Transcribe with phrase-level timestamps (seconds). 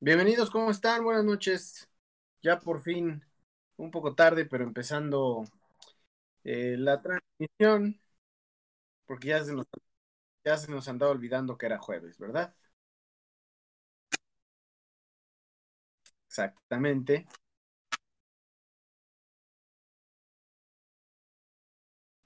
[0.00, 1.04] Bienvenidos, ¿cómo están?
[1.04, 1.88] Buenas noches.
[2.42, 3.24] Ya por fin,
[3.76, 5.44] un poco tarde, pero empezando
[6.44, 8.00] eh, la transmisión,
[9.06, 9.66] porque ya se, nos,
[10.44, 12.54] ya se nos andaba olvidando que era jueves, ¿verdad?
[16.28, 17.26] Exactamente.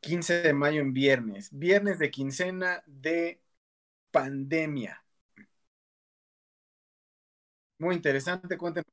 [0.01, 1.49] ...15 de mayo en viernes...
[1.51, 3.41] ...viernes de quincena de
[4.13, 5.02] pandemia...
[7.83, 8.87] Muy interesante, cuéntenos.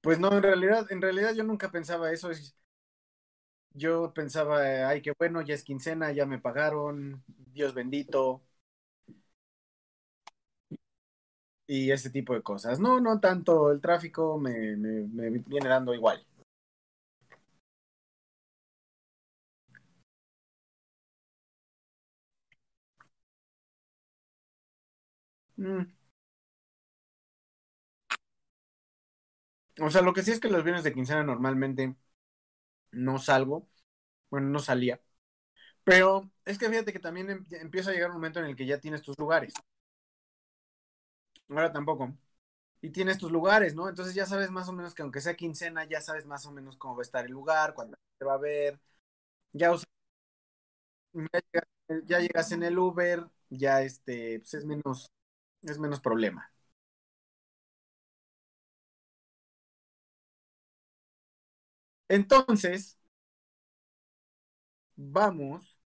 [0.00, 2.30] Pues no, en realidad, en realidad yo nunca pensaba eso.
[3.74, 8.42] Yo pensaba, ay, qué bueno, ya es quincena, ya me pagaron, Dios bendito.
[11.68, 12.78] Y ese tipo de cosas.
[12.80, 16.24] No, no tanto, el tráfico me viene dando igual.
[25.58, 25.90] Mm.
[29.80, 31.94] O sea, lo que sí es que los viernes de quincena normalmente
[32.92, 33.68] no salgo.
[34.30, 35.00] Bueno, no salía.
[35.84, 38.66] Pero es que fíjate que también em, empieza a llegar un momento en el que
[38.66, 39.54] ya tienes tus lugares.
[41.48, 42.12] Ahora tampoco.
[42.82, 43.88] Y tienes tus lugares, ¿no?
[43.88, 46.76] Entonces ya sabes más o menos que aunque sea quincena, ya sabes más o menos
[46.78, 48.80] cómo va a estar el lugar, cuándo te va a ver.
[49.52, 49.72] Ya,
[52.06, 55.10] ya, llegas, en el Uber, ya este, pues es menos,
[55.66, 56.50] es menos problema.
[62.08, 62.96] Entonces,
[64.96, 65.76] vamos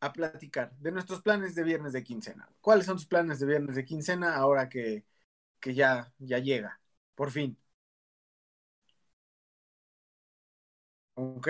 [0.00, 2.48] a platicar de nuestros planes de viernes de quincena.
[2.60, 5.04] ¿Cuáles son tus planes de viernes de quincena ahora que,
[5.60, 6.80] que ya, ya llega?
[7.14, 7.58] Por fin.
[11.14, 11.48] ¿Ok?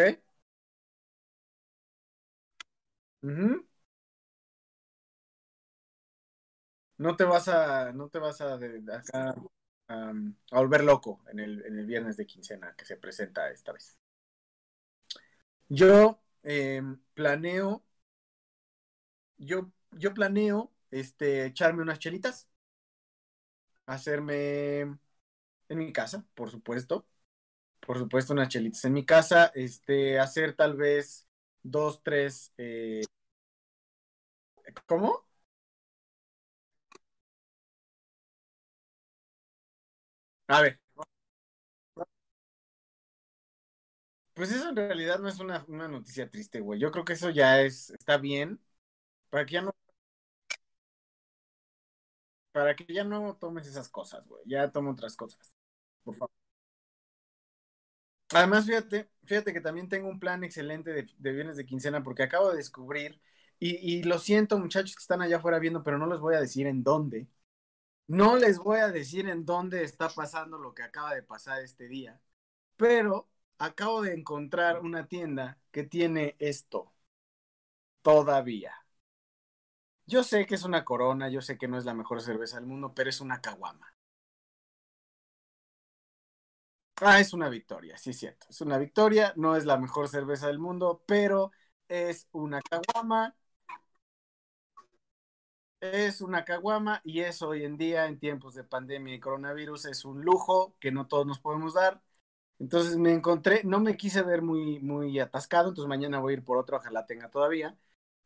[3.22, 3.69] Uh
[7.00, 8.58] no te vas a, no te vas a
[10.52, 13.98] volver loco en el, en el, viernes de quincena que se presenta esta vez.
[15.70, 17.82] Yo em, planeo,
[19.38, 22.50] yo, yo planeo este, echarme unas chelitas,
[23.86, 24.98] hacerme en
[25.70, 27.06] mi casa, por supuesto,
[27.80, 31.26] por supuesto unas chelitas en mi casa, este, hacer tal vez
[31.62, 33.02] dos, tres, eh...
[34.86, 35.29] ¿cómo?
[40.50, 40.78] A ver.
[44.34, 46.80] Pues eso en realidad no es una, una noticia triste, güey.
[46.80, 48.60] Yo creo que eso ya es, está bien.
[49.30, 49.74] Para que ya no.
[52.52, 54.42] Para que ya no tomes esas cosas, güey.
[54.46, 55.54] Ya tomo otras cosas.
[56.04, 56.32] Por favor.
[58.32, 62.22] Además, fíjate, fíjate que también tengo un plan excelente de, de viernes de quincena porque
[62.22, 63.20] acabo de descubrir,
[63.58, 66.40] y, y lo siento, muchachos que están allá afuera viendo, pero no les voy a
[66.40, 67.26] decir en dónde
[68.10, 71.88] no les voy a decir en dónde está pasando lo que acaba de pasar este
[71.88, 72.20] día,
[72.76, 73.28] pero
[73.58, 76.92] acabo de encontrar una tienda que tiene esto
[78.02, 78.74] todavía.
[80.04, 82.66] Yo sé que es una corona, yo sé que no es la mejor cerveza del
[82.66, 83.94] mundo, pero es una caguama.
[87.02, 88.46] Ah, es una victoria, sí, cierto.
[88.50, 91.50] Es una victoria, no es la mejor cerveza del mundo, pero
[91.88, 93.34] es una caguama
[95.80, 100.04] es una caguama y es hoy en día, en tiempos de pandemia y coronavirus, es
[100.04, 102.02] un lujo que no todos nos podemos dar.
[102.58, 106.44] Entonces me encontré, no me quise ver muy, muy atascado, entonces mañana voy a ir
[106.44, 107.76] por otro, ojalá tenga todavía,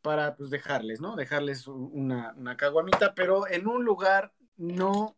[0.03, 1.17] para pues dejarles, ¿no?
[1.17, 5.17] Dejarles una, una caguamita, pero en un lugar no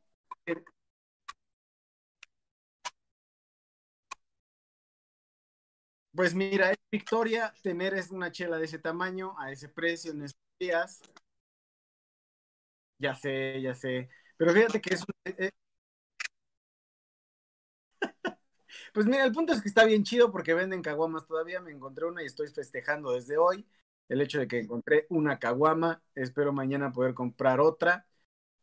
[6.15, 10.41] Pues mira, es victoria tener una chela de ese tamaño, a ese precio en estos
[10.59, 11.03] días.
[12.99, 14.09] Ya sé, ya sé.
[14.37, 15.01] Pero fíjate que es...
[15.03, 15.51] un- eh,
[18.93, 21.61] Pues mira, el punto es que está bien chido porque venden caguamas todavía.
[21.61, 23.67] Me encontré una y estoy festejando desde hoy
[24.09, 26.03] el hecho de que encontré una caguama.
[26.15, 28.07] Espero mañana poder comprar otra.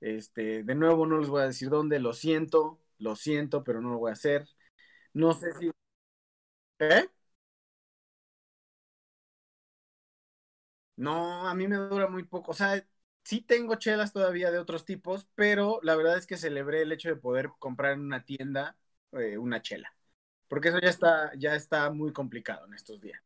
[0.02, 3.92] Este, de nuevo no les voy a decir dónde, lo siento, lo siento, pero no
[3.92, 4.48] lo voy a hacer.
[5.14, 5.72] No sé si...
[6.80, 7.08] ¿Eh?
[10.96, 12.52] No, a mí me dura muy poco.
[12.52, 12.86] O sea,
[13.24, 17.10] sí tengo chelas todavía de otros tipos, pero la verdad es que celebré el hecho
[17.10, 18.78] de poder comprar en una tienda
[19.14, 19.96] eh, una chela.
[20.50, 23.22] Porque eso ya está, ya está muy complicado en estos días.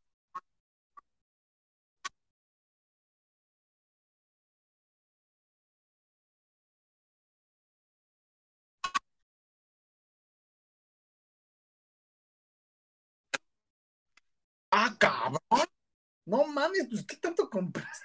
[14.72, 15.42] Ah, cabrón.
[16.26, 18.02] No mames, pues ¿qué tanto compras?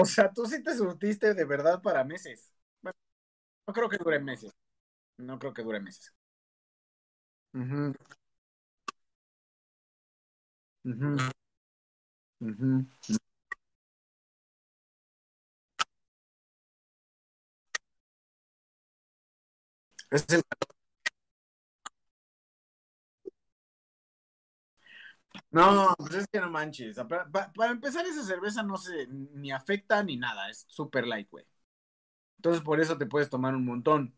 [0.00, 2.52] O sea, tú sí te surtiste de verdad para meses.
[2.82, 2.96] Bueno,
[3.66, 4.52] no creo que dure meses.
[5.18, 6.14] No creo que dure meses.
[7.54, 7.92] Ujú,
[10.84, 11.16] ujú,
[12.40, 12.86] ujú.
[20.10, 20.42] Es el-
[25.50, 26.96] No, pues es que no manches.
[26.96, 30.50] Pa- pa- para empezar, esa cerveza no se ni afecta ni nada.
[30.50, 31.46] Es súper light, güey.
[32.38, 34.14] Entonces, por eso te puedes tomar un montón.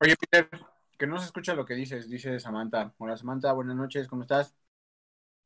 [0.00, 0.48] Oye, Peter,
[1.00, 2.92] que no se escucha lo que dices, dice Samantha.
[2.98, 4.54] Hola, Samantha, buenas noches, ¿cómo estás?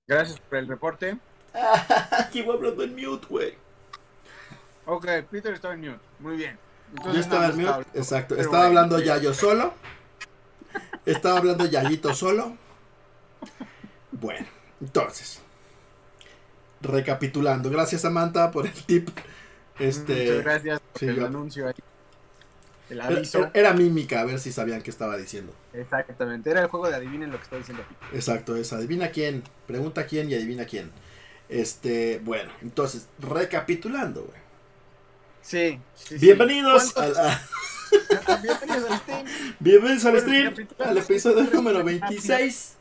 [0.04, 1.16] Gracias por el reporte.
[2.32, 3.54] Llevo hablando en mute, güey.
[4.84, 6.00] Ok, Peter está en mute.
[6.18, 6.58] Muy bien.
[7.04, 8.34] Yo estaba en mute, exacto.
[8.34, 9.74] Pero Estaba bueno, hablando ya yo solo.
[11.06, 12.56] Estaba hablando Yayito solo.
[14.10, 14.48] Bueno,
[14.80, 15.40] entonces.
[16.80, 17.70] Recapitulando.
[17.70, 19.08] Gracias, Samantha, por el tip.
[19.78, 20.14] Este.
[20.26, 21.74] Muchas gracias por sí, el yo- anuncio ahí.
[22.90, 23.50] El Era, aviso.
[23.54, 25.54] era mímica, a ver si sabían qué estaba diciendo.
[25.72, 26.50] Exactamente.
[26.50, 27.82] Era el juego de adivinen lo que está diciendo.
[28.12, 30.90] Exacto, es adivina quién, pregunta quién y adivina quién.
[31.48, 34.38] Este, bueno, entonces, recapitulando, güey.
[35.40, 36.26] Sí, sí, sí.
[36.26, 37.40] Bienvenidos ¿Cuántos- al, a-
[38.42, 39.26] Bienvenidos al stream.
[39.60, 42.00] bienvenidos al stream, al episodio número rápido.
[42.00, 42.76] 26.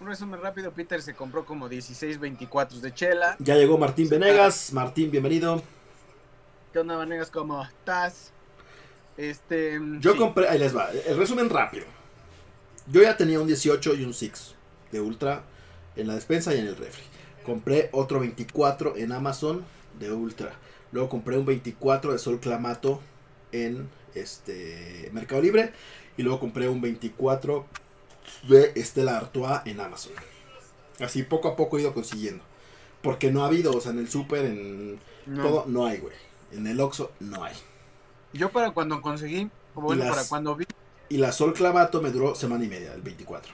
[0.00, 0.72] Un resumen rápido.
[0.72, 3.36] Peter se compró como 16 24 de chela.
[3.38, 4.72] Ya llegó Martín Venegas.
[4.72, 5.62] Martín, bienvenido.
[6.72, 7.30] ¿Qué onda, Vanegas?
[7.30, 8.32] ¿Cómo estás?
[9.20, 9.78] Este.
[10.00, 10.18] Yo sí.
[10.18, 11.84] compré, ahí les va, el resumen rápido.
[12.90, 14.54] Yo ya tenía un 18 y un 6
[14.92, 15.42] de Ultra
[15.94, 17.02] en la despensa y en el refri.
[17.44, 19.64] Compré otro 24 en Amazon
[19.98, 20.52] de Ultra.
[20.92, 23.00] Luego compré un 24 de Sol Clamato
[23.52, 25.72] en este Mercado Libre.
[26.16, 27.66] Y luego compré un 24
[28.48, 30.12] de Estela Artois en Amazon.
[30.98, 32.42] Así poco a poco he ido consiguiendo.
[33.02, 35.42] Porque no ha habido, o sea, en el super, en No.
[35.42, 36.14] todo, no hay, güey.
[36.52, 37.54] En el Oxxo no hay.
[38.32, 40.66] Yo para cuando conseguí, o bueno, las- para cuando vi,
[41.08, 43.52] Y la Sol Clamato me duró semana y media, el 24.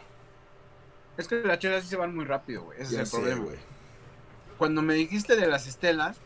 [1.16, 2.80] es que las chelas sí se van muy rápido, güey.
[2.82, 3.44] Ese Ya es el sé, problema.
[3.44, 3.56] güey.
[4.58, 6.18] Cuando me dijiste de las estelas,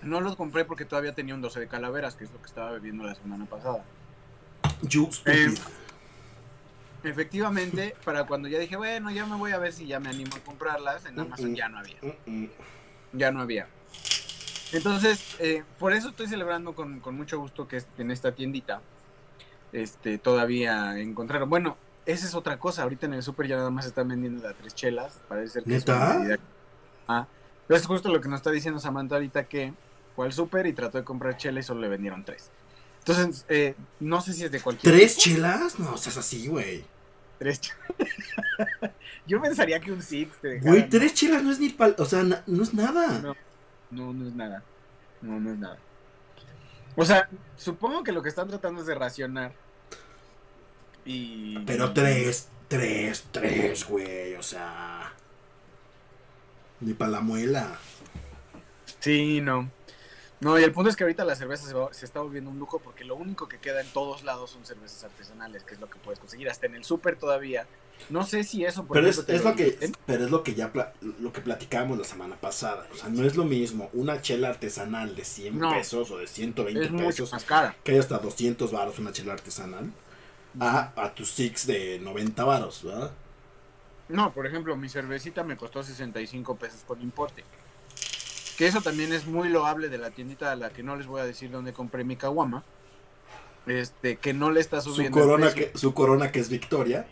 [0.00, 2.70] no los compré porque todavía tenía un 12 de calaveras, que es lo que estaba
[2.72, 3.84] bebiendo la semana pasada.
[4.82, 5.58] You stupid.
[7.04, 10.34] Efectivamente, para cuando ya dije, bueno, ya me voy a ver si ya me animo
[10.36, 11.56] a comprarlas, en Amazon Mm, mm.
[11.56, 11.96] ya no había.
[12.02, 12.48] Mm, mm.
[13.12, 13.68] Ya no había.
[14.72, 18.80] Entonces, eh, por eso estoy celebrando con, con mucho gusto que en esta tiendita
[19.72, 21.48] este, todavía encontraron.
[21.48, 22.82] Bueno, esa es otra cosa.
[22.82, 25.20] Ahorita en el súper ya nada más están vendiendo a tres chelas.
[25.28, 26.38] Parece ser que es una
[27.06, 27.26] Ah,
[27.66, 29.72] pero es justo lo que nos está diciendo Samantha ahorita que
[30.14, 32.50] fue al súper y trató de comprar chela y solo le vendieron tres.
[32.98, 34.94] Entonces, eh, no sé si es de cualquier.
[34.94, 35.36] ¿Tres tipo.
[35.36, 35.78] chelas?
[35.78, 36.84] No seas así, güey.
[37.38, 37.80] Tres chelas.
[39.26, 41.94] Yo pensaría que un six te Güey, tres chelas no es ni pal...
[41.98, 43.20] O sea, no es nada.
[43.20, 43.36] No.
[43.90, 44.62] No, no es nada.
[45.22, 45.78] No, no es nada.
[46.96, 49.52] O sea, supongo que lo que están tratando es de racionar.
[51.04, 51.58] Y.
[51.60, 54.34] Pero tres, tres, tres, güey.
[54.34, 55.12] O sea...
[56.80, 57.76] Ni para la muela.
[59.00, 59.70] Sí, no.
[60.40, 62.58] No, y el punto es que ahorita la cerveza se, va- se está volviendo un
[62.60, 65.90] lujo porque lo único que queda en todos lados son cervezas artesanales, que es lo
[65.90, 66.48] que puedes conseguir.
[66.48, 67.66] Hasta en el súper todavía.
[68.10, 69.92] No sé si eso, por Pero es, ejemplo, es lo que, venden.
[70.06, 72.86] pero es lo que ya pla- lo que platicábamos la semana pasada.
[72.92, 75.70] O sea, no es lo mismo una chela artesanal de 100 No.
[75.72, 77.76] pesos o de 120 Es pesos más cara.
[77.84, 79.90] que hay hasta 200 baros una chela artesanal
[80.60, 83.10] a, a tu Six de 90 varos, ¿verdad?
[84.08, 87.44] No, por ejemplo, mi cervecita me costó 65 pesos con importe.
[88.56, 91.20] Que eso también es muy loable de la tiendita a la que no les voy
[91.20, 92.64] a decir dónde compré mi caguama.
[93.66, 95.18] Este, que no le está Su subiendo.
[95.18, 97.06] el corona, que, su corona que es Victoria.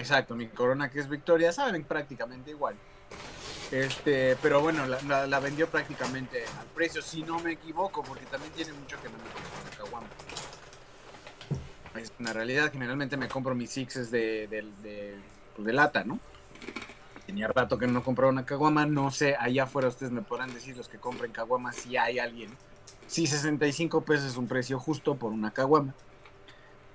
[0.00, 2.74] Exacto, mi corona que es Victoria, saben prácticamente igual.
[3.70, 8.72] Este, pero bueno, la, vendió prácticamente al precio, si no me equivoco, porque también tiene
[8.72, 9.20] mucho que compro
[9.62, 10.06] una caguama.
[11.96, 15.16] Es una realidad, generalmente me compro mis sixes de, de,
[15.54, 16.18] pues, de lata, ¿no?
[17.26, 20.76] Tenía rato que no compraba una caguama, no sé, allá afuera ustedes me podrán decir
[20.78, 22.50] los que compren caguamas si hay alguien.
[23.06, 25.94] Si 65 pesos es un precio justo por una caguama.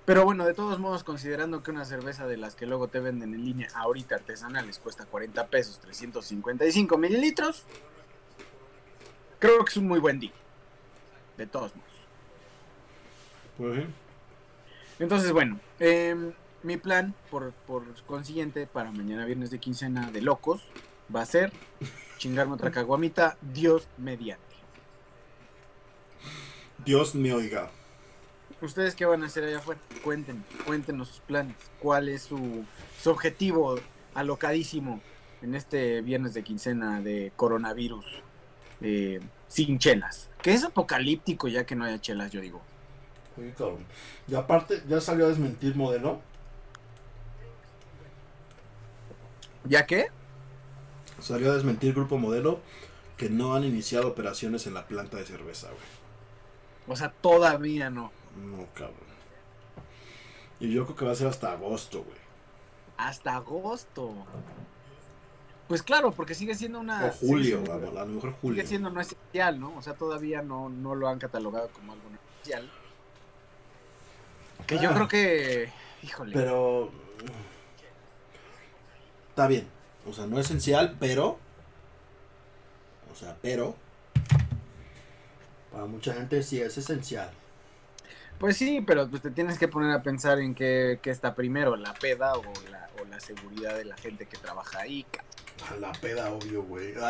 [0.05, 3.33] Pero bueno, de todos modos, considerando que una cerveza de las que luego te venden
[3.33, 7.65] en línea ahorita artesanales cuesta 40 pesos, 355 mililitros,
[9.39, 10.33] creo que es un muy buen día.
[11.37, 11.91] De todos modos.
[13.57, 13.85] Pues,
[14.99, 20.61] Entonces, bueno, em, mi plan, por, por consiguiente, para mañana viernes de quincena de locos,
[21.13, 21.51] va a ser
[22.17, 24.43] chingarme otra caguamita, Dios mediante.
[26.85, 27.71] Dios me oiga.
[28.61, 29.79] ¿Ustedes qué van a hacer allá afuera?
[30.03, 31.55] Cuenten, cuéntenos sus planes.
[31.79, 32.65] ¿Cuál es su,
[33.01, 33.79] su objetivo
[34.13, 35.01] alocadísimo
[35.41, 38.05] en este viernes de quincena de coronavirus
[38.81, 40.29] eh, sin chelas?
[40.41, 42.61] Que es apocalíptico ya que no haya chelas, yo digo.
[43.37, 43.85] Oye, cabrón.
[44.27, 46.21] Y aparte, ya salió a desmentir modelo.
[49.65, 50.07] ¿Ya qué?
[51.19, 52.59] Salió a desmentir Grupo Modelo
[53.17, 55.81] que no han iniciado operaciones en la planta de cerveza, güey.
[56.87, 58.11] O sea, todavía no.
[58.35, 59.15] No, cabrón.
[60.59, 62.17] Y yo creo que va a ser hasta agosto, güey.
[62.97, 64.13] Hasta agosto.
[65.67, 67.05] Pues claro, porque sigue siendo una...
[67.05, 68.55] O julio, vamos, a lo mejor julio.
[68.55, 69.75] Sigue siendo no esencial, ¿no?
[69.75, 72.71] O sea, todavía no, no lo han catalogado como algo no esencial.
[74.67, 75.73] Que yo creo que...
[76.03, 76.33] Híjole.
[76.33, 76.91] Pero.
[79.29, 79.67] Está bien.
[80.07, 81.39] O sea, no esencial, pero.
[83.11, 83.75] O sea, pero.
[85.71, 87.31] Para mucha gente sí es esencial.
[88.39, 91.75] Pues sí, pero pues te tienes que poner a pensar en qué, qué está primero,
[91.77, 95.05] la peda o la, o la seguridad de la gente que trabaja ahí.
[95.11, 95.23] ca-
[95.71, 96.93] A la peda, obvio, güey.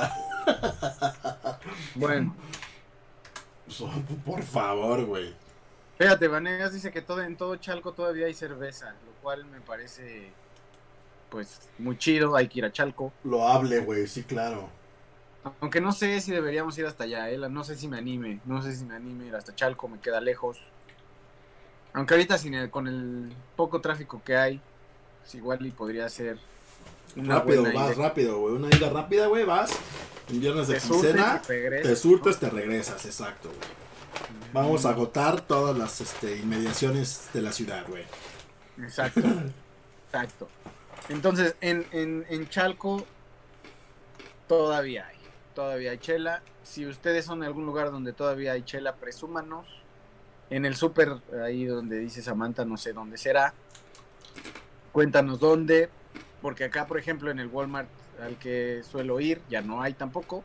[1.95, 2.35] Bueno,
[4.25, 5.33] Por favor, güey.
[5.97, 10.31] fíjate, Vanegas dice que todo, en todo Chalco todavía hay cerveza, lo cual me parece
[11.29, 13.11] pues muy chido, hay que ir a Chalco.
[13.23, 14.69] Lo hable, güey, sí, claro.
[15.59, 17.37] Aunque no sé si deberíamos ir hasta allá, ¿eh?
[17.37, 20.21] no sé si me anime, no sé si me anime ir hasta Chalco, me queda
[20.21, 20.59] lejos.
[21.95, 24.61] Aunque ahorita sin el- con el poco tráfico que hay,
[25.21, 26.37] pues igual y podría ser
[27.15, 28.07] una rápido, buena vas, idea.
[28.07, 28.55] rápido, güey.
[28.55, 29.71] Una ida rápida, güey, vas.
[30.29, 31.41] Un viernes de Te surtes quincena.
[31.47, 33.85] regresas, Te surtes, te regresas, exacto, güey.
[34.53, 38.03] Vamos a agotar todas las este, inmediaciones de la ciudad, güey.
[38.81, 39.21] Exacto.
[40.07, 40.47] Exacto.
[41.09, 43.05] Entonces, en, en, en Chalco
[44.47, 45.17] todavía hay.
[45.53, 46.41] Todavía hay chela.
[46.63, 49.67] Si ustedes son en algún lugar donde todavía hay chela, presúmanos.
[50.49, 53.53] En el súper, ahí donde dice Samantha, no sé dónde será.
[54.91, 55.89] Cuéntanos dónde.
[56.41, 57.89] Porque acá, por ejemplo, en el Walmart
[58.21, 60.43] al que suelo ir, ya no hay tampoco.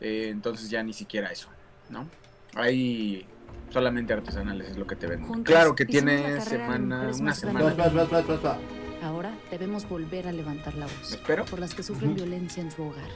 [0.00, 1.48] Eh, entonces ya ni siquiera eso,
[1.90, 2.08] ¿no?
[2.54, 3.26] Hay
[3.70, 5.28] solamente artesanales, es lo que te venden.
[5.28, 7.66] Juntas Claro que tiene semana, una semana.
[7.66, 8.58] Vas, vas, vas, vas, vas, vas.
[9.02, 11.44] Ahora debemos volver a levantar la voz Espero.
[11.44, 13.08] por las que sufren violencia en su hogar.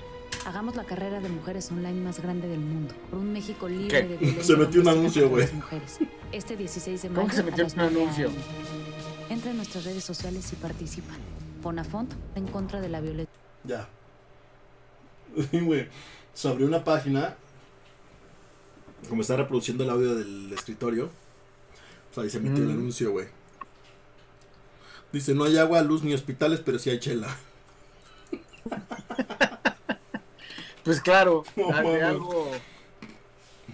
[0.47, 2.95] Hagamos la carrera de mujeres online más grande del mundo.
[3.11, 4.07] Por un México libre ¿Qué?
[4.09, 4.45] de violencia.
[4.45, 5.49] Se metió un anuncio, güey.
[6.31, 8.31] Este 16 de ¿Cómo mayo que se metió un 9 anuncio?
[9.29, 11.13] Entra en nuestras redes sociales y participa.
[11.63, 13.35] Fonafont en contra de la violencia.
[13.65, 13.89] Ya.
[15.51, 15.89] Sí, güey.
[16.33, 17.35] Se abrió una página.
[19.09, 21.11] Como está reproduciendo el audio del escritorio.
[22.15, 22.79] Pues ahí se metió el Mm.
[22.79, 23.27] anuncio, güey.
[25.13, 27.37] Dice, no hay agua, luz ni hospitales, pero sí hay chela.
[30.87, 32.49] Pues claro, No algo,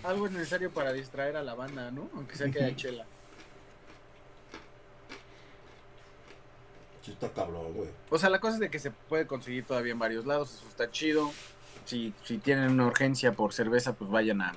[0.02, 2.09] algo es necesario para distraer a la banda, ¿no?
[2.14, 3.04] Aunque sea que haya chela.
[7.04, 7.90] Sí está cabrón, güey.
[8.09, 10.66] O sea, la cosa es de que se puede conseguir todavía en varios lados, eso
[10.69, 11.31] está chido.
[11.85, 14.54] Si, si tienen una urgencia por cerveza, pues vayan a...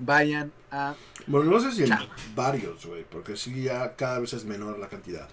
[0.00, 0.96] Vayan a...
[1.26, 1.96] Bueno, no sé si en
[2.34, 5.30] varios, güey, porque sí ya cada vez es menor la cantidad.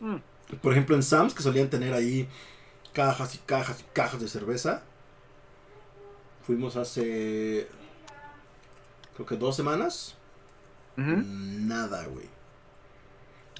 [0.00, 0.16] Mm,
[0.60, 2.28] Por ejemplo, en Sam's, que solían tener ahí
[2.92, 4.82] cajas y cajas y cajas de cerveza.
[6.46, 7.68] Fuimos hace.
[9.14, 10.14] Creo que dos semanas.
[10.96, 12.28] Nada, güey.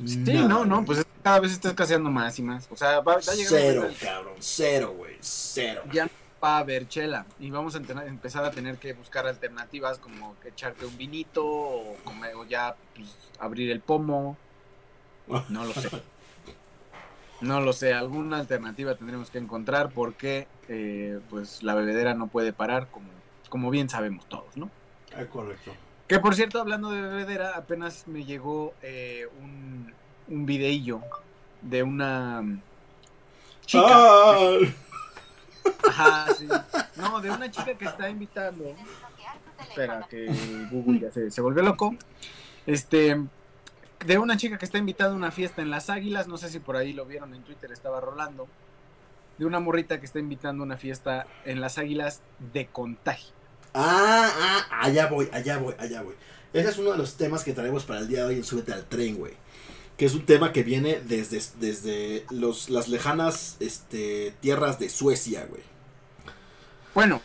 [0.04, 0.86] Sí, Nada, no, no, güey.
[0.86, 2.66] pues cada vez está escaseando más y más.
[2.70, 4.34] O sea, va, va a llegar Cero, cabrón.
[4.40, 5.16] Cero, güey.
[5.20, 5.82] Cero.
[5.92, 6.08] ya,
[6.42, 10.34] va a haber chela y vamos a enten- empezar a tener que buscar alternativas como
[10.44, 13.08] echarte un vinito o, comer- o ya pues,
[13.38, 14.36] abrir el pomo.
[15.48, 15.88] No lo sé.
[17.40, 22.52] No lo sé, alguna alternativa tendremos que encontrar porque eh, pues la bebedera no puede
[22.52, 23.08] parar como,
[23.48, 24.70] como bien sabemos todos, ¿no?
[25.16, 25.72] Ah, correcto.
[26.06, 29.92] Que por cierto, hablando de bebedera, apenas me llegó eh, un,
[30.28, 31.00] un videillo
[31.62, 32.42] de una
[33.64, 33.86] chica.
[33.88, 34.56] Ah,
[35.88, 36.48] Ajá, sí.
[36.96, 38.74] No, de una chica que está invitando.
[39.60, 40.26] Espera, que
[40.70, 41.94] Google ya se, se volvió loco.
[42.66, 43.20] Este,
[44.04, 46.28] de una chica que está invitando a una fiesta en Las Águilas.
[46.28, 48.48] No sé si por ahí lo vieron en Twitter, estaba rolando.
[49.38, 52.20] De una morrita que está invitando a una fiesta en Las Águilas
[52.52, 53.32] de contagio.
[53.74, 56.14] ah, ah, allá voy, allá voy, allá voy.
[56.52, 58.72] Ese es uno de los temas que traemos para el día de hoy en Súbete
[58.72, 59.34] al Tren, güey.
[59.96, 65.46] Que es un tema que viene desde, desde los, las lejanas este, tierras de Suecia,
[65.48, 65.62] güey.
[66.94, 67.20] Bueno,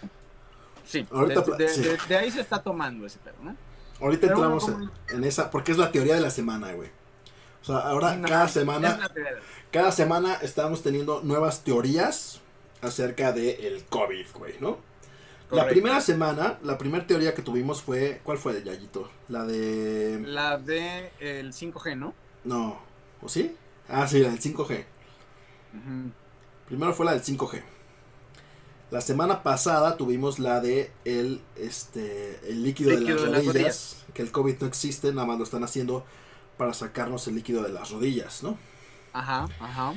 [0.86, 1.82] sí, Ahorita de, pla- de- sí.
[1.82, 3.56] de- de ahí se está tomando ese pedo, ¿no?
[4.02, 6.90] Ahorita Pero entramos ¿cómo- en, en esa, porque es la teoría de la semana, güey.
[7.62, 9.10] O sea, ahora No, cada semana,
[9.72, 12.42] cada semana estamos teniendo nuevas teorías
[12.82, 14.78] acerca del COVID, güey, ¿no?
[15.52, 19.10] La primera semana, la primera teoría que tuvimos fue, ¿cuál fue, Yayito?
[19.30, 20.22] La de...
[20.26, 22.14] La de el 5G, ¿no?
[22.44, 22.80] No,
[23.22, 23.56] ¿o sí?
[23.88, 24.84] Ah, sí, la del 5G.
[25.74, 26.12] Ujú.
[26.68, 27.62] Primero fue la del 5G.
[28.96, 33.54] La semana pasada tuvimos la de el, este, el líquido, Líquido de de las las
[33.54, 36.06] rodillas, que el COVID no existe, nada más lo están haciendo
[36.58, 38.58] para sacarnos el líquido de las rodillas, ¿no?
[39.12, 39.96] Ajá, ajá.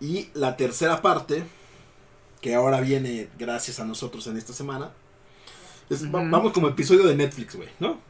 [0.00, 1.42] Y la tercera parte,
[2.40, 4.92] que ahora viene gracias a nosotros en esta semana,
[5.90, 8.00] es- vamos como episodio de Netflix, güey, ¿no?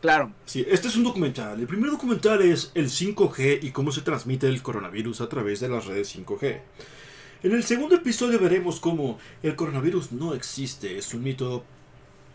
[0.00, 0.32] Claro.
[0.46, 1.60] Sí, este es un documental.
[1.60, 5.68] El primer documental es el 5G y cómo se transmite el coronavirus a través de
[5.68, 6.60] las redes 5G.
[7.42, 11.64] En el segundo episodio veremos cómo el coronavirus no existe, es un mito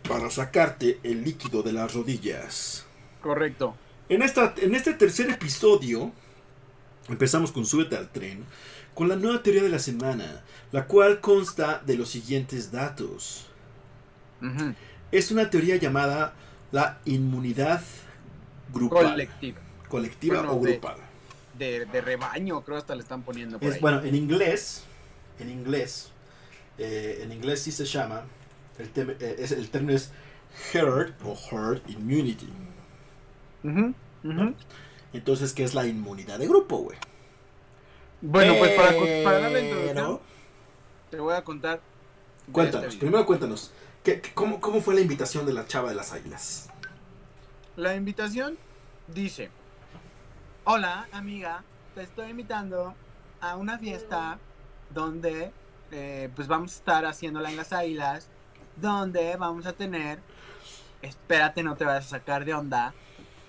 [0.07, 2.85] para sacarte el líquido de las rodillas.
[3.21, 3.75] Correcto.
[4.09, 6.11] En, esta, en este tercer episodio,
[7.09, 8.45] empezamos con Súbete al tren,
[8.93, 13.47] con la nueva teoría de la semana, la cual consta de los siguientes datos.
[15.11, 16.33] Es una teoría llamada
[16.71, 17.81] la inmunidad
[18.73, 19.59] grupal, Colectiva.
[19.87, 20.95] colectiva Bueno, o de- grupal.
[21.57, 23.79] De, de rebaño, creo hasta le están poniendo por Es, ahí.
[23.81, 24.83] bueno, en inglés,
[25.39, 26.11] en inglés,
[26.77, 28.23] eh, en inglés sí se llama,
[28.77, 30.11] el, eh, es, el término es
[30.73, 32.49] herd o herd immunity.
[35.13, 36.97] Entonces, ¿qué es la inmunidad de grupo, güey?
[38.21, 38.91] Bueno, pues para,
[39.23, 40.19] para darle introducción,
[41.09, 41.81] te voy a contar.
[42.51, 42.99] Cuéntanos, este video.
[43.11, 43.71] primero cuéntanos,
[44.03, 46.69] ¿qué, qué- cómo, ¿cómo fue la invitación de la chava de las águilas?
[47.75, 48.57] La invitación
[49.07, 49.49] dice:
[50.63, 51.63] Hola, amiga,
[51.95, 52.95] te estoy invitando
[53.41, 54.39] a una fiesta
[54.93, 55.51] donde
[55.95, 58.27] eh, pues vamos a estar haciéndola en las águilas,
[58.75, 60.19] donde vamos a tener,
[61.03, 62.95] espérate, no te vayas a sacar de onda,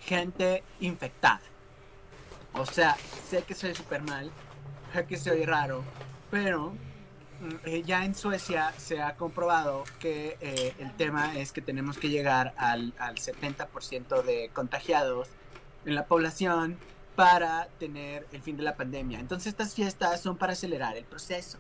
[0.01, 1.41] gente infectada.
[2.53, 2.97] O sea,
[3.29, 4.31] sé que soy súper mal,
[4.93, 5.83] sé que soy raro,
[6.31, 6.73] pero
[7.41, 11.97] mm, eh, ya en Suecia se ha comprobado que eh, el tema es que tenemos
[11.97, 15.31] que llegar al, al 70% de contagiados
[15.87, 16.79] en la población
[17.17, 19.21] para tener el fin de la pandemia.
[19.21, 21.59] Entonces estas fiestas son para acelerar el proceso.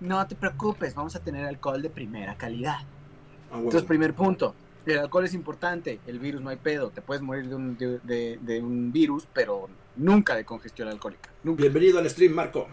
[0.00, 2.80] No te preocupes, vamos a tener alcohol de primera calidad.
[2.80, 3.64] Ah, bueno.
[3.66, 7.48] Entonces, primer punto, el alcohol es importante, el virus no hay pedo, te puedes morir
[7.48, 11.30] de un, de, de- de un virus, pero nunca de congestión alcohólica.
[11.44, 11.62] Nunca.
[11.62, 12.66] Bienvenido al stream, Marco.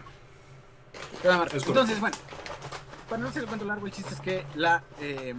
[1.22, 1.56] Correcto.
[1.68, 2.16] Entonces, bueno,
[3.08, 5.34] para no hacer el cuento largo, el chiste es que la, eh,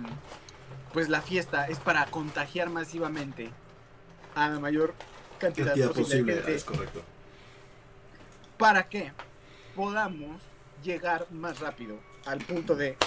[0.93, 3.51] pues la fiesta es para contagiar masivamente
[4.33, 4.93] a la mayor
[5.37, 7.01] cantidad, Cantidad posible, posible, de gente es correcto.
[8.57, 9.11] para que
[9.75, 10.41] podamos
[10.83, 12.97] llegar más rápido al punto de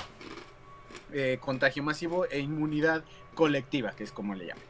[1.12, 3.02] eh, contagio masivo e inmunidad
[3.34, 4.64] colectiva, que es como le llaman.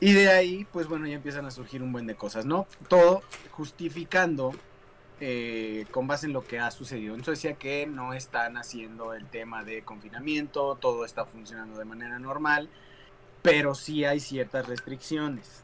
[0.00, 2.66] Y de ahí, pues bueno, ya empiezan a surgir un buen de cosas, ¿no?
[2.88, 4.52] Todo justificando
[5.20, 9.26] eh, con base en lo que ha sucedido en Suecia, que no están haciendo el
[9.26, 12.68] tema de confinamiento, todo está funcionando de manera normal,
[13.40, 15.63] pero sí hay ciertas restricciones.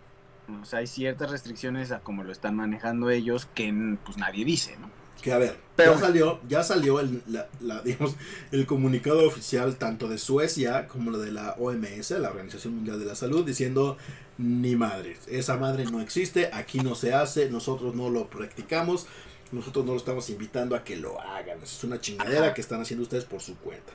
[0.62, 3.72] O sea, hay ciertas restricciones a cómo lo están manejando ellos que
[4.04, 4.90] pues nadie dice, ¿no?
[5.22, 8.16] Que a ver, Pero- ya salió, ya salió el, la, la, digamos,
[8.52, 13.04] el comunicado oficial tanto de Suecia como lo de la OMS, la Organización Mundial de
[13.04, 13.98] la Salud, diciendo
[14.38, 19.06] ni madres, esa madre no existe, aquí no se hace, nosotros no lo practicamos,
[19.52, 23.02] nosotros no lo estamos invitando a que lo hagan, es una chingadera que están haciendo
[23.02, 23.92] ustedes por su cuenta.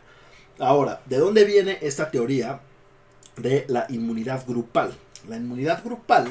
[0.59, 2.61] Ahora, ¿de dónde viene esta teoría
[3.37, 4.93] de la inmunidad grupal?
[5.27, 6.27] La inmunidad grupal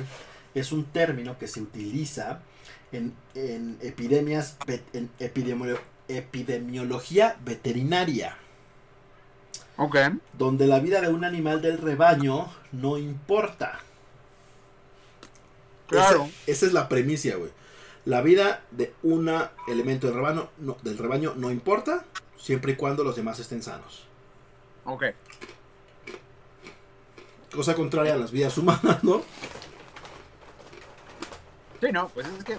[0.55, 2.41] es un término que se utiliza
[2.93, 4.57] en, en epidemias,
[4.93, 8.37] en epidemio- epidemiología veterinaria,
[9.77, 9.97] Ok.
[10.35, 13.81] donde la vida de un animal del rebaño no importa.
[15.89, 16.25] Claro.
[16.25, 17.51] Esa, esa es la premisa, güey.
[18.05, 19.31] La vida de un
[19.67, 22.05] elemento del rebaño, no, del rebaño no importa,
[22.39, 24.05] siempre y cuando los demás estén sanos.
[24.85, 25.05] Ok.
[27.55, 29.23] Cosa contraria a las vidas humanas, ¿no?
[31.81, 32.59] Sí, no, pues es que.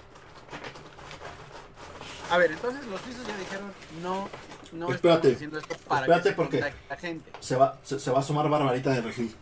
[2.30, 4.30] A ver, entonces los suizos ya dijeron no,
[4.72, 7.32] no Espérate, haciendo esto para espérate que porque- contagie la gente.
[7.40, 9.36] Se va, se, se va a asomar Barbarita de Regil.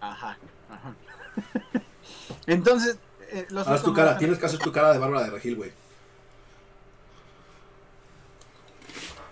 [0.00, 0.36] Ajá,
[0.70, 0.94] ajá.
[2.46, 2.98] entonces,
[3.30, 5.56] eh, los Haz tu no cara, tienes que hacer tu cara de Bárbara de Regil,
[5.56, 5.72] güey.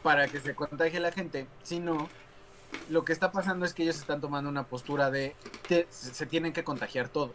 [0.02, 2.10] para que se contagie la gente, sino
[2.90, 5.34] lo que está pasando es que ellos están tomando una postura de
[5.68, 7.32] te- se tienen que contagiar todos.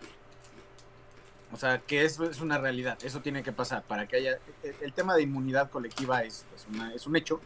[1.52, 4.38] O sea, que eso es una realidad, eso tiene que pasar para que haya...
[4.62, 7.42] El, el tema de inmunidad colectiva es, es, una- un hecho.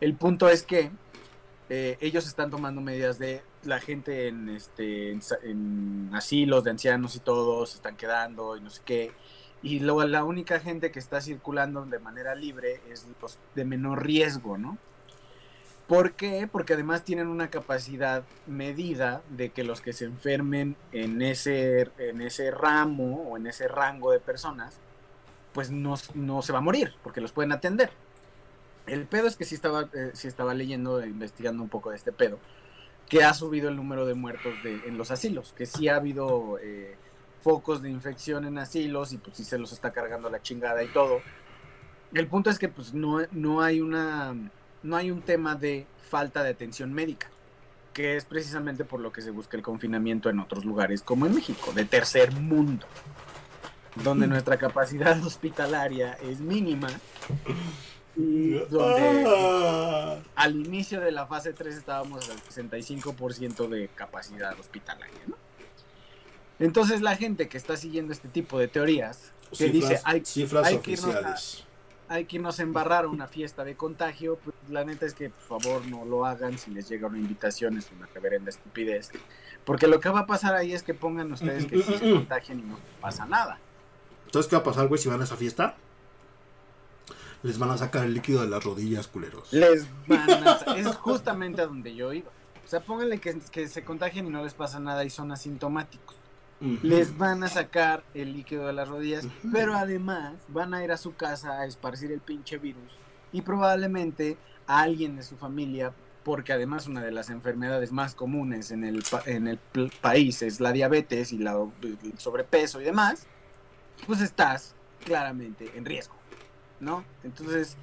[0.00, 0.90] El punto es que
[1.68, 5.12] eh, ellos están tomando medidas de la gente en, este,
[5.42, 9.12] en, asilos de ancianos y todos se están quedando y no sé qué.
[9.62, 13.06] Y luego la única gente que está circulando de manera libre es
[13.54, 14.76] de menor riesgo, ¿no?
[15.92, 16.48] ¿Por qué?
[16.50, 22.22] Porque además tienen una capacidad medida de que los que se enfermen en ese, en
[22.22, 24.78] ese ramo o en ese rango de personas,
[25.52, 27.90] pues no, no se va a morir, porque los pueden atender.
[28.86, 31.96] El pedo es que sí estaba, eh, sí estaba leyendo, e investigando un poco de
[31.96, 32.38] este pedo,
[33.06, 36.96] que ha subido el número de muertos en los asilos, que sí ha habido eh,
[37.42, 40.88] focos de infección en asilos y pues sí se los está cargando la chingada y
[40.88, 41.20] todo.
[42.14, 44.34] El punto es que pues no, no hay una
[44.82, 47.28] no hay un tema de falta de atención médica,
[47.92, 51.34] que es precisamente por lo que se busca el confinamiento en otros lugares como en
[51.34, 52.86] México, de tercer mundo,
[53.96, 56.88] donde nuestra capacidad hospitalaria es mínima
[58.16, 60.18] y donde Ah.
[60.34, 65.36] al inicio de la fase 3 estábamos al 65% de capacidad hospitalaria, ¿no?
[66.58, 70.66] Entonces la gente que está siguiendo este tipo de teorías, que Cifras, dice hay, cifras
[70.66, 71.64] hay que irnos a- oficiales.
[72.12, 75.30] Hay que irnos a embarrar a una fiesta de contagio, pues la neta es que
[75.30, 79.10] por favor no lo hagan si les llega una invitación, es una reverenda estupidez.
[79.64, 82.58] Porque lo que va a pasar ahí es que pongan ustedes que si se contagian
[82.58, 83.58] y no pasa nada.
[84.30, 85.76] ¿Sabes qué va a pasar, güey, si van a esa fiesta?
[87.42, 89.50] Les van a sacar el líquido de las rodillas, culeros.
[89.52, 90.52] Les van a...
[90.76, 92.30] Es justamente a donde yo iba.
[92.62, 96.16] O sea, pónganle que, que se contagian y no les pasa nada y son asintomáticos.
[96.82, 100.96] Les van a sacar el líquido de las rodillas, pero además van a ir a
[100.96, 102.92] su casa a esparcir el pinche virus
[103.32, 108.70] y probablemente a alguien de su familia, porque además una de las enfermedades más comunes
[108.70, 109.58] en el, pa- en el
[110.00, 113.26] país es la diabetes y la, el sobrepeso y demás,
[114.06, 116.14] pues estás claramente en riesgo,
[116.78, 117.02] ¿no?
[117.24, 117.76] Entonces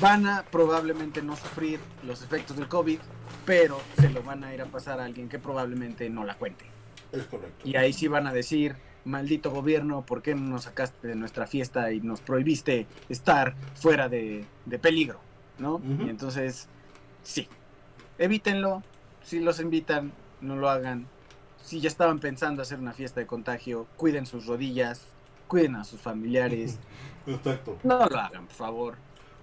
[0.00, 2.98] van a probablemente no sufrir los efectos del COVID,
[3.46, 6.66] pero se lo van a ir a pasar a alguien que probablemente no la cuente.
[7.12, 7.68] Es correcto.
[7.68, 11.46] Y ahí sí van a decir, maldito gobierno, ¿por qué no nos sacaste de nuestra
[11.46, 15.20] fiesta y nos prohibiste estar fuera de, de peligro?
[15.58, 15.80] ¿no?
[16.04, 16.68] Y entonces,
[17.22, 17.48] sí,
[18.18, 18.82] evítenlo,
[19.22, 21.06] si los invitan, no lo hagan.
[21.62, 25.02] Si ya estaban pensando hacer una fiesta de contagio, cuiden sus rodillas,
[25.48, 26.78] cuiden a sus familiares,
[27.26, 27.78] Perfecto.
[27.82, 28.96] no lo hagan, por favor.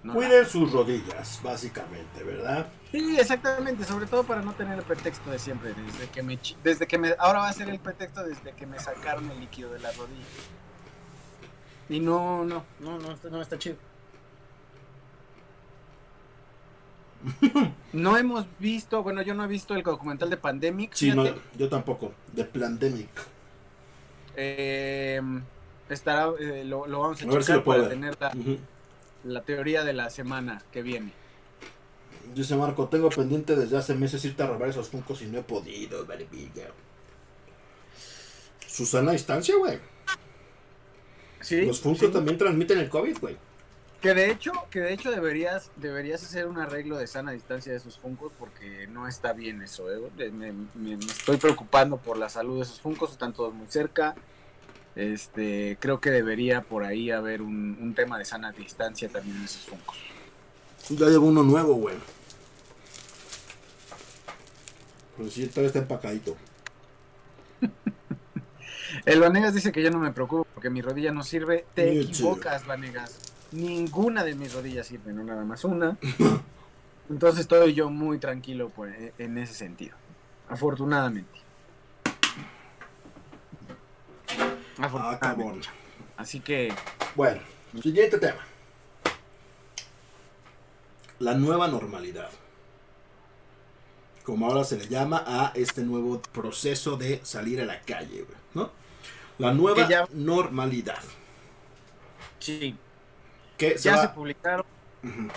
[0.06, 2.66] No Cuiden sus rodillas, básicamente, ¿verdad?
[2.92, 6.86] Sí, exactamente, sobre todo para no tener el pretexto de siempre, desde que me, desde
[6.86, 9.80] que me, ahora va a ser el pretexto desde que me sacaron el líquido de
[9.80, 10.24] la rodilla.
[11.88, 13.76] Y no, no, no, no, está- no está chido.
[17.92, 20.92] No hemos visto, bueno, yo no he visto el documental de Pandemic.
[20.94, 21.24] Sí, no,
[21.56, 22.12] yo tampoco.
[22.32, 23.08] De Plandemic.
[24.36, 25.20] Eh,
[25.88, 27.98] estará, eh, lo, lo vamos a, A ver si checar lo puedo para ver.
[27.98, 28.58] tener la, Ujú.
[29.26, 31.12] La teoría de la semana que viene.
[32.34, 35.42] Dice Marco, tengo pendiente desde hace meses irte a robar esos funcos y no he
[35.42, 36.64] podido, verbiga.
[38.66, 39.78] Susana distancia, güey.
[41.40, 42.12] Sí, Los funcos sí.
[42.12, 43.36] también transmiten el COVID, güey.
[44.00, 47.78] Que de hecho, que de hecho deberías, deberías hacer un arreglo de sana distancia de
[47.78, 49.98] esos funcos porque no está bien eso, ¿eh?
[50.32, 54.14] Me, me- me estoy preocupando por la salud de esos funcos, están todos muy cerca.
[54.96, 59.44] Este, creo que debería por ahí haber un, un tema de sana distancia también en
[59.44, 59.96] esos funcos.
[60.88, 61.96] Ya llegó uno nuevo, güey.
[65.16, 66.36] Pero sí, todavía está empacadito.
[69.04, 71.66] El Vanegas dice que yo no me preocupo porque mi rodilla no sirve.
[71.74, 73.18] Te equivocas, Vanegas.
[73.52, 75.96] Ninguna de mis rodillas sirve, no nada más una.
[77.10, 79.96] Entonces estoy yo muy tranquilo por- en ese sentido.
[80.48, 81.40] Afortunadamente.
[84.38, 85.20] Ah, Afortunadamente.
[85.20, 85.60] cabrón.
[86.16, 86.72] Así que,
[87.14, 87.40] Bueno,
[87.82, 88.40] siguiente tema.
[91.18, 92.30] la nueva normalidad.
[94.24, 98.70] Como ahora se le llama a este nuevo proceso de salir a la calle, ¿no?
[99.38, 101.02] La nueva ya- normalidad.
[102.38, 102.76] Sí.
[103.56, 104.66] Que Ya va- se publicaron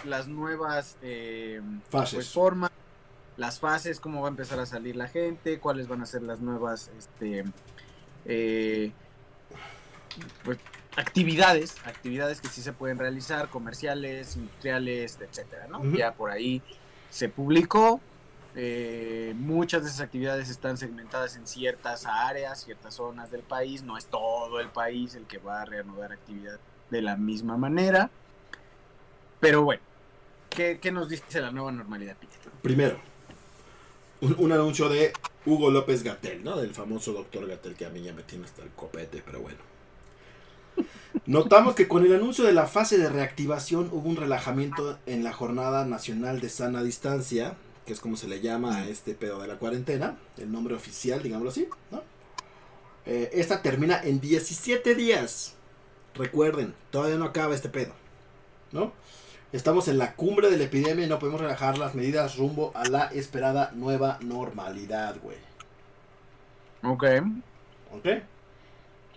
[0.05, 2.15] las nuevas eh, Fases.
[2.15, 2.71] pues, formas,
[3.37, 6.39] las fases, cómo va a empezar a salir la gente, cuáles van a ser las
[6.39, 7.45] nuevas este,
[8.25, 8.91] eh,
[10.43, 10.57] pues,
[10.95, 15.83] actividades, actividades que sí se pueden realizar, comerciales, industriales, etcétera, ¿no?
[15.95, 16.61] Ya por ahí
[17.09, 18.01] se publicó.
[18.55, 23.83] eh, muchas de esas actividades están segmentadas en ciertas áreas, ciertas zonas del país.
[23.83, 28.09] No es todo el país el que va a reanudar actividad de la misma manera.
[29.39, 29.81] Pero bueno,
[30.49, 32.39] ¿qué, qué nos dice la nueva normalidad, Peter?
[32.61, 32.99] Primero,
[34.21, 35.13] un, un anuncio de
[35.45, 36.57] Hugo López Gatel, ¿no?
[36.57, 39.59] Del famoso doctor Gatel que a mí ya me tiene hasta el copete, pero bueno.
[41.25, 45.33] Notamos que con el anuncio de la fase de reactivación hubo un relajamiento en la
[45.33, 49.47] Jornada Nacional de Sana Distancia, que es como se le llama a este pedo de
[49.47, 52.03] la cuarentena, el nombre oficial, digámoslo así, ¿no?
[53.05, 55.55] Eh, esta termina en 17 días.
[56.13, 57.93] Recuerden, todavía no acaba este pedo,
[58.71, 58.93] ¿no?
[59.51, 62.87] Estamos en la cumbre de la epidemia y no podemos relajar las medidas rumbo a
[62.87, 65.37] la esperada nueva normalidad, güey.
[66.83, 67.03] Ok.
[67.91, 68.07] ¿Ok?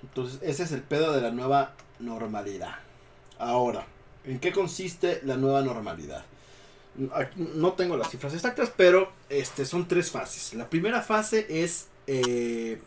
[0.02, 2.76] Entonces, ese es el pedo de la nueva normalidad.
[3.38, 3.86] Ahora,
[4.24, 6.24] ¿en qué consiste la nueva normalidad?
[7.36, 10.52] No tengo las cifras exactas, pero este, son tres fases.
[10.54, 12.80] La primera fase es, eh,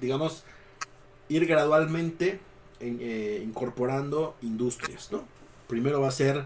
[0.00, 0.44] digamos,
[1.28, 2.40] ir gradualmente
[2.80, 5.24] en- eh, incorporando industrias, ¿no?
[5.68, 6.44] Primero va a ser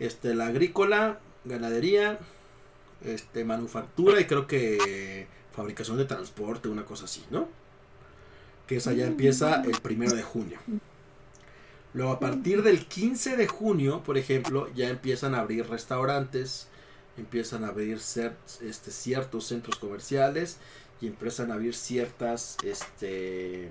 [0.00, 2.18] este, la agrícola, ganadería,
[3.04, 7.48] este, manufactura y creo que fabricación de transporte, una cosa así, ¿no?
[8.68, 10.58] Que esa ya empieza el primero de junio.
[11.94, 16.68] Luego a partir del 15 de junio, por ejemplo, ya empiezan a abrir restaurantes,
[17.16, 20.58] empiezan a abrir este, ciertos centros comerciales
[21.00, 23.70] y empiezan a abrir ciertas, este,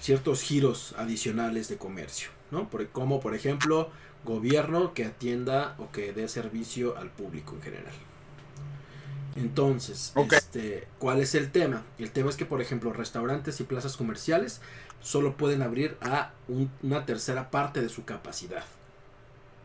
[0.00, 2.68] ciertos giros adicionales de comercio, ¿no?
[2.70, 3.90] Por- como por ejemplo
[4.24, 7.94] gobierno que atienda o que dé servicio al público en general.
[9.36, 11.82] Entonces, este, ¿cuál es el tema?
[11.98, 14.60] El tema es que, por ejemplo, restaurantes y plazas comerciales
[15.02, 18.64] solo pueden abrir a un- una tercera parte de su capacidad.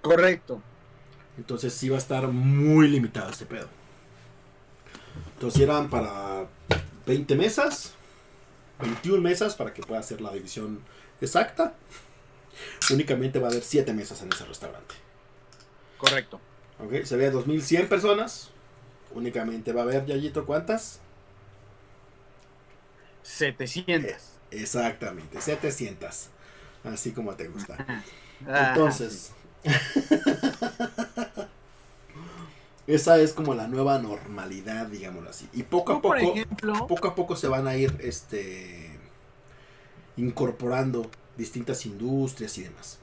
[0.01, 0.61] Correcto.
[1.37, 3.67] Entonces sí va a estar muy limitado este pedo.
[5.35, 6.47] Entonces eran para
[7.05, 7.93] 20 mesas,
[8.81, 10.81] 21 mesas para que pueda hacer la división
[11.21, 11.75] exacta.
[12.91, 14.95] Únicamente va a haber 7 mesas en ese restaurante.
[15.97, 16.41] Correcto.
[16.79, 17.03] ¿Ok?
[17.05, 18.51] Se ve 2100 personas.
[19.11, 20.99] Únicamente va a haber, Yayito, ¿cuántas?
[23.23, 24.13] 700.
[24.51, 26.29] Exactamente, 700.
[26.83, 27.77] Así como te gusta.
[28.47, 29.31] Ah, Entonces,
[32.87, 35.47] esa es como la nueva normalidad, digámoslo así.
[35.53, 38.89] Y poco a poco, ejemplo, poco a poco se van a ir este
[40.17, 42.99] incorporando distintas industrias y demás.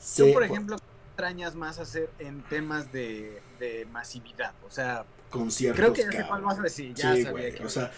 [0.00, 0.84] Se- por ejemplo, ¿qué
[1.20, 4.54] extrañas más hacer en temas de, de masividad?
[4.66, 5.78] O sea, conciertos.
[5.78, 6.94] creo que ya sé cuál vas a decir.
[6.94, 7.54] Ya Sí, sabía güey.
[7.54, 7.92] que O sea,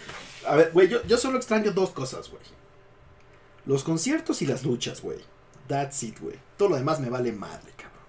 [0.47, 2.43] a ver, güey, yo, yo solo extraño dos cosas, güey.
[3.65, 5.21] Los conciertos y las luchas, güey.
[5.69, 6.39] That's it, güey.
[6.57, 8.03] Todo lo demás me vale madre, cabrón.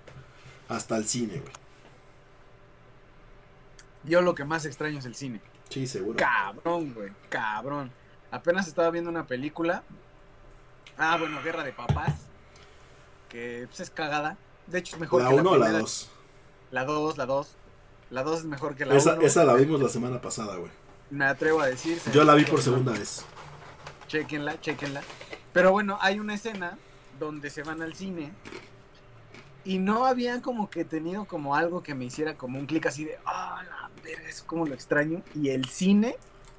[0.67, 1.53] Hasta el cine, güey.
[4.05, 5.41] yo lo que más extraño es el cine.
[5.69, 6.17] Sí, seguro.
[6.17, 7.11] Cabrón, güey.
[7.29, 7.91] Cabrón.
[8.31, 9.83] Apenas estaba viendo una película.
[10.97, 12.13] Ah, bueno, Guerra de Papás.
[13.29, 14.37] Que pues, es cagada.
[14.67, 15.79] De hecho, es mejor ¿La que 1 o la primera.
[15.79, 16.09] 2?
[16.71, 17.55] La 2, la 2.
[18.09, 18.97] La 2 es mejor que la 1.
[18.99, 20.71] Esa, esa la vimos la semana pasada, güey.
[21.09, 21.99] Me atrevo a decir.
[22.11, 23.23] Yo la vi por segunda vez.
[24.07, 25.01] Chequenla, chequenla.
[25.51, 26.77] Pero bueno, hay una escena
[27.19, 28.31] donde se van al cine
[29.65, 33.05] y no habían como que tenido como algo que me hiciera como un clic así
[33.05, 35.21] de, ah, la verga, eso como lo extraño.
[35.35, 36.17] Y el cine,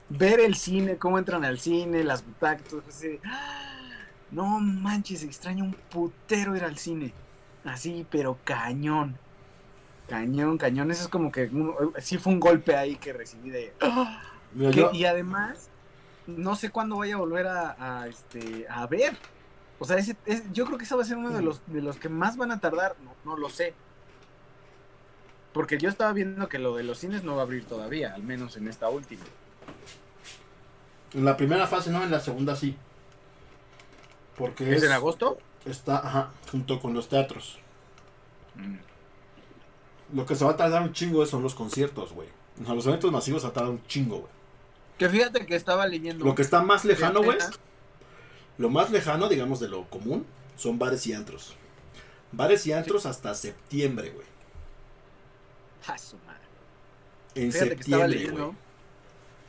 [0.08, 5.22] ver el cine, cómo entran al cine, las butacas, todo así de, "Ah, no manches,
[5.22, 7.12] extraño un putero ir al cine.
[7.64, 9.16] Así, pero cañón.
[10.08, 10.90] Cañón, cañón.
[10.90, 13.72] Eso es como que un- sí fue un golpe ahí que recibí de.
[14.52, 15.68] Mira, Que- yo- y además,
[16.26, 19.16] no sé cuándo vaya a volver a, a, este, a ver.
[19.78, 21.80] O sea, ese, es- yo creo que ese va a ser uno de los, de
[21.82, 22.96] los que más van a tardar.
[23.02, 23.74] No, no lo sé.
[25.52, 28.22] Porque yo estaba viendo que lo de los cines no va a abrir todavía, al
[28.24, 29.22] menos en esta última.
[31.14, 32.76] en la primera fase no, en la segunda sí.
[34.36, 35.38] Porque ¿Es es, en agosto?
[35.64, 37.58] Está ajá, junto con los teatros.
[38.54, 38.76] Mm.
[40.16, 42.28] Lo que se va a tardar un chingo son los conciertos, güey.
[42.60, 44.32] O sea, los eventos masivos se va a tardar un chingo, güey.
[44.98, 46.24] Que fíjate que estaba leyendo.
[46.24, 47.38] Lo que está más lejano, güey,
[48.58, 50.24] lo más lejano, digamos, de lo común,
[50.56, 51.56] son bares y antros.
[52.30, 54.26] Bares y antros hasta septiembre, güey.
[55.88, 56.40] A su madre.
[57.34, 58.64] En Fíjate que estaba septiembre, leyendo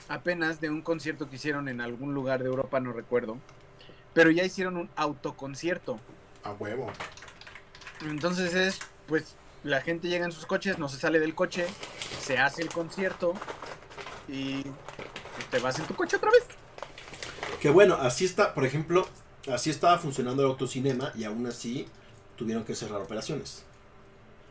[0.08, 3.38] apenas de un concierto que hicieron en algún lugar de Europa, no recuerdo.
[4.15, 5.99] Pero ya hicieron un autoconcierto.
[6.43, 6.91] A huevo.
[8.01, 11.67] Entonces es, pues, la gente llega en sus coches, no se sale del coche,
[12.21, 13.34] se hace el concierto
[14.28, 14.63] y
[15.51, 16.45] te vas en tu coche otra vez.
[17.60, 19.08] Que bueno, así está, por ejemplo,
[19.51, 21.88] así estaba funcionando el autocinema y aún así
[22.36, 23.63] tuvieron que cerrar operaciones.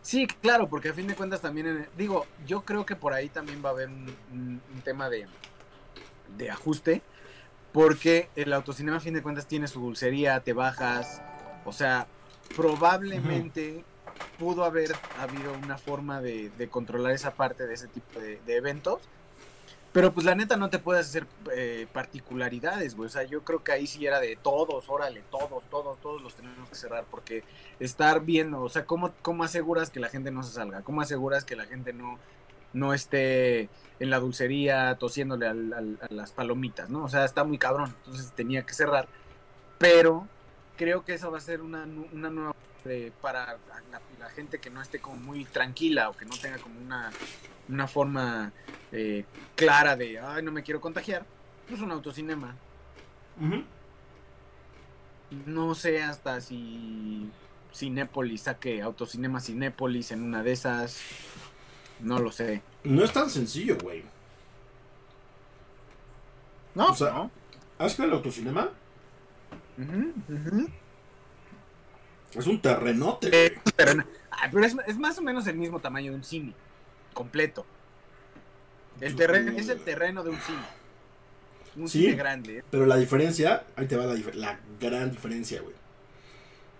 [0.03, 3.31] Sí, claro, porque a fin de cuentas también, en- digo, yo creo que por ahí
[3.31, 5.27] también va a haber un, un- un tema de,
[6.37, 7.03] de ajuste,
[7.75, 11.21] porque el autocinema a fin de cuentas tiene su dulcería, te bajas,
[11.65, 12.07] o sea,
[12.55, 13.85] probablemente
[14.39, 19.03] pudo haber habido una forma de, controlar esa parte de ese tipo de, de eventos,
[19.93, 23.65] pero pues la neta no te puedes hacer eh, particularidades, güey, o sea, yo creo
[23.65, 27.43] que ahí sí era de todos, órale, todos, todos, todos los tenemos que cerrar, porque
[27.81, 30.83] estar viendo, o sea, ¿cómo, cómo aseguras que la gente no se salga?
[30.83, 32.21] ¿Cómo aseguras que la gente no,
[32.75, 37.05] no esté en la dulcería tosiéndole al- al- a las palomitas, ¿no?
[37.05, 39.09] O sea, está muy cabrón, entonces tenía que cerrar,
[39.79, 40.27] pero
[40.77, 43.57] creo que eso va a ser una, una nueva eh, para
[43.91, 47.11] la, la gente que no esté como muy tranquila o que no tenga como una,
[47.69, 48.53] una forma
[48.93, 49.25] eh,
[49.57, 51.25] clara de, ay, no me quiero contagiar,
[51.69, 52.55] pues un autocinema.
[55.47, 57.29] No sé hasta si
[57.73, 61.01] Cinépolis saque autocinema Cinépolis en una de esas.
[62.00, 62.62] No lo sé.
[62.85, 64.02] No es tan sencillo, güey.
[66.74, 67.30] No, O sea, no.
[67.78, 68.70] ¿Has que el autocinema?
[72.35, 73.61] Es un terrenote, Eh, güey.
[73.76, 76.52] pero, no- ah, pero es, es más o menos el mismo tamaño de un cine.
[77.12, 77.64] Completo.
[79.00, 80.59] El terreno, es el terreno de un cine.
[81.76, 82.02] Un Sí.
[82.02, 82.59] cine grande.
[82.59, 82.64] ¿eh?
[82.70, 85.74] Pero la diferencia, ahí te va la, la gran diferencia, güey.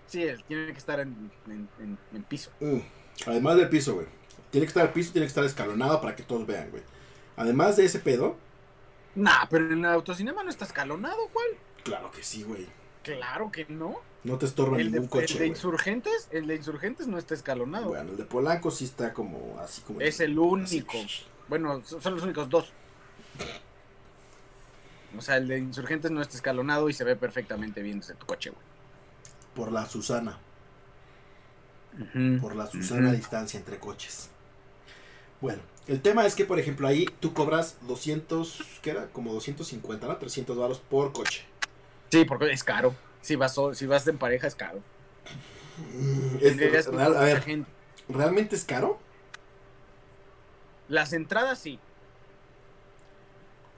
[0.07, 2.51] Sí, él tiene que estar en, en- en- en piso.
[2.59, 2.79] Mm,
[3.27, 4.07] Además del piso, güey.
[4.55, 6.81] Tiene que estar el piso, tiene que estar escalonado para que todos vean, güey.
[7.35, 8.37] Además de ese pedo,
[9.13, 11.47] Nah, pero en el autocinema no está escalonado, ¿cuál?
[11.83, 12.65] claro que sí, güey.
[13.03, 13.97] Claro que no.
[14.23, 17.33] No te estorba El de, ningún coche, el de insurgentes, el de insurgentes no está
[17.33, 17.89] escalonado.
[17.89, 19.99] Bueno, el de Polanco sí está como así como.
[19.99, 20.99] Es el único.
[21.49, 22.71] Bueno, son los únicos dos.
[25.17, 28.25] O sea, el de insurgentes no está escalonado y se ve perfectamente bien desde tu
[28.25, 28.63] coche, güey.
[29.53, 30.39] Por la Susana.
[32.39, 34.29] Por la Susana distancia entre coches.
[35.45, 39.05] Bueno, el tema es que, por ejemplo, ahí tú cobras 200, ¿qué era?
[39.09, 40.17] Como 250, ¿no?
[40.17, 41.45] 300 baros por coche.
[42.09, 42.95] Sí, porque es caro.
[43.21, 44.79] Si vas, si vas en pareja es caro.
[45.77, 47.69] Mm, es- real- a ver, gente.
[48.09, 48.97] ¿realmente es caro?
[50.87, 51.77] Las entradas sí.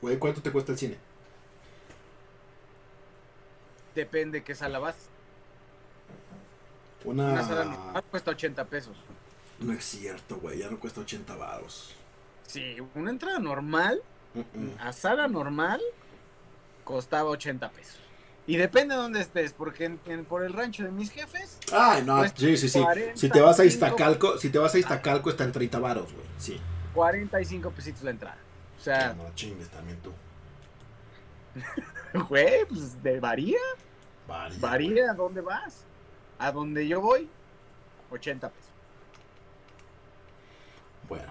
[0.02, 0.98] Güey, ¿cuánto te cuesta el cine?
[3.94, 4.96] Depende qué sala vas.
[7.04, 7.28] Una...
[7.34, 8.96] Una sala cuesta 80 pesos.
[9.60, 11.93] No es cierto, güey, ya no cuesta 80 baros.
[12.46, 14.02] Sí, una entrada normal,
[14.34, 14.80] mm.
[14.80, 15.82] a sala normal,
[16.84, 17.98] costaba 80 pesos.
[18.46, 22.04] Y depende de dónde estés, porque en- en- por el rancho de mis jefes, Ay,
[22.04, 22.80] no, sí, sí, sí.
[22.82, 23.17] 45.
[23.20, 26.26] Si te vas a Iztacalco, si te vas a Iztacalco está en 30 baros, güey.
[26.38, 26.60] Sí.
[26.93, 28.38] 45 pesitos la entrada.
[28.80, 30.12] O sea, No chingues también tú.
[32.30, 33.60] güey, pues de varía,
[34.28, 34.58] Varía.
[34.60, 35.84] varía a dónde vas.
[36.39, 37.28] A donde yo voy,
[38.12, 38.67] 80 pesos.
[41.10, 41.26] Bueno.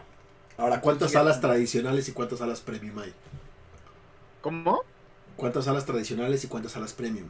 [0.56, 3.12] Ahora, ¿cuántas Sí, salas tradicionales y cuántas salas premium hay?
[4.40, 4.82] ¿Cómo?
[5.36, 7.28] ¿Cuántas salas tradicionales y cuántas salas premium?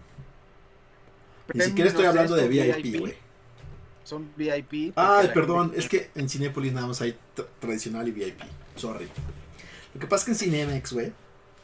[1.54, 3.14] Ni siquiera estoy no sé, hablando de VIP, güey.
[4.04, 4.92] Son VIP.
[4.96, 8.40] Ay, perdón, gente- es que en Cinépolis nada más hay tra- tradicional y VIP.
[8.76, 9.08] Sorry.
[9.94, 11.06] Lo que pasa es que en Cinemex, güey,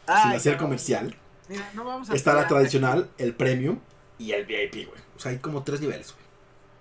[0.06, 1.14] sin hacer comercial,
[1.48, 3.78] Mira, no vamos a está la tradicional, el premium
[4.18, 5.00] y el VIP, güey.
[5.16, 6.22] O sea, hay como tres niveles, güey.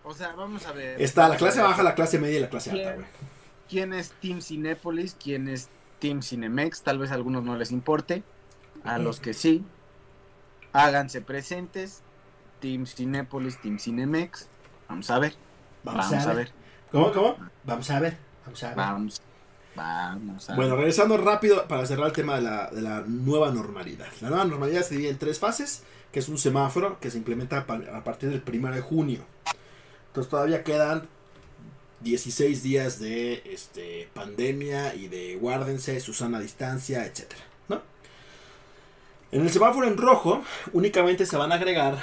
[0.03, 0.99] O sea, vamos a ver.
[0.99, 3.05] Está la clase baja, la clase media y la clase alta, güey.
[3.71, 5.15] ¿Quién es Team Cinépolis?
[5.17, 6.81] ¿Quién es Team Cinemex?
[6.81, 8.21] Tal vez a algunos no les importe.
[8.83, 9.63] A los que sí,
[10.73, 12.01] háganse presentes.
[12.59, 14.49] Team Cinépolis, Team Cinemex.
[14.89, 15.35] Vamos a ver.
[15.85, 16.51] Vamos, a ver.
[16.91, 17.37] ¿Cómo, cómo?
[17.63, 18.17] Vamos a ver.
[18.43, 18.75] Vamos a ver.
[18.75, 19.21] Vamos.
[19.73, 20.79] Vamos a Bueno, ver.
[20.79, 24.07] regresando rápido para cerrar el tema de la, de la nueva normalidad.
[24.19, 27.59] La nueva normalidad se divide en tres fases, que es un semáforo que se implementa
[27.59, 29.23] a partir del 1 de junio.
[30.07, 31.07] Entonces todavía quedan
[32.03, 37.33] 16 días de este, pandemia y de guárdense, su sana distancia, etc.
[37.69, 37.81] ¿no?
[39.31, 40.43] En el semáforo en rojo
[40.73, 42.01] únicamente se van a agregar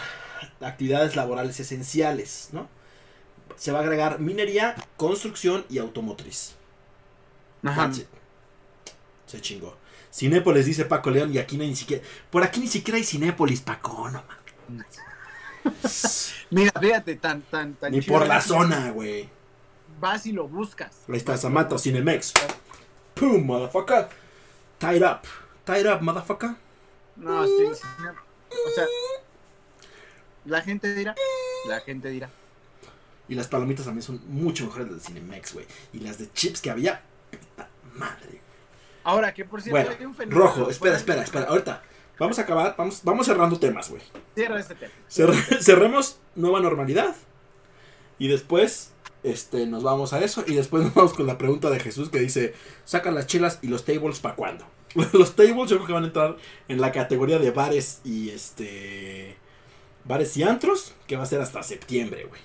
[0.61, 2.51] actividades laborales esenciales.
[2.53, 2.69] ¿no?
[3.57, 6.55] Se va a agregar minería, construcción y automotriz.
[7.65, 7.91] Ajá.
[9.27, 9.77] Se chingó.
[10.15, 12.03] Cinépolis dice Paco León y aquí no hay ni siquiera.
[12.31, 14.23] Por aquí ni siquiera hay Cinépolis, Paco, no.
[16.51, 19.29] Mira, fíjate, tan, tan, tan Ni por la zona, güey.
[20.01, 21.03] Vas y lo buscas.
[21.09, 22.33] Ahí está Samantha Cinemex.
[23.15, 24.09] Pum, motherfucker.
[24.79, 25.21] Tied up.
[25.65, 26.51] Tied up, motherfucker.
[27.17, 27.65] No, sí.
[27.65, 27.75] O
[28.75, 28.87] sea,
[30.45, 31.15] la gente dirá,
[31.69, 32.31] la gente dirá.
[33.29, 35.67] Y las palomitas también son mucho mejores las de Cinemex, güey.
[35.93, 38.41] Y las de chips que había, puta madre.
[39.05, 40.41] Ahora, que por cierto, Bueno, hay un fenómeno.
[40.43, 41.47] rojo, espera, espera, espera.
[41.47, 41.83] Ahorita,
[42.19, 44.03] vamos a acabar, vamos, vamos cerrando temas, güey.
[44.35, 44.93] Cierra este tema.
[45.11, 47.15] Cerr- cerremos nueva normalidad.
[48.19, 48.93] Y después,
[49.23, 50.45] este, nos vamos a eso.
[50.47, 52.55] Y después nos vamos con la pregunta de Jesús que dice:
[52.85, 54.65] ¿Sacan las chelas y los tables para cuándo?
[55.13, 59.37] Los tables yo creo que van a entrar en la categoría de bares y este.
[60.05, 62.41] Bares y antros, que va a ser hasta septiembre, güey.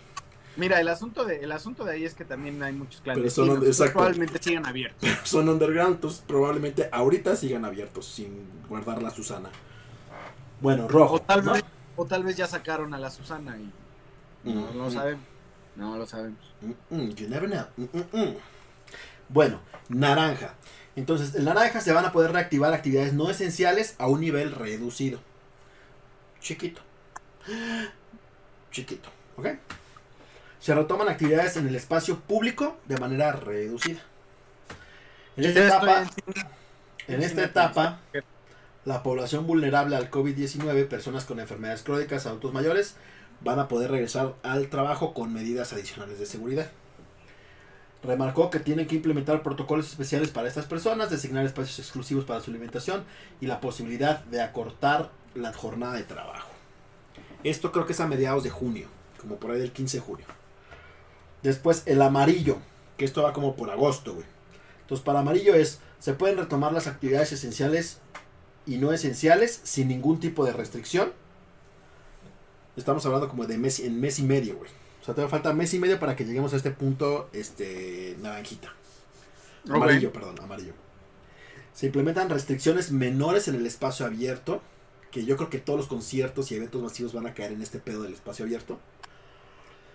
[0.55, 3.75] Mira, el asunto de, el asunto de ahí es que también hay muchos Pero clandestinos.
[3.75, 3.93] son- que.
[3.93, 5.09] Probablemente sigan abiertos.
[5.23, 9.49] Son underground, entonces probablemente ahorita sigan abiertos sin guardar la Susana.
[10.59, 11.15] Bueno, rojo.
[11.15, 11.53] O tal, ¿no?
[11.53, 11.63] vez,
[11.95, 14.91] o tal vez ya sacaron a la Susana y no lo mm.
[14.91, 15.32] sabemos.
[15.75, 16.39] No lo sabemos.
[16.61, 17.65] Mm, mm, you never know.
[17.77, 18.35] Mm, mm.
[19.29, 19.59] Bueno,
[19.89, 20.53] naranja.
[20.95, 25.19] Entonces, el naranja se van a poder reactivar actividades no esenciales a un nivel reducido.
[26.39, 26.81] Chiquito.
[28.71, 29.47] Chiquito, ¿ok?
[30.59, 34.01] Se retoman actividades en el espacio público de manera reducida.
[35.35, 36.33] En esta etapa, en-
[37.07, 37.99] en en esta etapa,
[38.85, 42.95] la población vulnerable al COVID-19, personas con enfermedades crónicas, adultos mayores,
[43.41, 46.69] van a poder regresar al trabajo con medidas adicionales de seguridad.
[48.03, 52.51] Remarcó que tienen que implementar protocolos especiales para estas personas, designar espacios exclusivos para su
[52.51, 53.03] alimentación
[53.39, 56.49] y la posibilidad de acortar la jornada de trabajo.
[57.43, 58.87] Esto creo que es a mediados de junio,
[59.19, 60.25] como por ahí del 15 de junio.
[61.43, 62.57] Después el amarillo,
[62.97, 64.25] que esto va como por agosto, güey.
[64.81, 67.99] Entonces para amarillo es, se pueden retomar las actividades esenciales
[68.65, 71.11] y no esenciales sin ningún tipo de restricción.
[72.75, 74.71] Estamos hablando como de mes, en mes y medio, güey.
[75.01, 78.73] O sea, te falta mes y medio para que lleguemos a este punto, este, naranjita.
[79.69, 80.73] Amarillo, perdón, amarillo.
[81.73, 84.61] Se implementan restricciones menores en el espacio abierto,
[85.11, 87.79] que yo creo que todos los conciertos y eventos masivos van a caer en este
[87.79, 88.79] pedo del espacio abierto.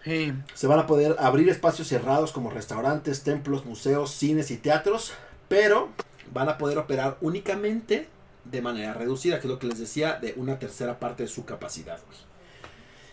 [0.05, 0.33] Sí.
[0.55, 5.12] Se van a poder abrir espacios cerrados como restaurantes, templos, museos, cines y teatros,
[5.49, 5.89] pero
[6.33, 8.09] van a poder operar únicamente
[8.45, 11.45] de manera reducida, que es lo que les decía, de una tercera parte de su
[11.45, 11.99] capacidad.
[12.07, 12.18] güey.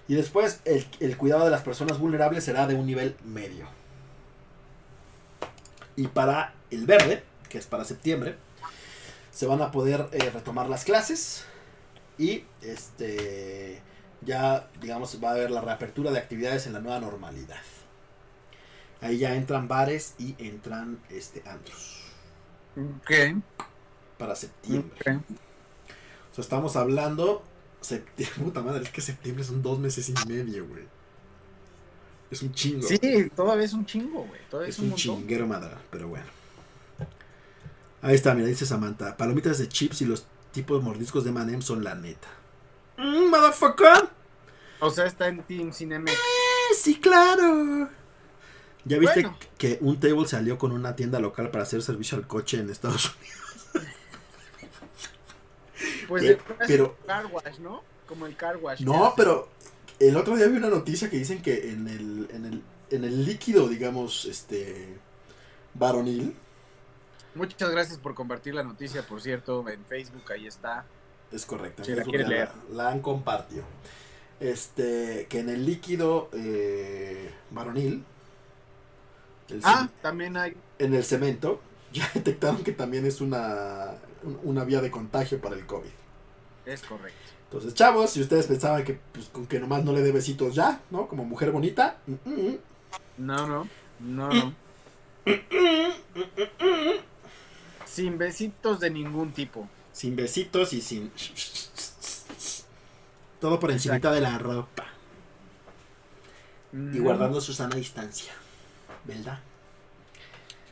[0.08, 3.68] Y después el, el cuidado de las personas vulnerables será de un nivel medio.
[5.95, 8.36] Y para el verde, que es para septiembre,
[9.32, 11.45] se van a poder eh, retomar las clases
[12.18, 13.82] y este
[14.22, 17.62] ya digamos va a haber la reapertura de actividades en la nueva normalidad.
[19.01, 22.01] Ahí ya entran bares y entran este antros
[22.78, 23.41] Ok.
[24.18, 25.20] para septiembre.
[26.32, 27.43] O sea, estamos hablando
[27.86, 30.83] septiembre, puta madre, es que septiembre son dos meses y medio, güey.
[32.31, 32.88] Es un chingo.
[32.88, 32.99] Sí,
[33.36, 34.41] todavía es un chingo, güey.
[34.49, 36.25] Todavía Es es un, chinguero madre, pero bueno.
[38.01, 39.15] Ahí está, mira, dice Samantha.
[39.15, 42.27] Palomitas de chips y los tipos de mordiscos de Manem son la neta.
[42.97, 44.09] Mm, motherfucker.
[44.79, 46.11] O sea, está en Team Cineme.
[46.11, 46.15] Eh,
[46.77, 47.89] sí, claro.
[48.83, 49.38] ¿Ya viste Bueno.
[49.57, 53.15] que un table salió con una tienda local para hacer servicio al coche en Estados
[53.19, 53.39] Unidos?
[56.08, 57.82] Pues Pe- es pero- el car wash, ¿no?
[58.08, 58.82] Como el car wash.
[58.82, 59.47] No, pero
[59.99, 63.26] el otro día vi una noticia que dicen que en el, en el, en el
[63.26, 64.97] líquido, digamos, este,
[65.74, 66.36] varonil,
[67.34, 70.86] Muchas gracias por compartir la noticia, por cierto, en Facebook, ahí está.
[71.34, 71.84] es correcto.
[71.84, 72.49] Si la ya leer.
[72.70, 73.64] La, la han compartido.
[74.39, 78.06] Este, que en el líquido eh, varonil,
[79.49, 80.56] el Ah, también hay.
[80.80, 81.60] en el cemento,
[81.91, 85.89] ya detectaron que también es una, un- una vía de contagio para el COVID.
[86.65, 87.19] Es correcto.
[87.45, 90.82] Entonces, chavos, si ustedes pensaban que pues, con que nomás no le dé besitos ya,
[90.89, 91.07] ¿no?
[91.07, 92.57] Como mujer bonita, mm, mm,
[93.19, 93.67] No, no.
[93.99, 94.53] No, no.
[97.86, 99.69] Sin besitos de ningún tipo.
[99.93, 101.11] sin besitos y sin...
[103.39, 104.88] Todo por encimita de la ropa.
[106.73, 108.34] Y guardando su sana distancia.
[109.05, 109.39] ¿Verdad?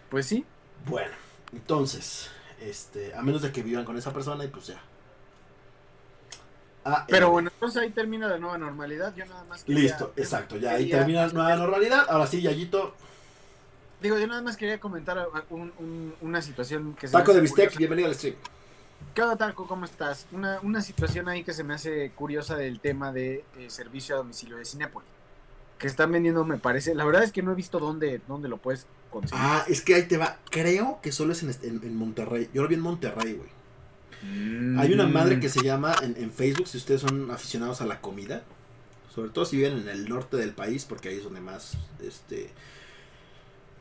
[0.10, 0.44] Pues sí.
[0.86, 1.14] Bueno,
[1.54, 2.30] entonces,
[2.70, 4.82] este, a menos de que vivan con esa persona y pues ya.
[6.86, 9.14] Ah, Pero eh, bueno, entonces ahí termina la nueva normalidad.
[9.16, 12.06] Yo nada más quería- Listo, exacto, ya ahí quería- termina la nueva normalidad.
[12.10, 12.96] Ahora sí, Yayito,
[14.02, 15.18] Digo, yo nada más quería comentar
[15.50, 17.78] un- un- una situación que se taco de bistec, curiosa.
[17.80, 18.36] bienvenido al stream.
[19.16, 19.66] ¿Qué onda, Taco?
[19.66, 20.26] ¿Cómo estás?
[20.34, 24.18] Una, una situación ahí que se me hace curiosa del tema de eh, servicio a
[24.18, 25.08] domicilio de Cinépolis.
[25.84, 26.96] Que están vendiendo, me parece.
[26.96, 29.38] La verdad es que no he visto dónde, dónde lo puedes conseguir.
[29.46, 30.40] Ah, es que ahí te va.
[30.50, 32.50] Creo que solo es en, este- en- en Monterrey.
[32.54, 33.50] Yo lo vi en Monterrey, güey.
[34.24, 34.80] Mm.
[34.80, 38.00] Hay una madre que se llama en, en Facebook, si ustedes son aficionados a la
[38.00, 38.44] comida,
[39.14, 42.50] sobre todo si viven en el norte del país, porque ahí es donde más este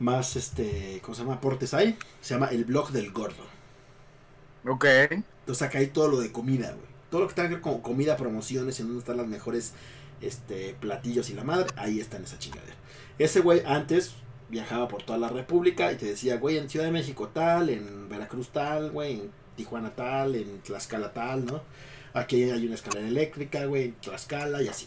[0.00, 1.34] más, este, ¿cómo se llama?
[1.34, 1.96] Aportes hay.
[2.20, 3.44] Se llama El Blog del Gordo.
[4.66, 4.84] Ok.
[4.84, 6.91] Entonces acá hay todo lo de comida, güey.
[7.12, 9.74] Todo lo que tenga que ver con comida, promociones, en donde están las mejores
[10.22, 12.74] este, platillos y la madre, ahí está en esa chingadera.
[13.18, 14.14] Ese güey antes
[14.48, 18.08] viajaba por toda la república y te decía, güey, en Ciudad de México tal, en
[18.08, 21.60] Veracruz tal, güey, en Tijuana tal, en Tlaxcala tal, ¿no?
[22.14, 24.86] Aquí hay una escalera eléctrica, güey, en Tlaxcala y así.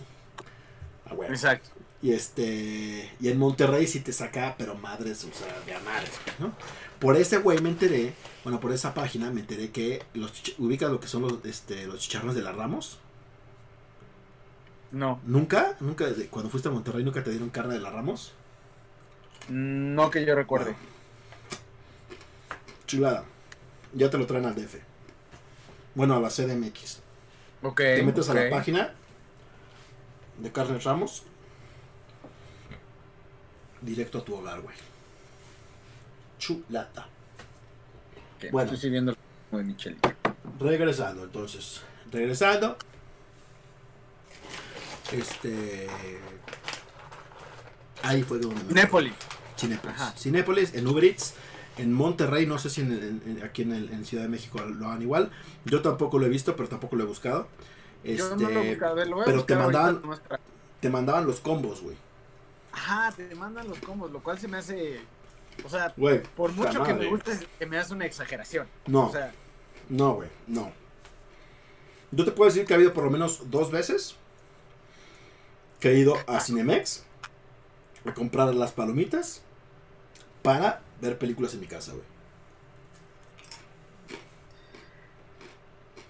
[1.05, 1.29] Ah, güey.
[1.29, 1.69] Exacto.
[2.05, 3.11] Y este.
[3.19, 6.53] Y en Monterrey sí te saca, pero madres, o sea, de a madres, ¿no?
[6.99, 10.99] Por ese güey me enteré, bueno, por esa página me enteré que los ubicas lo
[10.99, 12.99] que son los, este, los chicharrones de la Ramos.
[14.91, 15.19] No.
[15.25, 15.77] ¿Nunca?
[15.79, 16.05] ¿Nunca?
[16.05, 18.33] desde Cuando fuiste a Monterrey, ¿nunca te dieron carne de la Ramos?
[19.49, 20.75] No que yo recuerde.
[22.85, 23.25] Chulada.
[23.95, 24.75] Ya te lo traen al DF.
[25.95, 26.99] Bueno, a la CDMX.
[27.63, 27.77] Ok.
[27.77, 28.93] Te metes a la página
[30.37, 31.23] de Carnes Ramos.
[33.85, 34.75] Directo a tu hogar, güey.
[36.39, 37.07] Chulada.
[38.37, 38.71] Ok, Bueno.
[38.73, 39.97] Estoy viendo el de Michelle.
[40.59, 41.81] Regresando, entonces.
[42.11, 42.77] Regresando.
[45.11, 45.87] Este.
[48.03, 48.61] Ahí fue donde.
[48.67, 49.13] Cinépolis.
[49.87, 50.11] Ajá.
[50.17, 51.33] Cinépolis, en Uber Eats,
[51.77, 55.01] en Monterrey, no sé si en, aquí en, el- en Ciudad de México lo hagan
[55.01, 55.31] igual.
[55.65, 57.47] Yo tampoco lo he visto, pero tampoco lo he buscado.
[58.03, 58.91] Yo no lo he Este, buscado.
[58.91, 60.01] A ver, lo voy a pero te buscar mandaban-
[60.81, 61.95] Te mandaban los combos, güey.
[62.75, 64.99] Ajá, te mandan los combos, lo cual se me hace.
[65.63, 65.93] O sea,
[66.35, 68.67] por mucho que me guste, se me hace una exageración.
[68.85, 69.31] No, O sea,
[69.87, 70.71] no, güey, no.
[72.11, 74.17] Yo te puedo decir que ha habido por lo menos dos veces
[75.79, 77.03] que he ido a Cinemex
[78.05, 79.41] a comprar las palomitas
[80.41, 82.03] para ver películas en mi casa, güey.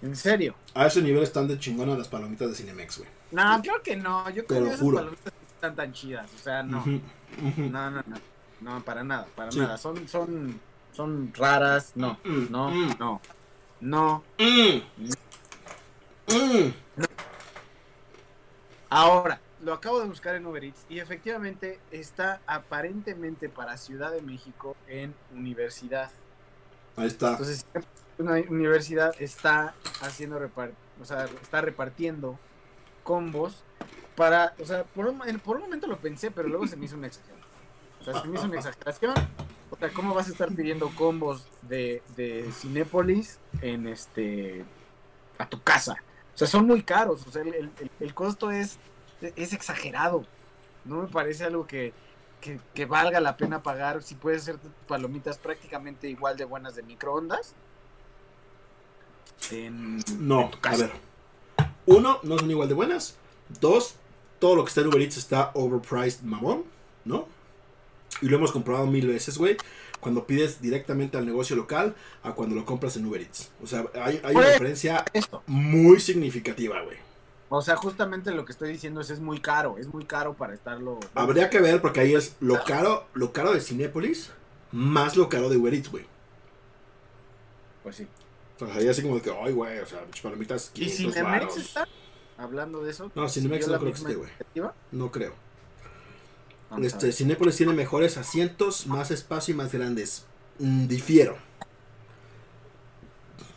[0.02, 0.54] en serio.
[0.74, 3.10] A ese nivel están de chingona las palomitas de Cinemex, güey.
[3.30, 4.28] No, creo que no.
[4.30, 4.98] Yo creo que esas juro.
[4.98, 5.32] palomitas
[5.66, 6.30] están tan chidas.
[6.34, 6.84] O sea, no.
[6.86, 8.16] No, no, no.
[8.60, 9.58] No, para nada, para Sí.
[9.58, 9.76] nada.
[9.76, 10.58] Son, son,
[10.92, 11.92] son raras.
[11.94, 12.94] No, Mm, no, mm.
[12.98, 13.20] no.
[13.80, 14.24] No.
[14.38, 14.80] Mm.
[16.34, 16.72] Mm.
[18.88, 24.22] Ahora, lo acabo de buscar en Uber Eats y efectivamente está aparentemente para Ciudad de
[24.22, 26.10] México en universidad.
[26.96, 27.32] Ahí está.
[27.32, 27.66] Entonces,
[28.18, 32.38] una universidad está haciendo repar o sea, está repartiendo
[33.04, 33.62] combos
[34.16, 36.96] para, o sea, por un, por un momento lo pensé, pero luego se me hizo
[36.96, 37.46] una exageración.
[38.00, 39.14] O sea, se me hizo una exageración.
[39.70, 44.64] O sea, ¿cómo vas a estar pidiendo combos de, de Cinépolis en este
[45.38, 45.96] a tu casa?
[46.34, 47.26] O sea, son muy caros.
[47.26, 48.78] O sea, el, el- el costo es,
[49.20, 50.24] es exagerado.
[50.84, 51.92] No me parece algo que,
[52.40, 56.82] que, que valga la pena pagar si puedes hacer palomitas prácticamente igual de buenas de
[56.84, 57.54] microondas.
[59.50, 60.92] En, No, en tu a ver.
[61.86, 63.16] Uno, no son igual de buenas.
[63.60, 63.96] Dos,
[64.38, 66.64] todo lo que está en Uber Eats está overpriced mamón,
[67.04, 67.26] ¿no?
[68.22, 69.56] Y lo hemos comprobado mil veces, güey.
[70.00, 73.50] Cuando pides directamente al negocio local a cuando lo compras en Uber Eats.
[73.62, 75.42] O sea, hay, hay una diferencia Esto.
[75.46, 76.98] muy significativa, güey.
[77.48, 80.54] O sea, justamente lo que estoy diciendo es es muy caro, es muy caro para
[80.54, 80.98] estarlo.
[81.14, 84.32] Habría que ver porque ahí es lo caro, lo caro de Cinépolis
[84.72, 86.04] más lo caro de Uber Eats, güey.
[87.82, 88.06] Pues sí.
[88.60, 90.96] O sea, ahí así como de que, ay, güey, o sea, pinches palomitas ¿Y 500
[91.14, 91.56] Cinemex varos.
[91.56, 91.88] está
[92.38, 93.10] hablando de eso?
[93.14, 94.30] No, Cinemex ¿Siguió no creo que esté, güey.
[94.92, 95.34] No creo.
[96.70, 97.12] Vamos Este.
[97.12, 100.26] Cinépolis tiene mejores asientos, más espacio y más grandes.
[100.58, 101.36] Mm, difiero.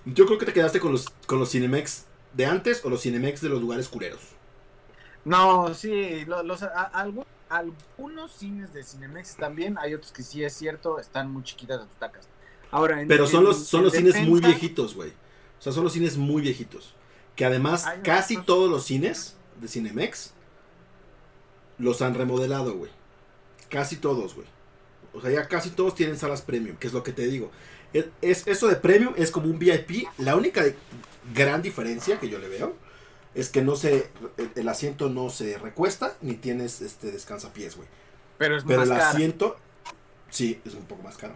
[0.06, 3.42] Yo creo que te quedaste con los, con los Cinemex de antes o los Cinemex
[3.42, 4.22] de los lugares culeros.
[5.26, 10.44] No, sí, lo- los, a- algu- algunos cines de Cinemex también, hay otros que sí
[10.44, 12.28] es cierto, están muy chiquitas las butacas.
[12.72, 15.10] Ahora, en- Pero son los, son en los cines muy viejitos, güey.
[15.60, 16.94] O sea, son los cines muy viejitos.
[17.40, 20.34] Que además casi todos los cines de Cinemex
[21.78, 22.92] los han remodelado, güey.
[23.70, 24.46] Casi todos, güey.
[25.14, 27.50] O sea, ya casi todos tienen salas premium, que es lo que te digo.
[27.94, 30.06] Es, es- eso de premium es como un VIP.
[30.18, 30.76] La única de-
[31.34, 32.76] gran diferencia que yo le veo
[33.36, 37.88] es que no se el, el asiento no se recuesta ni tienes este descansapiés, güey.
[38.38, 39.56] Pero es Pero más el asiento
[40.30, 41.36] sí es un poco más caro.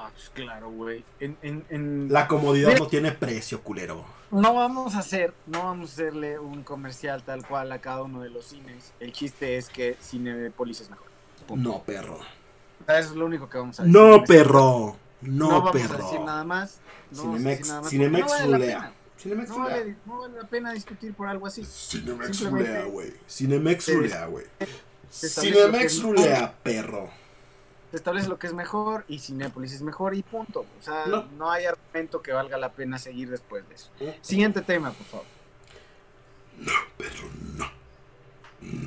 [0.00, 1.04] Ah, pues claro, güey.
[1.20, 4.04] En, en, en- La comodidad Mira- no tiene precio, culero.
[4.30, 8.20] No vamos a hacer, no vamos a hacerle un comercial tal cual a cada uno
[8.20, 8.92] de los cines.
[9.00, 11.06] El chiste es que Cinepolis es mejor.
[11.46, 11.68] Punto.
[11.70, 12.18] No, perro.
[12.86, 13.98] Eso es lo único que vamos a decir.
[13.98, 14.96] No, perro.
[15.22, 15.94] No, No, vamos perro.
[15.94, 16.78] a decir nada más.
[17.10, 18.92] No Cinemex, nada más Cinemex no vale pena.
[19.18, 19.76] Cinemex No rulea.
[19.76, 21.64] vale, no vale la pena discutir por algo así.
[21.64, 23.14] Cinemex rulea, güey.
[23.28, 24.44] Cinemex rulea, güey.
[25.10, 27.10] Cinemex rulea, perro.
[27.90, 30.66] Se establece lo que es mejor y Cinépolis es mejor y punto.
[30.78, 31.24] O sea, No.
[31.38, 33.90] no, hay argumento que valga la pena seguir después de eso.
[34.20, 35.26] Siguiente tema, por favor.
[36.98, 37.70] Perro, no.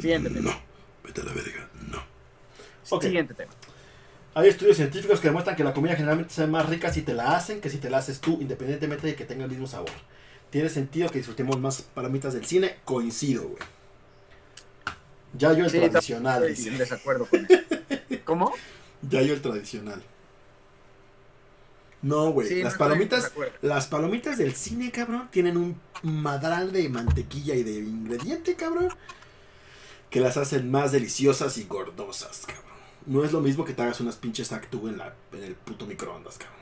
[0.02, 0.52] Siguiente tema.
[0.52, 0.62] No.
[1.04, 2.04] Vete a la verga, no.
[2.90, 3.04] Ok.
[3.04, 3.52] Siguiente tema.
[4.34, 7.36] Hay estudios científicos que demuestran que la comida generalmente sabe más rica si te la
[7.36, 9.90] hacen que si te la haces tú, independientemente de que tenga el mismo sabor.
[10.52, 12.78] Tiene sentido que disfrutemos más palomitas del cine.
[12.86, 13.64] Coincido, güey.
[15.34, 17.64] Ya yo el Sí, tradicional, Estoy en desacuerdo con eso.
[18.26, 18.54] ¿Cómo?
[19.10, 20.04] Ya yo el tradicional.
[22.02, 22.48] No, güey.
[22.48, 23.32] Sí, las palomitas,
[23.62, 28.90] las palomitas del cine, cabrón, tienen un madral de mantequilla y de ingrediente, cabrón,
[30.10, 32.72] que las hacen más deliciosas y gordosas, cabrón.
[33.06, 35.86] No es lo mismo que te hagas unas pinches actú en, la, en el puto
[35.86, 36.60] microondas, cabrón.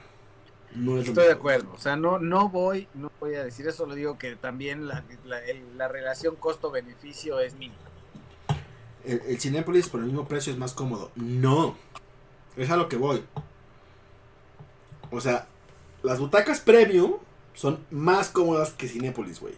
[0.75, 1.71] No es lo Estoy de acuerdo.
[1.73, 5.03] O sea, no, no voy, no voy a decir eso, lo digo que también la,
[5.25, 7.79] la, el- la relación costo-beneficio es mínima.
[9.05, 11.11] El, el Cinépolis por el mismo precio es más cómodo.
[11.15, 11.77] No.
[12.59, 13.23] Es a lo que voy.
[15.11, 15.47] O sea,
[16.03, 17.13] las butacas premium
[17.53, 19.53] son más cómodas que Cinépolis, güey.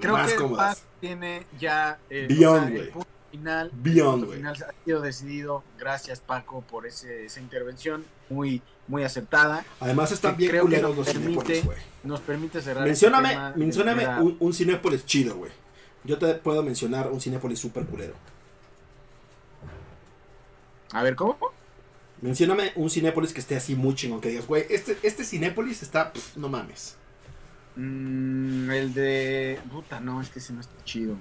[0.00, 0.82] Creo más que cómodas.
[1.00, 2.90] Tiene ya eh, Beyond, o sea, el güey.
[2.92, 3.70] punto final.
[3.74, 4.38] Beyond, el punto güey.
[4.38, 5.64] final ha sido decidido.
[5.78, 9.64] Gracias, Paco, por ese, esa intervención muy, muy acertada.
[9.78, 11.78] Además están bien culeros nos los permite Cinépolis, güey.
[12.04, 12.84] Nos permite cerrar.
[12.84, 15.52] Mencióname, este tema mencióname un, un Cinépolis chido, güey.
[16.04, 18.14] Yo te puedo mencionar un Cinépolis super culero.
[20.92, 21.36] A ver, ¿cómo?
[22.22, 24.20] Mencióname un Cinépolis que esté así muy chingón.
[24.20, 26.96] Que digas, güey, este, este Cinépolis está, pff, no mames.
[27.76, 29.60] Mm, el de.
[29.70, 31.16] Puta, no, es que ese no está chido.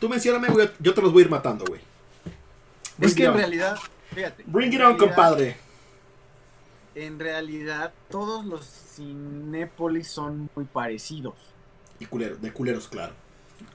[0.00, 1.80] Tú mencióname, güey, yo te los voy a ir matando, güey.
[3.00, 3.36] Es que en on.
[3.36, 3.76] realidad,
[4.12, 4.44] fíjate.
[4.46, 5.56] Bring it on, compadre.
[6.94, 11.34] En realidad, todos los Cinépolis son muy parecidos.
[11.98, 13.14] Y culero, de culeros, claro.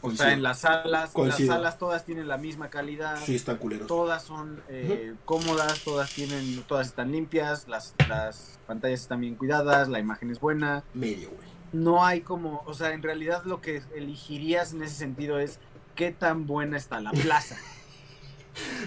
[0.02, 1.50] O sea, en las salas, Coincido.
[1.50, 3.18] las salas todas tienen la misma calidad.
[3.24, 3.88] Sí, están culeros.
[3.88, 9.90] Todas son eh, cómodas, todas tienen, todas están limpias, las, las pantallas están bien cuidadas,
[9.90, 10.84] la imagen es buena.
[10.94, 11.48] Medio, güey.
[11.72, 15.60] No hay como, o sea, en realidad lo que elegirías en ese sentido es
[15.96, 17.58] qué tan buena está la plaza.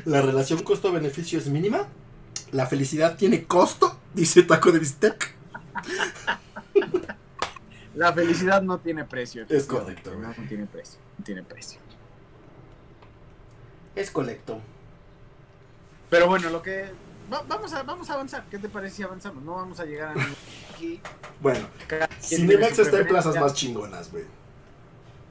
[0.05, 1.87] La relación costo-beneficio es mínima.
[2.51, 5.35] La felicidad tiene costo, dice Taco de Bistec.
[7.95, 9.45] La felicidad no tiene precio.
[9.49, 11.79] Es correcto, No, no tiene precio, no tiene precio.
[13.95, 14.61] Es colecto.
[16.09, 16.91] Pero bueno, lo que
[17.33, 18.45] va- vamos a vamos a avanzar.
[18.51, 19.43] ¿Qué te parece si avanzamos?
[19.43, 20.37] No vamos a llegar a ningún-
[20.75, 21.01] aquí.
[21.41, 21.67] Bueno,
[22.21, 24.25] su está en plazas más chingonas, güey.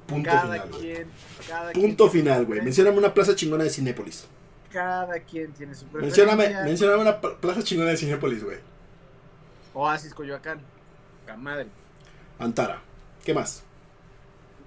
[0.08, 1.08] Punto cada final, quien,
[1.48, 2.62] cada Punto quien, final, güey.
[2.62, 4.28] Mencióname una plaza chingona de Cinépolis.
[4.72, 6.26] cada quien tiene su preferencia.
[6.26, 8.58] Mencióname, mencióname una pl- plaza chingona de Cinépolis, güey.
[9.74, 10.62] Oasis Coyoacán.
[11.26, 11.68] Ca madre.
[12.42, 12.82] Antara.
[13.24, 13.64] ¿Qué más?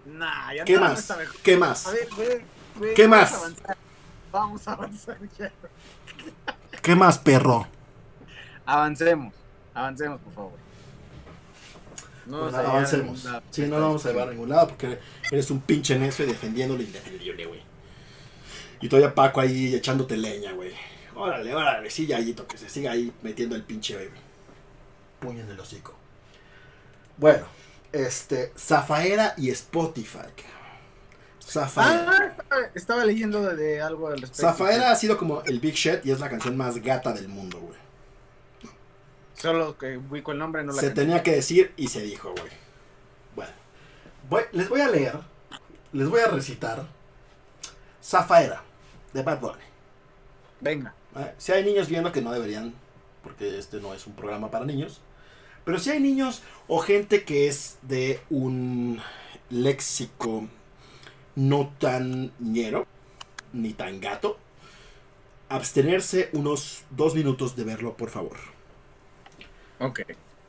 [0.06, 0.98] Nah, ya ¿Qué no, no más?
[1.00, 1.40] está mejor.
[1.42, 1.92] ¿Qué A más?
[1.92, 2.44] ver, güey,
[2.76, 3.32] güey, ¿Qué vamos más?
[3.32, 3.76] a avanzar.
[4.32, 5.52] Vamos a avanzar ya.
[6.82, 7.66] ¿Qué más, perro?
[8.66, 9.34] Avancemos.
[9.74, 10.52] Avancemos, por favor.
[12.26, 13.06] No Bueno, a a avancemos.
[13.16, 13.42] ningún lado.
[13.50, 14.98] Sí, no lo vamos a llevar a ningún lado porque
[15.30, 17.62] eres un pinche necio y defendiendo lo indefendible, güey.
[18.80, 20.72] Y todavía Paco ahí echándote leña, güey.
[21.14, 24.18] Órale, órale, sí, Yayito, que se siga ahí metiendo el pinche baby.
[25.20, 25.94] Puño en el hocico.
[27.16, 27.46] Bueno,
[27.94, 30.18] este, Zafaera y Spotify.
[31.40, 32.36] Zafaera.
[32.50, 34.42] Ah, estaba, leyendo de, de algo al respecto.
[34.42, 37.58] Zafaera ha sido como el Big Shit y es la canción más gata del mundo,
[37.60, 37.78] güey.
[39.34, 42.50] Solo que ubico el nombre, no la se tenía que decir y se dijo, güey.
[43.36, 43.52] Bueno,
[44.30, 45.18] voy- les voy a leer,
[45.92, 46.86] les voy a recitar
[48.02, 48.62] Zafaera
[49.12, 49.62] de Bad Bunny.
[50.60, 50.94] Venga.
[51.16, 51.34] ¿eh?
[51.36, 52.72] Si hay niños viendo que no deberían,
[53.22, 55.00] porque este no es un programa para niños,
[55.64, 59.00] pero si hay niños o gente que es de un
[59.50, 60.48] léxico
[61.36, 62.86] no tan ñero,
[63.52, 64.38] ni tan gato,
[65.48, 68.36] abstenerse unos dos minutos de verlo, por favor.
[69.78, 70.00] Ok.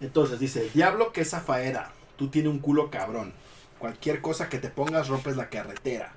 [0.01, 3.33] Entonces dice, diablo que esa faera, tú tienes un culo cabrón.
[3.79, 6.13] Cualquier cosa que te pongas rompes la carretera.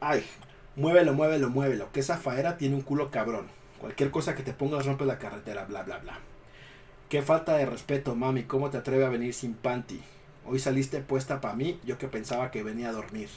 [0.00, 0.24] Ay,
[0.76, 3.48] muévelo, muévelo, muévelo, que esa faera tiene un culo cabrón.
[3.78, 6.18] Cualquier cosa que te pongas rompes la carretera, bla, bla, bla.
[7.08, 10.00] Qué falta de respeto, mami, ¿cómo te atreves a venir sin panty?
[10.46, 13.28] Hoy saliste puesta para mí, yo que pensaba que venía a dormir.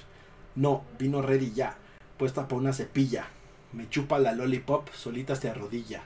[0.56, 1.78] No, vino ready ya,
[2.18, 3.28] puesta para una cepilla.
[3.74, 6.04] Me chupa la lollipop, solita se arrodilla.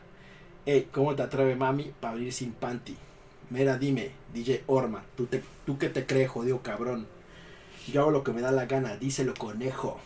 [0.66, 2.98] Ey, ¿cómo te atreve mami para venir sin panty?
[3.52, 7.06] Mira, dime, DJ Orma, ¿tú, te, ¿tú qué te crees, jodido cabrón?
[7.88, 10.00] Yo hago lo que me da la gana, díselo conejo.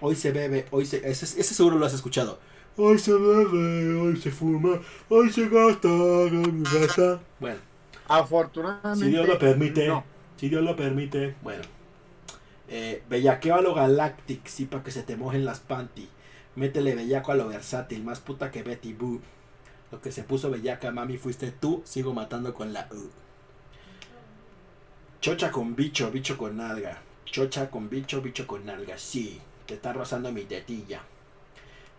[0.00, 1.08] Hoy se bebe, hoy se...
[1.08, 2.40] Ese, ese seguro lo has escuchado.
[2.76, 5.88] Hoy se bebe, hoy se fuma, hoy se gasta,
[6.72, 7.20] gasta.
[7.38, 7.58] Bueno,
[8.08, 9.04] Afortunadamente.
[9.04, 10.04] si Dios lo permite, No.
[10.36, 11.62] si Dios lo permite, bueno.
[12.68, 16.08] Eh, bellaqueo a lo Galactic, sí, para que se te mojen las panty.
[16.56, 19.20] Métele bellaco a lo versátil, más puta que Betty Boo.
[19.90, 23.10] Lo que se puso bellaca, mami, fuiste tú, sigo matando con la U.
[25.20, 27.02] Chocha con bicho, bicho con nalga.
[27.26, 28.96] Chocha con bicho, bicho con nalga.
[28.96, 31.02] Sí, te está rozando mi tetilla.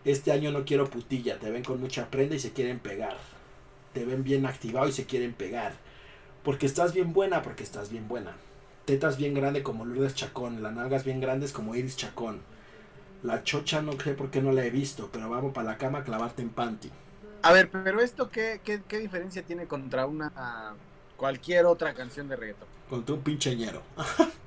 [0.04, 3.16] Este año no quiero putilla, te ven con mucha prenda y se quieren pegar.
[3.92, 5.74] te ven bien activado y se quieren pegar.
[6.42, 8.36] Porque estás bien buena, porque estás bien buena.
[8.86, 12.42] Tetas bien grande como Lourdes Chacón, las nalgas bien grandes como Iris Chacón.
[13.22, 16.00] La chocha no sé por qué no la he visto, pero vamos para la cama
[16.00, 16.90] a clavarte en panty.
[17.42, 20.76] A ver, pero esto qué, qué, qué diferencia tiene contra una
[21.16, 22.68] cualquier otra canción de reggaetón.
[22.88, 23.82] Contra un pincheñero.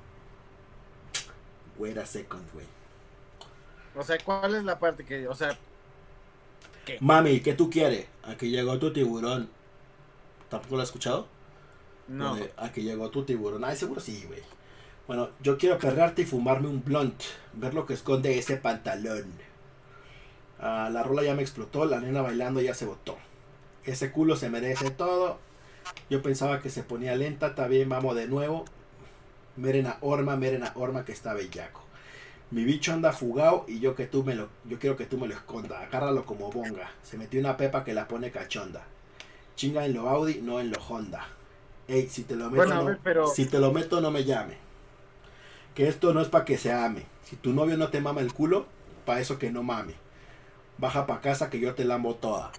[1.76, 2.66] Güera second, güey.
[3.94, 5.56] O sea, ¿cuál es la parte que, o sea,
[7.00, 8.06] Mami, ¿qué tú quieres?
[8.22, 9.50] Aquí llegó tu tiburón.
[10.48, 11.26] ¿Tampoco lo has escuchado?
[12.08, 12.36] no?
[12.56, 13.64] Aquí llegó tu tiburón.
[13.64, 14.40] Ay, seguro sí, güey.
[15.06, 17.22] Bueno, yo quiero perrarte y fumarme un blunt.
[17.52, 19.32] Ver lo que esconde ese pantalón.
[20.58, 21.84] Ah, la rola ya me explotó.
[21.84, 23.16] La nena bailando ya se botó.
[23.84, 25.38] Ese culo se merece todo.
[26.10, 27.48] Yo pensaba que se ponía lenta.
[27.48, 28.64] Está bien, vamos de nuevo.
[29.56, 31.82] Merena Orma, Merena Orma que está bellaco.
[32.50, 35.28] Mi bicho anda fugado y yo que tú me lo, yo quiero que tú me
[35.28, 35.80] lo esconda.
[35.80, 36.90] Agárralo como bonga.
[37.02, 38.82] Se metió una pepa que la pone cachonda.
[39.54, 41.26] Chinga en lo Audi, no en lo Honda.
[41.88, 44.24] Ey, si te lo meto, Bueno, no, ver, pero- si te lo meto, no me
[44.24, 44.56] llame.
[45.74, 47.06] Que esto no es para que se ame.
[47.24, 48.66] Si tu novio no te mama el culo,
[49.04, 49.94] para eso que no mame.
[50.78, 52.52] Baja pa' casa que yo te lambo toda.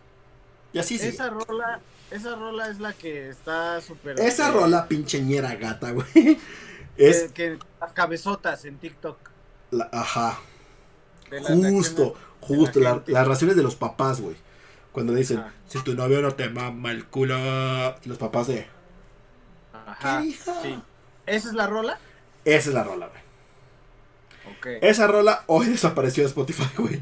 [0.73, 1.07] Y así sí.
[1.07, 1.79] Esa rola,
[2.11, 4.19] esa rola es la que está súper...
[4.19, 6.37] Esa rola pincheñera gata, güey.
[6.97, 9.17] Es Que, que las cabezotas en TikTok.
[9.71, 10.39] La, ajá.
[11.29, 12.79] de las Justo, justo.
[12.79, 13.11] de la la- gente.
[13.11, 14.35] las razones de los papás, güey.
[14.91, 17.35] Cuando le dicen, si tu novio no te mama el culo.
[18.05, 18.67] Los papás de,
[19.73, 20.79] Ajá, ¿qué sí.
[21.25, 21.99] ¿Esa es la rola?
[22.45, 24.79] Esa es la rola, güey.
[24.81, 27.01] Esa rola hoy desapareció de Spotify, güey.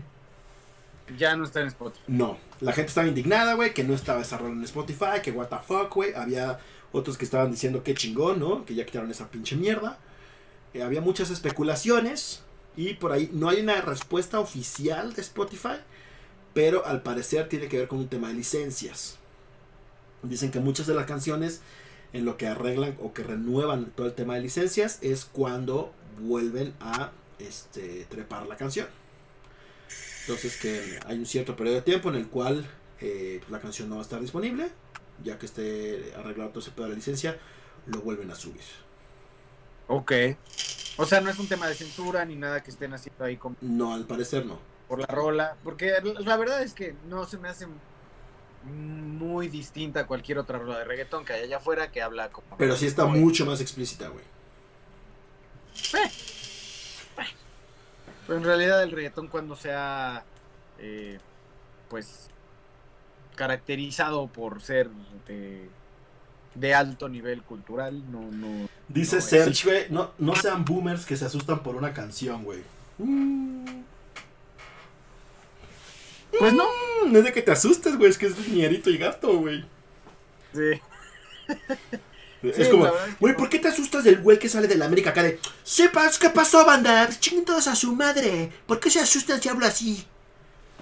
[1.18, 2.04] Ya no está en Spotify.
[2.08, 5.48] No, la gente estaba indignada, güey, que no estaba esa rola en Spotify, que what
[5.48, 6.14] the fuck, güey.
[6.14, 6.60] Había
[6.92, 8.66] otros que estaban diciendo que chingón, ¿no?
[8.66, 9.98] Que ya quitaron esa pinche mierda.
[10.74, 12.44] Eh, había muchas especulaciones
[12.78, 15.80] y por ahí no hay una respuesta oficial de Spotify,
[16.54, 19.18] pero al parecer tiene que ver con un tema de licencias.
[20.22, 21.62] Dicen que muchas de las canciones
[22.14, 26.74] en lo que arreglan o que renuevan todo el tema de licencias es cuando vuelven
[26.80, 28.88] a este, trepar la canción.
[30.22, 32.70] Entonces que hay un cierto periodo de tiempo en el cual
[33.02, 34.70] eh, pues, la canción no va a estar disponible.
[35.24, 37.40] Ya que esté arreglado todo ese pedo de la licencia,
[37.88, 38.62] lo vuelven a subir.
[39.88, 40.12] Ok.
[40.98, 43.56] O sea, no es un tema de censura ni nada que estén haciendo ahí como
[43.62, 44.60] No, al parecer no.
[44.88, 45.56] por la rola.
[45.64, 47.68] Porque la verdad es que no se me hace
[48.64, 52.58] muy distinta a cualquier otra rola de reggaetón que hay allá afuera que habla como...
[52.58, 54.26] Pero sí está mucho más explícita, güey.
[58.26, 60.26] Pero en realidad el reggaetón cuando sea,
[60.80, 61.20] eh,
[61.90, 62.30] pues,
[63.36, 64.90] caracterizado por ser
[65.28, 65.70] de,
[66.60, 68.68] de alto nivel cultural, no, no...
[68.88, 72.62] Dice No, Serge, güey, no, no sean boomers que se asustan por una canción, güey.
[72.98, 73.66] Mm,
[76.40, 76.66] Pues no.
[77.08, 79.64] no es de que te asustes, güey, es que es ñerito y gato, güey.
[80.54, 80.82] Sí.
[82.44, 82.88] Es Sí, como,
[83.20, 83.36] güey.
[83.36, 86.30] ¿por qué te asustas del güey que sale de la América acá de, sepas qué
[86.30, 87.10] pasó, banda?
[87.20, 88.52] Chinguen todos a su madre.
[88.68, 90.06] ¿Por qué se asustan si hablo así?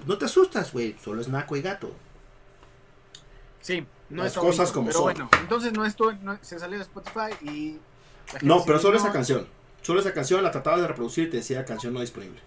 [0.05, 1.91] No te asustas, güey, solo es naco y gato.
[3.61, 5.03] Sí, no Las cosas bonito, como pero son.
[5.03, 7.79] bueno, entonces no esto no- se salió de Spotify y
[8.41, 9.47] No, pero solo esa canción.
[9.81, 12.41] Solo esa canción la trataba de reproducir y te decía canción no disponible.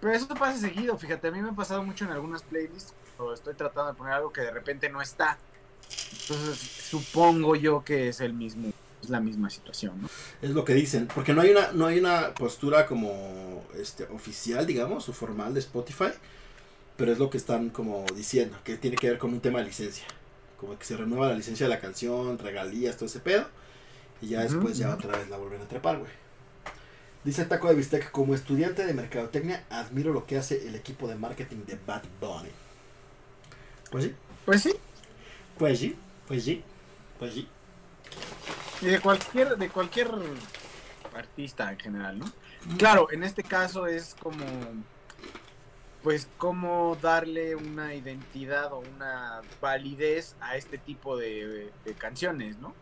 [0.00, 3.34] Pero eso pasa seguido, fíjate, a mí me ha pasado mucho en algunas playlists cuando
[3.34, 5.38] estoy tratando de poner algo que de repente no está.
[6.22, 8.70] Entonces, supongo yo que es el mismo,
[9.02, 10.08] es la misma situación, ¿no?
[10.42, 14.66] Es lo que dicen, porque no hay una no hay una postura como este oficial,
[14.66, 16.10] digamos, o formal de Spotify,
[16.96, 19.66] pero es lo que están como diciendo, que tiene que ver con un tema de
[19.66, 20.04] licencia.
[20.58, 23.46] Como que se renueva la licencia de la canción, regalías, todo ese pedo,
[24.20, 26.10] y ya después ya otra vez la vuelven a trepar, güey.
[27.24, 31.16] Dice Taco de Bistec, como estudiante de mercadotecnia, admiro lo que hace el equipo de
[31.16, 32.50] marketing de Bad Bunny.
[33.90, 34.14] Pues sí,
[34.44, 34.74] Pues sí,
[35.56, 36.62] pues sí, pues sí,
[37.18, 37.48] pues sí.
[38.82, 40.10] y de cualquier, de cualquier
[41.14, 42.26] artista en general, ¿no?
[42.78, 44.44] Claro, en este caso es como,
[46.04, 52.74] pues, cómo darle una identidad o una validez a este tipo de, canciones, ¿no?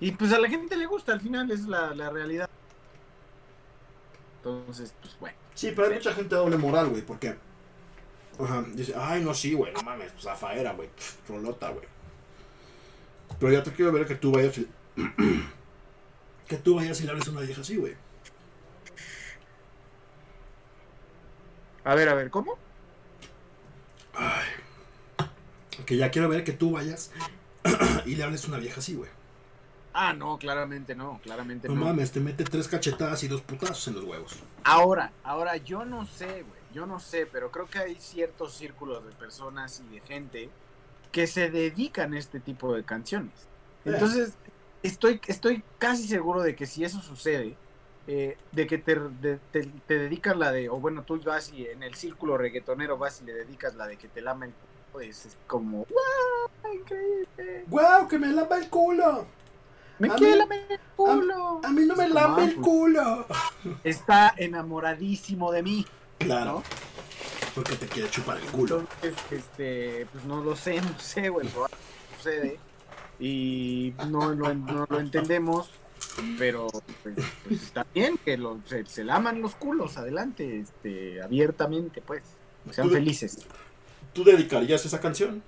[0.00, 2.50] Y pues a la gente le gusta, al final es la, la realidad.
[4.38, 5.38] Entonces, pues bueno.
[5.54, 7.36] Sí, pero hay mucha gente doble moral, güey, porque.
[8.40, 10.90] Ajá, dice, ay, no, sí, güey, no mames, pues Zafaera, güey,
[11.28, 11.86] rolota, güey.
[13.38, 14.58] Pero ya te quiero ver que tú vayas
[16.48, 17.94] que tú vayas y le hables a una vieja así, güey.
[21.84, 22.56] A ver, a ver, ¿cómo?
[24.14, 24.44] Ay.
[25.86, 27.10] Que ya quiero ver que tú vayas
[28.06, 29.10] y le hables a una vieja así, güey.
[29.92, 31.84] Ah, no, claramente no, claramente No no.
[31.84, 34.36] mames, te mete tres cachetadas y dos putazos en los huevos.
[34.64, 39.04] Ahora, ahora yo no sé, güey, yo no sé, pero creo que hay ciertos círculos
[39.04, 40.50] de personas y de gente
[41.12, 43.46] que se dedican a este tipo de canciones.
[43.84, 44.32] Entonces,
[44.82, 47.56] estoy, estoy casi seguro de que si eso sucede,
[48.06, 51.66] eh, de que te, de- te, te dedicas la de, o bueno, tú vas y
[51.66, 54.72] en el círculo reggaetonero vas y le dedicas la de que te lama el culo,
[54.92, 56.72] pues es como, ¡wow!
[56.74, 57.64] ¡Increíble!
[57.68, 58.06] ¡Guau!
[58.08, 59.26] ¡Que me lama el culo!
[59.98, 61.60] ¡Me A quiere mí- lamer el culo!
[61.62, 63.26] A mí no me Es lame ah, el pues, culo.
[63.84, 65.86] Está enamoradísimo de mí,
[66.18, 66.62] Claro,
[67.54, 68.80] porque te quiere chupar el culo.
[68.80, 71.48] Entonces, este, pues no lo sé, no sé, güey,
[72.16, 72.58] sucede
[73.20, 75.70] y no lo, no lo entendemos,
[76.38, 76.68] pero
[77.02, 82.22] pues, pues, está bien que lo, se, se laman los culos, adelante, este, abiertamente, pues,
[82.70, 83.38] sean Tú- felices.
[84.12, 85.42] ¿Tú dedicarías esa canción?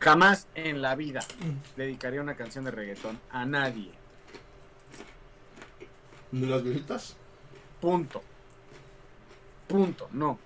[0.00, 1.24] Jamás en la vida
[1.76, 3.90] dedicaría una canción de reggaetón a nadie,
[6.30, 7.16] ¿De las viejitas?
[7.80, 8.22] punto,
[9.68, 10.38] punto, no,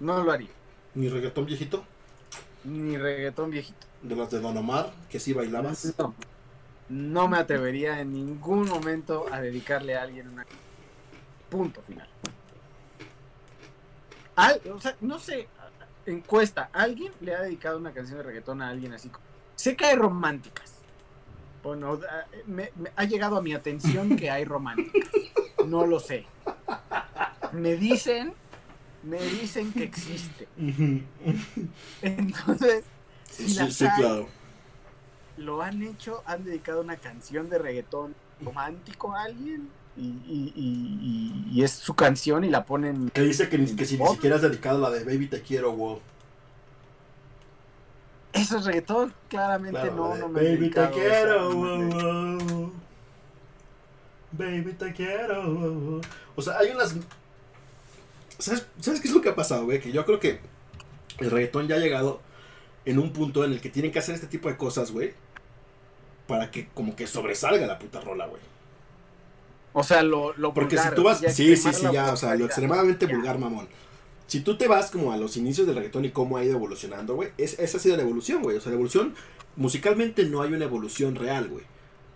[0.00, 0.48] no lo haría,
[0.94, 1.84] ¿Ni reggaetón viejito?
[2.64, 3.86] ni reggaetón viejito.
[4.02, 4.92] ¿De las de Don Omar?
[5.10, 5.94] Que sí bailabas.
[5.98, 6.14] No,
[6.88, 10.46] no me atrevería en ningún momento a dedicarle a alguien una.
[11.48, 12.08] Punto final.
[14.36, 15.48] Al- o sea, no sé,
[16.06, 19.10] encuesta, ¿alguien le ha dedicado una canción de reggaetón a alguien así?
[19.56, 20.72] Sé que hay románticas.
[21.62, 25.10] Bueno, a- me, me ha llegado a mi atención que hay románticas.
[25.66, 26.26] No lo sé.
[27.52, 28.32] Me dicen,
[29.02, 30.48] me dicen que existe.
[32.00, 32.84] Entonces,
[33.30, 34.28] si Sí, las sí, hay, claro.
[35.36, 38.14] Lo han hecho, han dedicado una canción de reggaetón
[38.44, 40.98] romántico a alguien y, y- y-
[41.54, 43.10] y- y es su canción y la ponen.
[43.10, 45.72] Que dice que, ni- que si ni siquiera has dedicado la de Baby Te Quiero,
[45.72, 46.00] wow.
[48.32, 52.44] Eso es reggaetón, claramente Claro, no, no me Baby Te Quiero, eso, wow, no me-
[52.44, 52.72] wow.
[54.32, 56.00] Baby Te Quiero, wow, wow.
[56.36, 56.96] O sea, hay unas...
[58.38, 59.80] ¿Sabes, ¿Sabes qué es lo que ha pasado, güey?
[59.80, 60.40] Que yo creo que
[61.18, 62.20] el reggaetón ya ha llegado
[62.86, 65.12] en un punto en el que tienen que hacer este tipo de cosas, güey.
[66.26, 68.40] Para que como que sobresalga la puta rola, güey.
[69.72, 72.34] O sea, lo, lo Porque vulgar, si tú vas, sí, sí, sí, ya, o sea,
[72.34, 73.14] lo extremadamente Ya.
[73.14, 73.68] vulgar, mamón.
[74.26, 77.14] Si tú te vas como a los inicios del reggaetón y cómo ha ido evolucionando,
[77.14, 78.56] güey, es, esa ha sido la evolución, güey.
[78.56, 79.14] O sea, la evolución,
[79.56, 81.64] musicalmente no hay una evolución real, güey.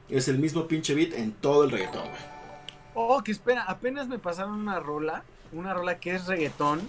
[0.09, 2.23] Es el mismo pinche beat en todo el reggaetón, güey.
[2.95, 6.89] Oh, que espera, apenas me pasaron una rola, una rola que es reggaetón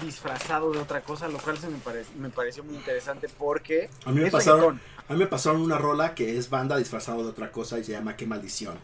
[0.00, 4.10] disfrazado de otra cosa, lo cual se me, pare- me pareció muy interesante porque A
[4.10, 7.50] mí me pasaron, a mí me pasaron una rola que es banda disfrazado de otra
[7.50, 8.78] cosa y se llama Qué maldición.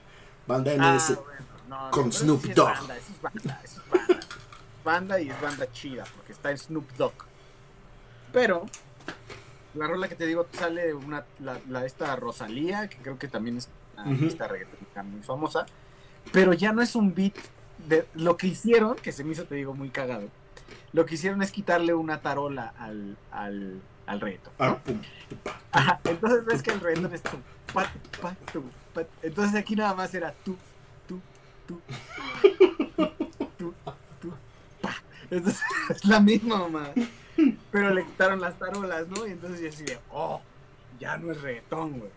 [0.47, 1.17] Banda Ah, MS.
[1.17, 2.67] bueno, no, no, con Snoop sí es Dogg.
[2.69, 4.27] banda, eso es banda, eso es banda.
[4.85, 7.13] Banda y es banda chida, porque está en Snoop Dogg.
[8.33, 8.67] Pero,
[9.75, 13.29] la rola que te digo sale de una, la, la esta Rosalía, que creo que
[13.29, 15.67] también es una artista reggaetonera muy famosa,
[16.33, 17.35] pero ya no es un beat
[17.87, 20.29] de lo que hicieron, que se me hizo, te digo, muy cagado.
[20.93, 24.53] Lo que hicieron es quitarle una tarola al, al, al reggaetón.
[24.59, 24.81] ¿no?
[25.45, 25.61] Ah.
[25.73, 27.39] Ajá, entonces ves que el reggaetón es tu.
[29.23, 30.57] Entonces aquí nada más era tú,
[31.07, 31.21] tú,
[31.67, 31.81] tú,
[33.57, 33.75] tú,
[34.21, 34.35] tú,
[34.81, 34.95] pa.
[35.31, 36.91] Entonces es la misma mamá.
[37.71, 39.27] Pero le quitaron las tarolas, ¿no?
[39.27, 40.41] Y entonces yo así de, oh,
[40.99, 42.11] ya no es reggaetón, güey.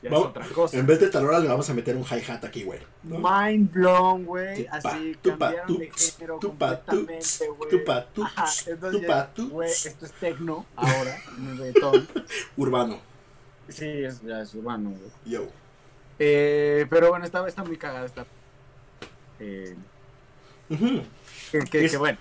[0.00, 0.76] Ya Vamos- es otra cosa.
[0.78, 2.78] En vez de tarolas le vamos a meter un hi-hat aquí, güey.
[3.02, 3.18] ¿no?
[3.18, 4.64] Mind blown, güey.
[4.70, 7.70] Así tupa, cambiaron de tups, género tupa, completamente, güey.
[7.70, 11.20] tupa, entonces tupa, güey, esto es tecno ahora,
[11.56, 12.08] reggaetón.
[12.56, 13.00] Urbano.
[13.68, 15.10] Sí, es, ya es urbano, güey.
[15.26, 15.46] Yo.
[16.20, 18.24] Eh, pero bueno, está, está muy cagada esta.
[19.40, 19.74] Eh,
[20.70, 21.02] Ujú.
[21.50, 22.18] que, que- Es- que bueno.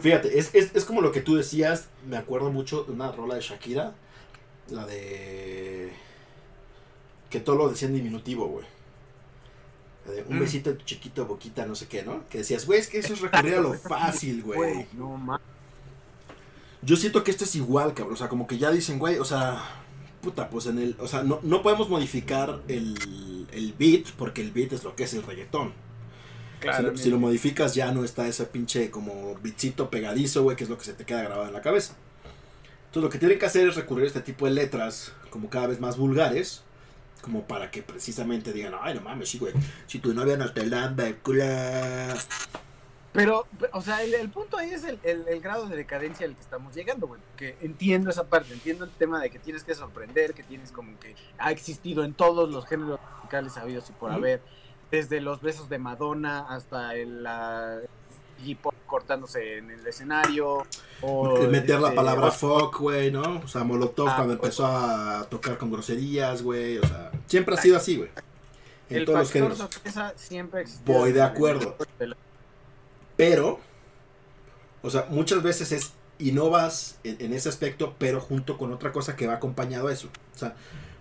[0.00, 3.36] Fíjate, es, es, es como lo que tú decías, me acuerdo mucho de una rola
[3.36, 3.92] de Shakira,
[4.68, 5.92] la de...
[7.30, 8.66] que todo lo decía en diminutivo, güey.
[10.28, 10.40] Un Mm.
[10.40, 12.26] besito en tu chiquito boquita, no sé qué, ¿no?
[12.28, 14.86] Que decías, güey, es que eso es recurrir a lo fácil, güey.
[14.94, 15.46] No mames.
[16.82, 19.24] Yo siento que esto es igual, cabrón, o sea, como que ya dicen, güey, o
[19.24, 19.62] sea,
[20.22, 24.50] puta, pues en el, o sea, no, no podemos modificar el, el beat, porque el
[24.50, 25.72] beat es lo que es el reggaetón.
[26.76, 30.64] Si lo, si lo modificas ya no está ese pinche como bitcito pegadizo, güey, que
[30.64, 31.94] es lo que se te queda grabado en la cabeza.
[32.86, 35.68] Entonces lo que tienen que hacer es recurrir a este tipo de letras como cada
[35.68, 36.62] vez más vulgares,
[37.20, 39.52] como para que precisamente digan, ay, no mames, sí, güey,
[39.86, 41.44] si tu novia no te lamba el culo.
[43.12, 46.34] Pero, o sea, el, el punto ahí es el, el- el grado de decadencia al
[46.36, 47.20] que estamos llegando, güey.
[47.36, 50.96] Que entiendo esa parte, entiendo el tema de que tienes que sorprender, que tienes como
[51.00, 54.42] que ha existido en todos los géneros musicales habidos y por haber,
[54.92, 57.80] desde los besos de Madonna hasta el la
[58.44, 60.66] hip hop cortándose en el escenario,
[61.02, 63.40] o meter la este, palabra o- fuck, güey, ¿no?
[63.44, 64.48] O sea, Molotov Ah, cuando pues.
[64.58, 68.10] empezó a tocar con groserías, güey, o sea, siempre ha sido así, güey.
[68.88, 69.58] En el todos los géneros.
[69.58, 71.76] sorpresa siempre Voy de el- acuerdo.
[73.16, 73.60] Pero,
[74.82, 79.16] o sea, muchas veces es innovas en, en ese aspecto, pero junto con otra cosa
[79.16, 80.08] que va acompañado a eso.
[80.34, 80.54] O sea,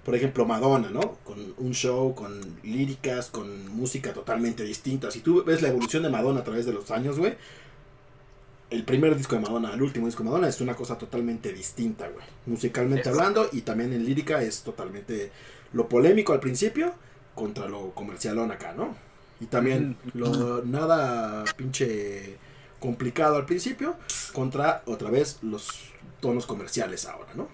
[0.10, 1.20] por ejemplo, Madonna, ¿no?
[1.24, 5.12] Con un show, con líricas, con música totalmente distinta.
[5.12, 7.36] Si tú ves la evolución de Madonna a través de los años, güey,
[8.72, 12.08] el primer disco de Madonna al último disco de Madonna es una cosa totalmente distinta,
[12.08, 12.26] güey.
[12.48, 15.32] Musicalmente hablando y también en lírica es totalmente
[15.74, 16.92] lo polémico al principio
[17.36, 18.96] contra lo comercialón acá, ¿no?
[19.40, 22.36] Y también lo nada pinche
[22.80, 23.96] complicado al principio
[24.34, 27.48] contra otra vez los tonos comerciales ahora, ¿no?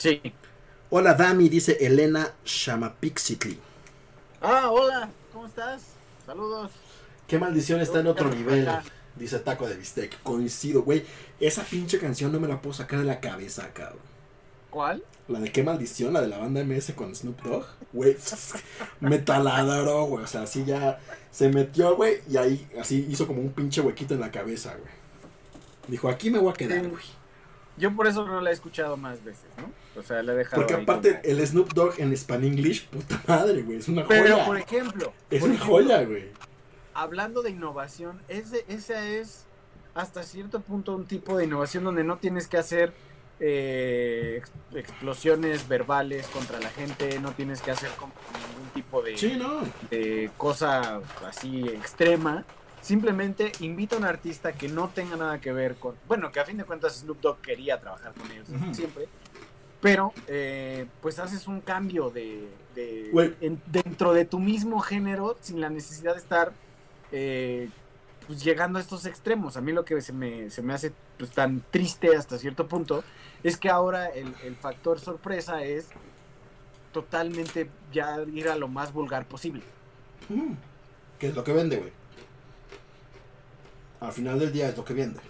[0.00, 0.22] Sí.
[0.88, 3.58] Hola Dami, dice Elena Shamapixitli.
[4.40, 5.88] Ah, hola, ¿cómo estás?
[6.24, 6.70] Saludos.
[7.28, 8.66] Qué maldición está en otro nivel.
[9.14, 10.22] Dice Taco de Bistec.
[10.22, 11.04] Coincido, güey.
[11.38, 13.98] Esa pinche canción no me la puedo sacar de la cabeza, cabrón.
[14.70, 15.04] ¿Cuál?
[15.28, 17.66] La de qué maldición, la de la banda MS con Snoop Dogg.
[17.92, 18.16] Güey,
[19.00, 20.24] me taladró, güey.
[20.24, 20.98] O sea, así ya
[21.30, 22.22] se metió, güey.
[22.26, 24.92] Y ahí así hizo como un pinche huequito en la cabeza, güey.
[25.88, 27.20] Dijo, aquí me voy a quedar, güey.
[27.80, 29.70] Yo por eso no la he escuchado más veces, ¿no?
[30.00, 30.62] O sea, la he dejado.
[30.62, 33.78] Porque ahí aparte, como- el Snoop Dogg en Span English, puta madre, güey.
[33.78, 34.46] Es una Pero, joya.
[34.46, 36.28] por ejemplo, es por una ejemplo, joya, güey.
[36.94, 39.44] hablando de innovación, ese, esa es
[39.94, 42.92] hasta cierto punto un tipo de innovación donde no tienes que hacer
[43.42, 49.16] eh, ex- explosiones verbales contra la gente, no tienes que hacer como ningún tipo de,
[49.16, 49.62] Sí, no.
[49.90, 52.44] de cosa así extrema.
[52.82, 55.94] Simplemente invita a un artista que no tenga nada que ver con.
[56.08, 59.06] Bueno, que a fin de cuentas Snoop Dogg quería trabajar con ellos siempre.
[59.80, 62.48] Pero, eh, pues haces un cambio de.
[62.74, 63.34] de- Güey.
[63.40, 66.52] en- dentro de tu mismo género sin la necesidad de estar.
[67.12, 67.68] eh,
[68.26, 69.56] pues llegando a estos extremos.
[69.56, 73.02] A mí lo que se me, se me hace pues, tan triste hasta cierto punto
[73.42, 75.88] es que ahora el, el factor sorpresa es
[76.92, 79.62] totalmente ya ir a lo más vulgar posible.
[80.28, 80.52] Mm.
[81.18, 81.92] ¿Qué es lo que vende, güey?
[84.00, 85.20] Al final del día es lo que vende.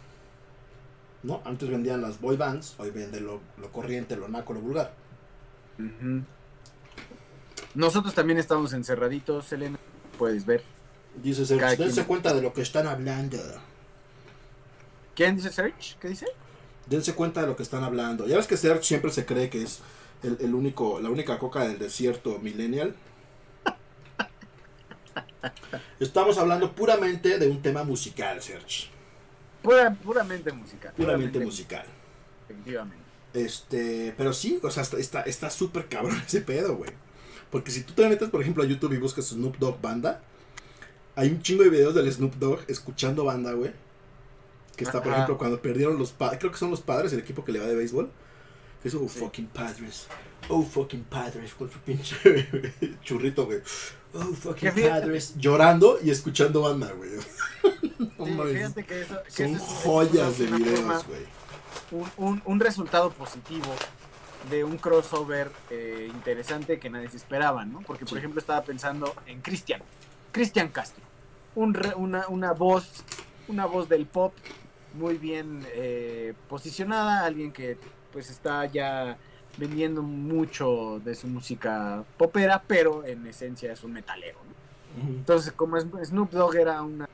[1.23, 1.43] ¿No?
[1.45, 4.95] Antes vendían las boy bands, hoy vende lo, lo corriente, lo naco, lo vulgar.
[7.75, 9.79] Nosotros también estamos encerraditos, Elena.
[10.19, 10.63] Puedes ver.
[11.23, 13.39] Dice Serge, dense cuenta de lo que están hablando.
[15.15, 15.99] ¿Quién dice Search?
[15.99, 16.27] ¿Qué dice?
[16.87, 18.27] Dense cuenta de lo que están hablando.
[18.27, 19.81] Ya ves que Serge siempre se cree que es
[20.23, 22.95] el, el único, la única coca del desierto millennial.
[26.01, 28.89] Estamos hablando puramente de un tema musical, Serge.
[29.63, 30.93] Pura- puramente musical.
[30.97, 31.85] Puramente musical.
[32.49, 32.97] Efectivamente.
[33.35, 36.91] Este, pero sí, o sea, está- está está súper cabrón ese pedo, güey.
[37.51, 40.23] Porque si tú te metes, por ejemplo, a YouTube y buscas Snoop Dogg banda,
[41.17, 43.73] hay un chingo de videos del Snoop Dogg escuchando banda, güey.
[44.77, 47.45] Que está, por ejemplo, cuando perdieron los padres, creo que son los padres, el equipo
[47.45, 48.11] que le va de béisbol.
[48.83, 50.07] Que es, oh, fucking padres.
[50.49, 52.17] Oh, fucking padres, con su pinche
[53.05, 53.61] churrito, güey.
[54.13, 55.35] Oh, fucking padres.
[55.37, 57.11] Llorando y escuchando banda, güey.
[58.19, 61.23] No fíjate que eso, que Son eso es- es joyas de videos, güey.
[61.91, 63.67] un, un- un resultado positivo
[64.51, 67.81] de un crossover eh, interesante que nadie se esperaba, ¿no?
[67.81, 68.19] Porque, por Sí.
[68.19, 69.83] ejemplo, estaba pensando en Cristian,
[70.33, 71.03] Cristian Castro,
[71.55, 73.05] un re- una, una voz,
[73.49, 74.33] una voz del pop
[74.95, 77.79] muy bien eh, posicionada, alguien que
[78.13, 79.17] pues está ya
[79.57, 84.61] vendiendo mucho de su música popera, pero en esencia es un metalero, ¿no?
[85.09, 87.09] Entonces, como Snoop Dogg era una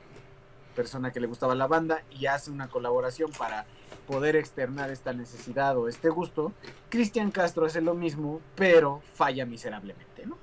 [0.75, 3.65] persona que le gustaba la banda y hace una colaboración para
[4.07, 6.53] poder externar esta necesidad o este gusto,
[6.89, 10.37] Cristian Castro hace lo mismo, pero falla miserablemente, ¿no?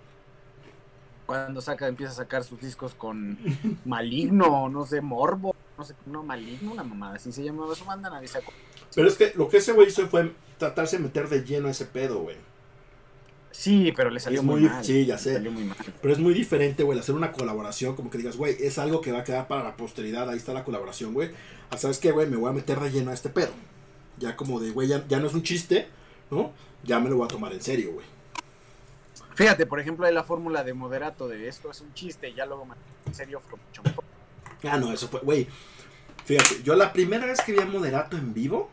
[1.27, 3.39] Cuando saca, empieza a sacar sus discos con
[3.85, 8.11] Maligno, no sé, Morbo, no sé, no, Maligno, una mamada, así se llamaba su banda,
[8.11, 8.61] nadie se acuerda.
[8.95, 11.71] Pero es que lo que ese güey hizo fue tratarse de meter de lleno a
[11.73, 12.37] ese pedo, güey.
[13.51, 14.85] Sí, pero le salió Es muy, muy- mal.
[14.85, 15.35] sí, ya sé.
[15.35, 15.77] Salió muy mal.
[16.03, 19.13] Pero es muy diferente, güey, hacer una colaboración, como que digas, güey, es algo que
[19.13, 21.31] va a quedar para la posteridad, ahí está la colaboración, güey.
[21.71, 22.29] Ah, ¿Sabes qué, güey?
[22.29, 23.53] Me voy a meter de lleno a este pedo.
[24.19, 25.89] Ya como de, güey, ya, ya no es un chiste,
[26.31, 26.53] ¿no?
[26.83, 28.07] Ya me lo voy a tomar en serio, güey.
[29.35, 32.47] Fíjate, por ejemplo, hay la fórmula de moderato de esto es un chiste y ya
[32.47, 32.75] luego me-
[33.07, 34.05] en serio fue mucho mejor.
[34.65, 35.47] Ah, no, eso fue, güey.
[36.25, 38.71] Fíjate, yo la primera vez que vi a Moderato en vivo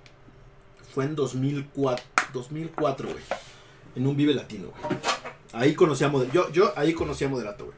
[0.94, 3.24] fue en 2004, 2004, güey.
[3.96, 5.00] En un Vive Latino, güey.
[5.54, 6.34] Ahí conocí a Moderato.
[6.34, 7.78] Yo, yo ahí conocí a Moderato, güey.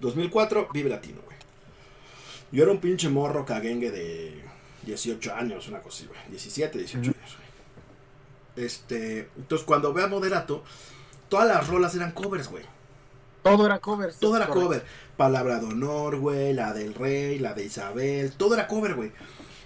[0.00, 1.36] 2004, Vive Latino, güey.
[2.52, 4.42] Yo era un pinche morro caguengue de
[4.82, 6.20] 18 años, una cosa así, güey.
[6.30, 7.18] 17, 18 Ujú.
[7.18, 8.66] años, güey.
[8.66, 10.64] Este, entonces cuando veo a Moderato,
[11.28, 12.64] todas las rolas eran covers, güey.
[13.42, 14.12] Todo era cover.
[14.14, 14.66] Todo era correcto.
[14.66, 14.84] cover.
[15.16, 19.12] Palabra de honor, güey, la del rey, la de Isabel, todo era cover, güey.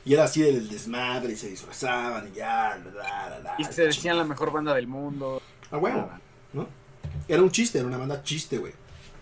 [0.04, 3.64] Y era así del desmadre y se disfrazaban y ya, la, la, la, la, Y
[3.64, 5.40] se decían la mejor banda del mundo.
[5.70, 6.10] Ah, huevo,
[6.52, 6.66] ¿no?
[7.28, 8.72] Era un chiste, era una banda chiste, güey.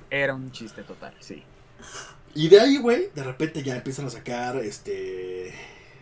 [0.08, 1.42] Era un chiste total, sí.
[2.34, 5.54] Y de ahí, güey, de repente ya empiezan a sacar, este...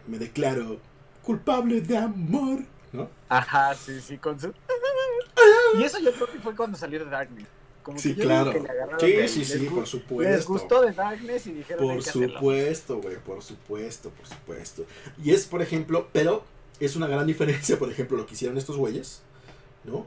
[0.07, 0.81] me declaro
[1.23, 2.61] culpable de amor,
[2.93, 3.11] ¿no?
[3.29, 4.53] Ajá, sí, sí, con su...
[5.79, 7.47] Y eso yo creo que fue cuando salió de Darkness.
[7.89, 8.53] Como Sí, que claro.
[8.53, 10.31] que le agarraron Sí, sí, sí, por supuesto.
[10.31, 14.85] Les gustó de Darkness y dijeron Por supuesto, güey, por supuesto, por supuesto.
[15.25, 16.45] Y es, por ejemplo, pero
[16.81, 19.23] es una gran diferencia, por ejemplo, lo que hicieron estos güeyes,
[19.85, 20.07] ¿no?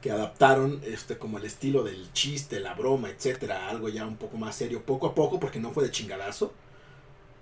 [0.00, 4.38] Que adaptaron este como el estilo del chiste, la broma, etcétera, algo ya un poco
[4.38, 6.54] más serio, poco a poco, porque no fue de chingadazo.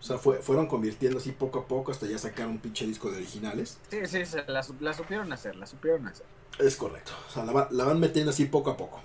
[0.00, 3.08] O sea, fue, fueron convirtiendo así poco a poco hasta ya sacar un pinche disco
[3.12, 3.78] de originales.
[3.88, 4.18] Sí, sí,
[4.48, 6.26] la, la supieron hacer, la supieron hacer.
[6.58, 7.12] Es correcto.
[7.28, 9.00] O sea, la, la van metiendo así poco a poco.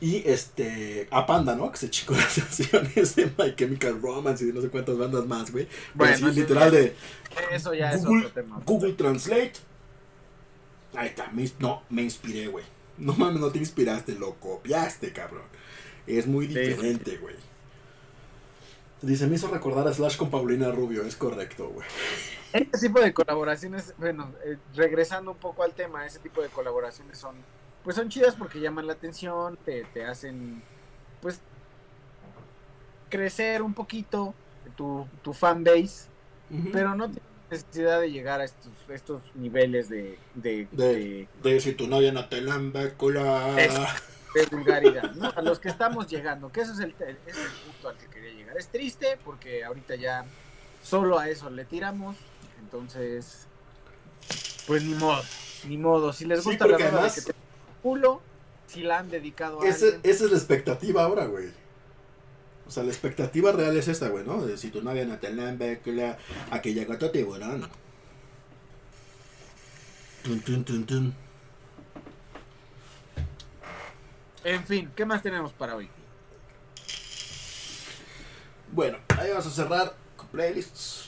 [0.00, 1.08] Y este.
[1.10, 1.70] A Panda, ¿no?
[1.70, 5.26] Que se chingó las canciones de My Chemical Romance y de no sé cuántas bandas
[5.26, 5.68] más, güey.
[5.94, 6.94] Bueno, sí, eso literal de
[7.50, 8.62] Eso ya es Google, otro tema.
[8.64, 9.52] Google Translate.
[10.94, 11.30] Ahí está.
[11.32, 12.64] me no, me inspiré, güey.
[12.98, 15.44] No mames, no te inspiraste, lo copiaste, cabrón.
[16.06, 17.36] Es muy Sí, diferente, güey.
[19.02, 21.04] Dice, me hizo recordar a Slash con Paulina Rubio.
[21.04, 21.86] Es correcto, güey.
[22.52, 27.16] Este tipo de colaboraciones, bueno, eh, regresando un poco al tema, ese tipo de colaboraciones
[27.16, 27.36] son,
[27.84, 30.62] pues son chidas porque llaman la atención, te, te hacen,
[31.22, 31.40] pues,
[33.08, 34.34] crecer un poquito
[34.76, 36.08] tu, tu fan base,
[36.72, 41.60] pero no tienes necesidad de llegar a estos, estos niveles de, de, De- de, De
[41.60, 43.56] si tu novia no te lambe culo.
[43.58, 43.74] Es-
[44.32, 45.32] de vulgaridad, ¿no?
[45.34, 48.30] A los que estamos llegando, que eso es el, es el punto al que quería
[48.32, 48.56] llegar.
[48.56, 50.24] Es triste porque ahorita ya
[50.84, 52.14] solo a eso le tiramos,
[52.60, 53.48] entonces,
[54.68, 55.20] pues ni modo,
[55.66, 56.12] ni modo.
[56.12, 57.39] Si les Sí, gusta la rola además- de que te
[57.82, 58.20] culo,
[58.66, 61.48] si la han dedicado a Ese- alguien, esa es la expectativa ahora, güey.
[62.66, 64.44] O sea, la expectativa real es esta, güey, ¿no?
[64.46, 66.16] De si tu novia no te lambe culo,
[66.50, 67.68] a que llegó tu tiburón.
[70.22, 71.14] Tun, tun, tun, tun.
[74.44, 75.88] en fin, ¿qué más tenemos para hoy?
[78.72, 81.06] Bueno, ahí vamos a cerrar con playlists.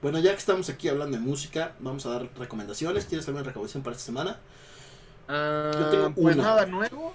[0.00, 3.06] Bueno, ya que estamos aquí hablando de música, vamos a dar recomendaciones.
[3.08, 4.38] ¿Tienes alguna recomendación para esta semana?
[5.28, 6.44] Ah, tengo pues una.
[6.44, 7.14] nada nuevo.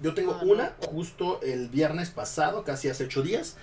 [0.00, 0.52] Yo tengo Ah, no.
[0.52, 3.56] una, justo el viernes pasado, casi hace ocho días,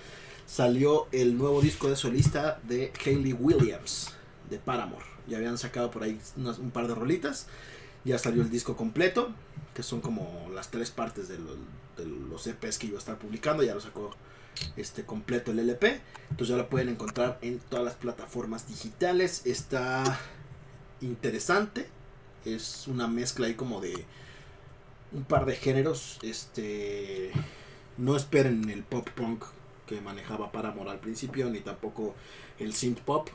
[0.46, 4.10] salió el nuevo disco de solista de Hayley Williams,
[4.50, 5.04] de Paramore.
[5.26, 7.46] Ya habían sacado por ahí unas- un par de rolitas,
[8.04, 9.30] ya salió el disco completo,
[9.74, 11.56] que son como las tres partes de los,
[11.96, 14.10] de los EPs que iba a estar publicando, ya lo sacó
[14.76, 16.00] este completo el LP,
[16.30, 20.18] entonces ya lo pueden encontrar en todas las plataformas digitales, está
[21.00, 21.88] interesante,
[22.44, 24.04] es una mezcla ahí como de
[25.12, 26.18] un par de géneros.
[26.22, 27.30] Este.
[27.96, 29.44] No esperen el pop punk
[29.86, 32.14] que manejaba Paramore al principio, ni tampoco
[32.58, 33.28] el synth pop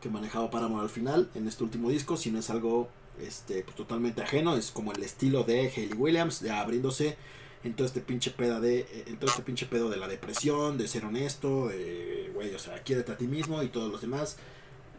[0.00, 2.88] que manejaba Paramore al final en este último disco, sino es algo
[3.20, 4.56] este, pues, totalmente ajeno.
[4.56, 7.16] Es como el estilo de Hayley Williams, ya abriéndose
[7.64, 8.80] en todo este pinche pedo de.
[9.06, 13.16] Este pinche pedo de la depresión, de ser honesto, de güey, o sea, quiérete a
[13.16, 14.36] ti mismo y todos los demás.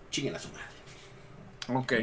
[0.10, 1.80] Chinguen a su madre.
[1.80, 1.94] Ok.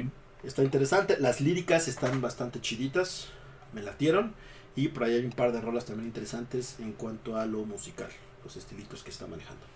[0.42, 1.18] Está interesante.
[1.18, 3.28] Las líricas están bastante chiditas.
[3.72, 4.34] Me latieron.
[4.76, 8.08] Y por ahí hay un par de rolas también interesantes en cuanto a lo musical.
[8.44, 9.66] Los estilitos que está manejando.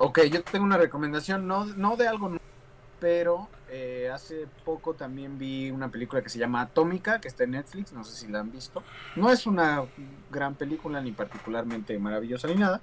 [0.00, 2.44] Ok, yo tengo una recomendación, no, no de algo nuevo,
[3.00, 7.50] pero eh, hace poco también vi una película que se llama Atómica, que está en
[7.50, 8.84] Netflix, no sé si la han visto.
[9.16, 9.84] No es una
[10.30, 12.80] gran película, ni particularmente maravillosa ni nada,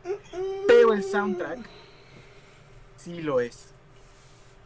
[0.68, 1.60] pero el soundtrack
[2.98, 3.75] sí lo es.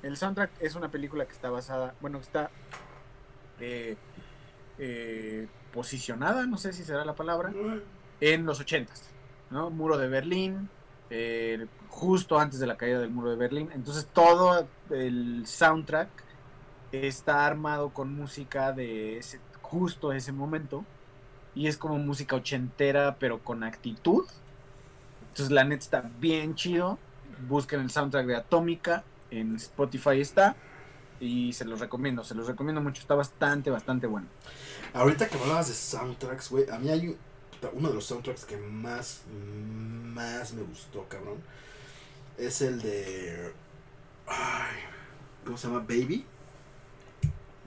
[0.02, 2.52] El soundtrack es una película que está basada, bueno, que está
[3.60, 3.98] eh,
[4.78, 7.54] eh, posicionada, no sé si será la palabra,
[8.22, 9.04] en los ochentas,
[9.50, 9.70] ¿no?
[9.70, 10.70] Muro de Berlín,
[11.10, 13.70] eh, justo antes de la caída del muro de Berlín.
[13.74, 16.10] Entonces todo el soundtrack
[16.92, 20.86] está armado con música de ese, justo ese momento.
[21.56, 24.26] Y es como música ochentera, pero con actitud.
[25.30, 27.00] Entonces la net está bien chido.
[27.48, 29.04] Busquen el soundtrack de Atómica.
[29.31, 30.56] En Spotify está.
[31.19, 33.01] Y se los recomiendo, se los recomiendo mucho.
[33.01, 34.27] Está bastante, bastante bueno.
[34.93, 36.69] Ahorita que hablabas de soundtracks, güey.
[36.69, 37.18] A mí hay
[37.73, 39.22] uno de los soundtracks que más,
[40.14, 41.38] más me gustó, cabrón.
[42.38, 43.51] Es el de.
[44.27, 44.77] Ay,
[45.43, 45.80] ¿Cómo se llama?
[45.80, 46.26] Baby.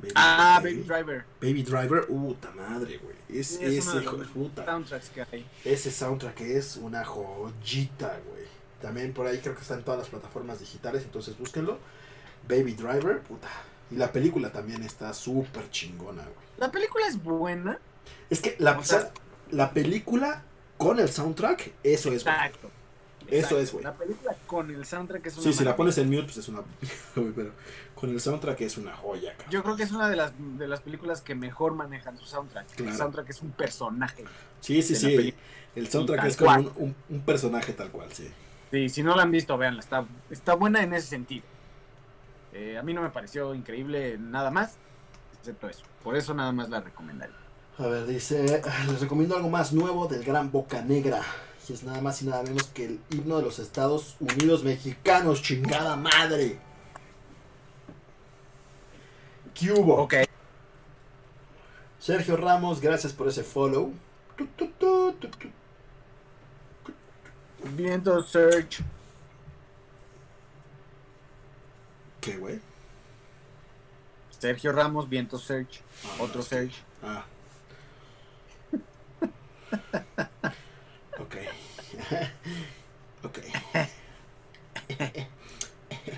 [0.00, 1.24] Baby Ah, Baby Driver.
[1.40, 3.16] Baby Driver, puta madre, güey.
[3.28, 4.64] Es, ese hijo de puta.
[4.64, 5.46] Soundtracks que hay.
[5.64, 8.46] Ese soundtrack es una joyita, güey.
[8.82, 11.78] También por ahí creo que está en todas las plataformas digitales, entonces búsquenlo.
[12.48, 13.48] Baby Driver, puta.
[13.90, 16.34] Y la película también está súper chingona, güey.
[16.58, 17.78] La película es buena.
[18.28, 19.12] Es que la, O sea- o sea,
[19.50, 20.42] la película
[20.76, 22.34] con el soundtrack, eso es, güey.
[22.34, 22.70] Exacto.
[23.28, 23.58] Eso Exacto.
[23.60, 23.84] es, güey.
[23.84, 26.48] La película con el soundtrack es una Sí, si la pones en mute, pues es
[26.48, 26.62] una.
[27.14, 27.52] pero
[27.94, 29.52] con el soundtrack es una joya, cabrón.
[29.52, 32.66] Yo creo que es una de las, de las películas que mejor manejan su soundtrack.
[32.74, 32.90] Claro.
[32.90, 34.24] El soundtrack es un personaje.
[34.60, 35.34] Sí, sí, sí.
[35.76, 38.28] El soundtrack es como un- un personaje tal cual, sí.
[38.72, 41.44] Sí, si no la han visto, véanla, está, está buena en ese sentido.
[42.54, 44.78] Eh, a mí no me pareció increíble nada más,
[45.38, 45.82] excepto eso.
[46.02, 47.36] Por eso nada más la recomendaría.
[47.78, 51.20] A ver, dice, les recomiendo algo más nuevo del Gran Boca Negra.
[51.68, 55.42] Y es nada más y nada menos que el himno de los Estados Unidos mexicanos,
[55.42, 56.58] chingada madre.
[59.54, 59.96] ¿Qué hubo?
[59.96, 60.14] Ok.
[61.98, 63.92] Sergio Ramos, gracias por ese follow.
[64.36, 65.61] Tu, tu, tu, tu, tu.
[67.70, 68.80] Viento Search.
[72.20, 72.60] ¿Qué, güey?
[74.38, 75.80] Sergio Ramos, Viento Search.
[76.04, 76.74] Ah, Otro es- Search.
[77.02, 77.24] Ah.
[81.18, 81.36] ok.
[83.24, 83.38] ok.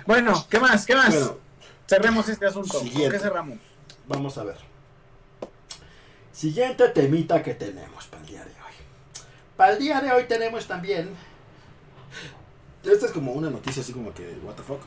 [0.05, 0.85] Bueno, ¿qué más?
[0.85, 1.13] ¿Qué más?
[1.15, 1.37] Bueno,
[1.87, 2.73] Cerremos este asunto.
[2.79, 3.17] ¿Con Siguiente.
[3.17, 3.57] qué cerramos?
[4.07, 4.57] vamos a ver.
[6.31, 8.73] Siguiente temita que tenemos para el día de hoy.
[9.55, 11.09] Para el día de hoy tenemos también.
[12.85, 14.79] Esta es como una noticia así como que, what the fuck.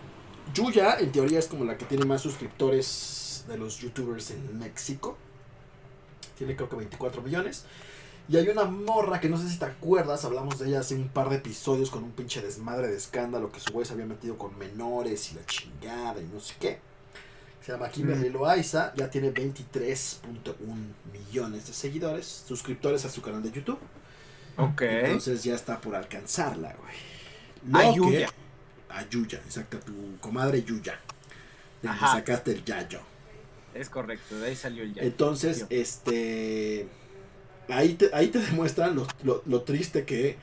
[0.55, 5.17] Yuya, en teoría, es como la que tiene más suscriptores de los youtubers en México.
[6.37, 7.65] Tiene creo que 24 millones.
[8.29, 11.09] Y hay una morra que no sé si te acuerdas, hablamos de ella hace un
[11.09, 14.37] par de episodios con un pinche desmadre de escándalo que su güey se había metido
[14.37, 16.79] con menores y la chingada y no sé qué.
[17.65, 18.33] Se llama Kimberly Mm.
[18.35, 20.53] Loaiza, ya tiene 23.1
[21.13, 23.79] millones de seguidores, suscriptores a su canal de YouTube.
[24.59, 24.83] Ok.
[24.83, 26.95] Entonces ya está por alcanzarla, güey.
[27.73, 28.29] A que- Yuya.
[28.89, 30.99] A Yuya, exacto, a tu comadre Yuya.
[31.83, 33.01] De donde sacaste el Yayo.
[33.75, 35.03] Es correcto, de ahí salió el ya.
[35.03, 36.89] Entonces, este.
[37.69, 40.37] Ahí te, ahí te demuestran lo, lo- lo triste que.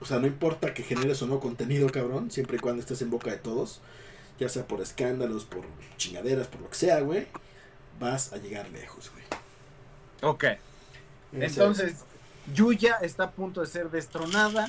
[0.00, 3.10] O sea, no importa que generes o no contenido, cabrón, siempre y cuando estés en
[3.10, 3.80] boca de todos,
[4.38, 5.64] ya sea por escándalos, por
[5.96, 7.26] chingaderas, por lo que sea, güey,
[7.98, 9.24] vas a llegar lejos, güey.
[10.22, 10.44] Ok.
[10.44, 10.58] Ese-
[11.46, 11.94] Entonces,
[12.54, 14.68] Yuya está a punto de ser destronada.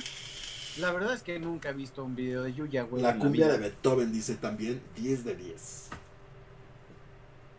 [0.78, 3.02] La verdad es que nunca he visto un video de Yuya, güey.
[3.02, 5.88] la cumbia de Beethoven dice también 10 de 10.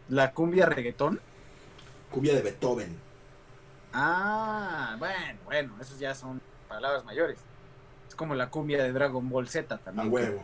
[0.10, 1.20] La cumbia reggaetón.
[2.10, 2.98] Cumbia de Beethoven.
[3.94, 7.38] Ah, bueno, bueno, esos ya son palabras mayores.
[8.08, 10.12] Es como la cumbia de Dragon Ball Z A también.
[10.12, 10.44] huevo,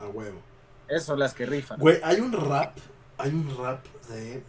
[0.00, 0.40] a huevo.
[0.88, 1.78] Esas son las que rifan.
[1.78, 2.76] Güey, hay un rap,
[3.16, 4.42] hay un rap de...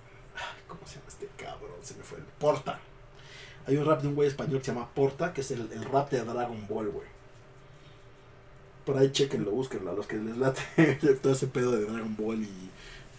[0.68, 1.72] ¿Cómo se llama este cabrón?
[1.82, 2.24] Se me fue el...
[2.26, 2.80] Porta.
[3.66, 5.86] Hay un rap de un güey español que se llama Porta, que es el, el
[5.86, 7.13] rap de Dragon Ball, güey.
[8.86, 10.62] Por ahí chequenlo, búsquenlo, a los que les late
[11.22, 12.70] todo ese pedo de Dragon Ball y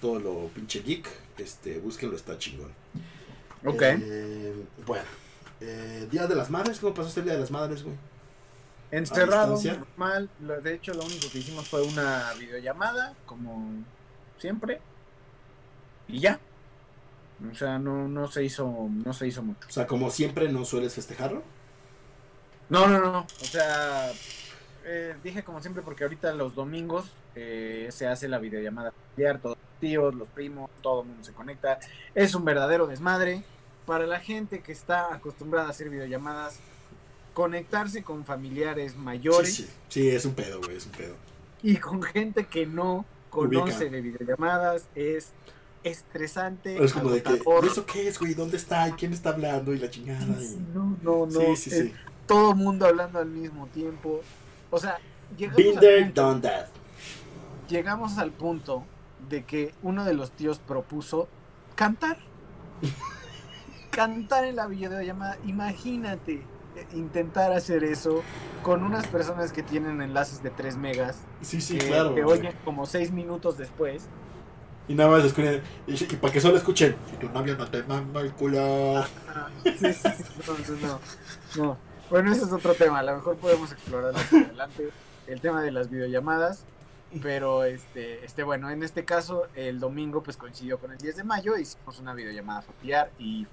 [0.00, 1.08] todo lo pinche geek,
[1.38, 2.70] este, búsquenlo, está chingón.
[3.64, 3.82] Ok.
[3.82, 4.54] Eh,
[4.86, 5.04] bueno,
[5.60, 7.96] eh, Día de las Madres, ¿cómo pasaste el Día de las Madres, güey?
[8.90, 10.30] Encerrado, normal.
[10.62, 13.82] De hecho, lo único que hicimos fue una videollamada, como
[14.38, 14.80] siempre.
[16.06, 16.38] Y ya.
[17.50, 19.66] O sea, no, no se hizo, no se hizo mucho.
[19.68, 21.42] O sea, como siempre, ¿no sueles festejarlo?
[22.68, 23.26] No, no, no.
[23.40, 24.12] O sea,
[24.84, 29.56] eh, dije como siempre porque ahorita los domingos eh, se hace la videollamada familiar, todos
[29.58, 31.78] los tíos, los primos, todo el mundo se conecta.
[32.14, 33.42] Es un verdadero desmadre.
[33.86, 36.58] Para la gente que está acostumbrada a hacer videollamadas,
[37.34, 41.16] conectarse con familiares mayores Sí, sí, sí, es un pedo, güey, es un pedo.
[41.62, 43.90] y con gente que no conoce Ubica.
[43.96, 45.32] de videollamadas es
[45.82, 46.82] estresante.
[46.82, 47.64] Es como de que, agotador.
[47.64, 48.34] ¿y eso qué es, güey?
[48.34, 48.88] ¿Dónde está?
[48.88, 49.74] ¿Y quién está hablando?
[49.74, 50.24] Y la chingada.
[50.38, 51.40] Sí, No, no, no.
[51.40, 51.92] Sí, sí, es sí.
[52.26, 54.22] todo el mundo hablando al mismo tiempo.
[54.74, 54.98] O sea,
[55.36, 56.66] llegamos Been al there, punto- done that.
[57.68, 58.84] llegamos al punto
[59.28, 61.28] de que uno de los tíos propuso
[61.76, 62.18] cantar.
[63.90, 65.38] cantar en la videollamada.
[65.46, 66.42] Imagínate
[66.76, 68.22] eh, intentar hacer eso
[68.62, 72.10] con unas personas que tienen enlaces de 3 megas, Sí, sí, que claro.
[72.12, 72.22] güey.
[72.24, 74.08] oyen como 6 minutos después.
[74.88, 75.62] Y nada más escuchen.
[75.86, 76.94] Y, y para que solo escuchen.
[77.10, 79.02] Si tu novio no te mama el culo.
[79.64, 80.24] Sí, sí, sí,
[80.82, 81.00] no, no,
[81.64, 81.78] no.
[82.10, 83.00] Bueno, ese es otro tema.
[83.00, 84.90] A lo mejor podemos explorarlo más adelante.
[85.26, 86.64] El tema de las videollamadas.
[87.22, 91.24] Pero este, este, bueno, en este caso, el domingo pues coincidió con el 10 de
[91.24, 91.56] mayo.
[91.56, 93.46] Hicimos una videollamada familiar y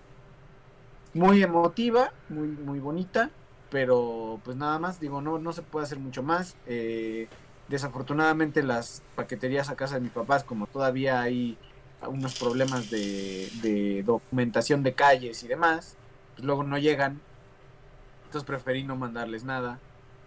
[1.13, 3.29] muy emotiva, muy, muy bonita.
[3.69, 6.55] Pero pues nada más, digo, no, no se puede hacer mucho más.
[6.65, 7.27] Eh,
[7.69, 11.57] desafortunadamente las paqueterías a casa de mis papás, como todavía hay
[12.05, 15.95] unos problemas de, de documentación de calles y demás,
[16.35, 17.21] pues luego no llegan.
[18.31, 19.77] Entonces preferí no mandarles nada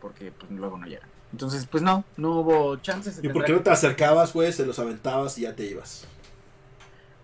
[0.03, 1.09] porque pues luego no llegan.
[1.33, 3.19] Entonces, pues no, no hubo chances.
[3.23, 4.53] ¿Y por qué no te acercabas, güey?
[4.53, 6.07] Se los aventabas y ya te ibas.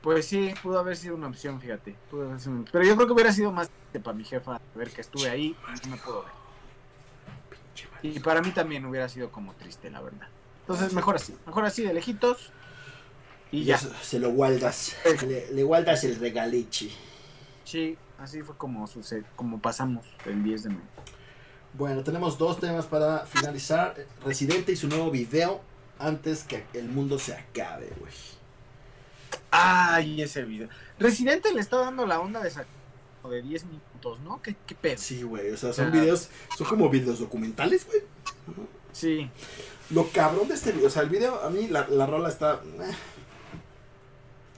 [0.01, 1.95] Pues sí, pudo haber sido una opción, fíjate.
[2.11, 4.59] pudo haber sido una- Pero yo creo que hubiera sido más triste para mi jefa
[4.75, 5.55] ver que estuve ahí
[5.85, 6.33] y no me pudo ver.
[8.03, 10.29] Y para mí también hubiera sido como triste, la verdad.
[10.63, 12.51] Entonces, mejor así, mejor así de lejitos.
[13.53, 13.77] Y ya.
[13.77, 14.97] Se, se lo guardas.
[15.29, 16.91] Le, le guardas el regalichi.
[17.71, 20.81] Sí, así fue como sucede, como pasamos el 10 de mayo.
[21.75, 23.95] Bueno, tenemos dos temas para finalizar.
[24.25, 25.61] Residente y su nuevo video
[25.99, 28.13] antes que el mundo se acabe, güey.
[29.51, 30.69] Ay, ese video.
[30.99, 32.51] Residente le está dando la onda de,
[33.29, 34.41] de 10 minutos, ¿no?
[34.43, 34.99] ¿Qué, qué pedo?
[34.99, 35.51] Sí, güey.
[35.51, 35.91] O sea, son Ah.
[35.91, 38.03] videos, son como videos documentales, güey.
[38.93, 39.31] Sí.
[39.91, 42.55] Lo cabrón de este video, o sea, el video, a mí la, la rola está
[42.81, 42.93] eh,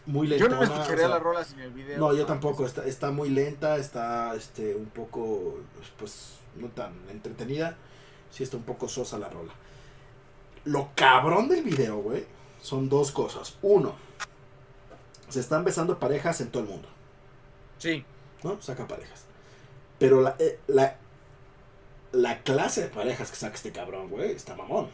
[0.07, 0.45] muy lenta.
[0.45, 1.99] Yo no me escucharía la rola sin el video.
[1.99, 5.59] No, yo tampoco, está, está muy lenta, está este un poco,
[5.99, 7.77] pues, no tan entretenida.
[8.31, 9.53] Sí está un poco sosa la rola.
[10.65, 12.25] Lo cabrón del video, güey,
[12.61, 13.59] son dos cosas.
[13.63, 13.95] Uno,
[15.29, 16.89] se están besando parejas en todo el mundo,
[17.79, 18.05] Sí.
[18.43, 18.61] ¿no?
[18.61, 19.25] Saca parejas.
[19.99, 20.97] Pero la, eh, la,
[22.13, 24.89] la clase de parejas que saca este cabrón, güey, está mamón.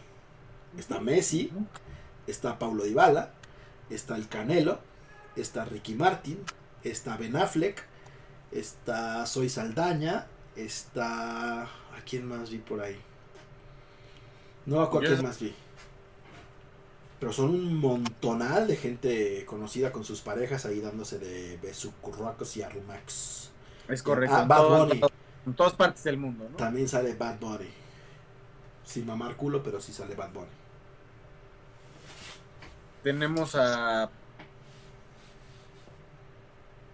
[0.78, 1.51] Está Messi,
[2.26, 3.32] está Paulo Dybala,
[3.90, 4.80] está el Canelo,
[5.40, 6.39] está Ricky Martin,
[6.82, 7.85] está Ben Affleck,
[8.52, 11.62] está Soy Saldaña, está...
[11.62, 12.98] ¿A quién más vi por ahí?
[14.66, 15.55] No, ¿a quién más vi?
[17.19, 22.62] Pero son un montonal de gente conocida con sus parejas ahí dándose de besucurruacos y
[22.62, 23.51] arrumax.
[23.89, 24.36] Es correcto.
[24.36, 25.01] Ah, Bad todo- Bunny.
[25.47, 26.56] en todas partes del mundo, ¿no?
[26.56, 27.69] También sale Bad Bunny.
[28.85, 30.47] Sin mamar culo, pero sí sale Bad Bunny.
[33.02, 34.09] Tenemos a.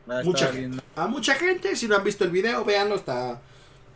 [0.09, 0.83] Ah, Mucha gente.
[0.97, 3.41] A mucha gente, si no han visto el video, véanlo, está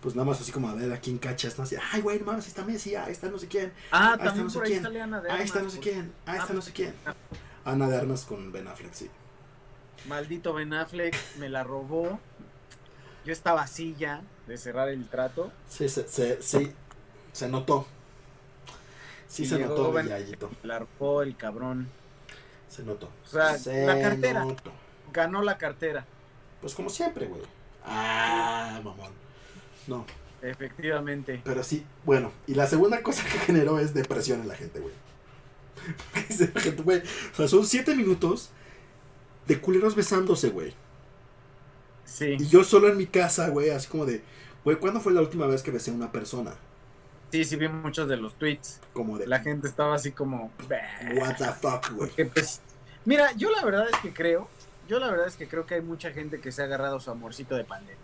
[0.00, 1.64] pues nada más así como a ver a quién cachas, ¿no?
[1.64, 4.26] Así, ay, güey, no mames, ahí está Messi, ahí está no sé quién, Ah, está
[4.26, 4.82] también no sé por ahí quién.
[4.84, 6.72] sale Ana de ahí está Armas, no sé por- quién, ahí está Ah, no sé
[6.72, 6.94] quién.
[7.64, 9.10] Ana de Armas con Ben Affleck, sí.
[10.06, 12.20] Maldito Ben Affleck me la robó.
[13.24, 15.50] Yo estaba así ya de cerrar el trato.
[15.68, 16.72] Sí, se, se, sí,
[17.32, 17.84] se notó.
[19.26, 20.06] Sí Y se notó, Ben-.
[20.08, 21.88] Me la robó el cabrón.
[22.68, 23.10] Se notó.
[23.26, 24.44] O sea, se la cartera.
[24.44, 24.72] notó.
[25.12, 26.04] Ganó la cartera,
[26.60, 27.42] Pues como siempre, güey.
[27.84, 29.12] Ah, mamón.
[29.86, 30.04] No,
[30.42, 31.40] efectivamente.
[31.44, 32.32] pero sí, bueno.
[32.46, 34.94] Y la segunda cosa que generó es depresión en la gente, güey.
[36.28, 36.98] Dice la gente, güey.
[37.32, 38.50] O sea, son siete minutos
[39.46, 40.74] de culeros besándose, güey.
[42.04, 44.22] Sí, Y yo solo en mi casa, güey, así como de,
[44.64, 46.54] güey, ¿cuándo fue la última vez que besé a una persona?
[47.30, 48.80] sí, sí vi muchos de los tweets.
[48.94, 50.50] Como de, La gente estaba así como.
[51.16, 52.10] what the fuck, güey.
[52.32, 52.60] Pues,
[53.04, 54.48] mira, yo la verdad es que creo,
[54.88, 57.10] yo la verdad es que creo que hay mucha gente que se ha agarrado su
[57.10, 57.96] amorcito de pandemia.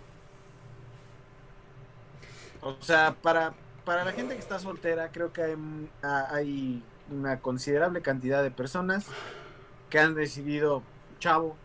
[2.63, 3.55] O sea, para,
[3.85, 5.57] para la gente que está soltera, creo que hay,
[6.03, 9.07] a- hay una considerable cantidad de personas
[9.91, 10.83] que han decidido,
[11.19, 11.57] chavo,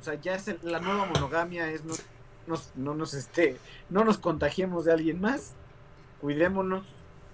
[0.00, 1.94] o sea, ya es el- la nueva monogamia, es no
[2.46, 3.58] nos, no nos este,
[3.90, 5.54] no nos contagiemos de alguien más,
[6.20, 6.84] cuidémonos.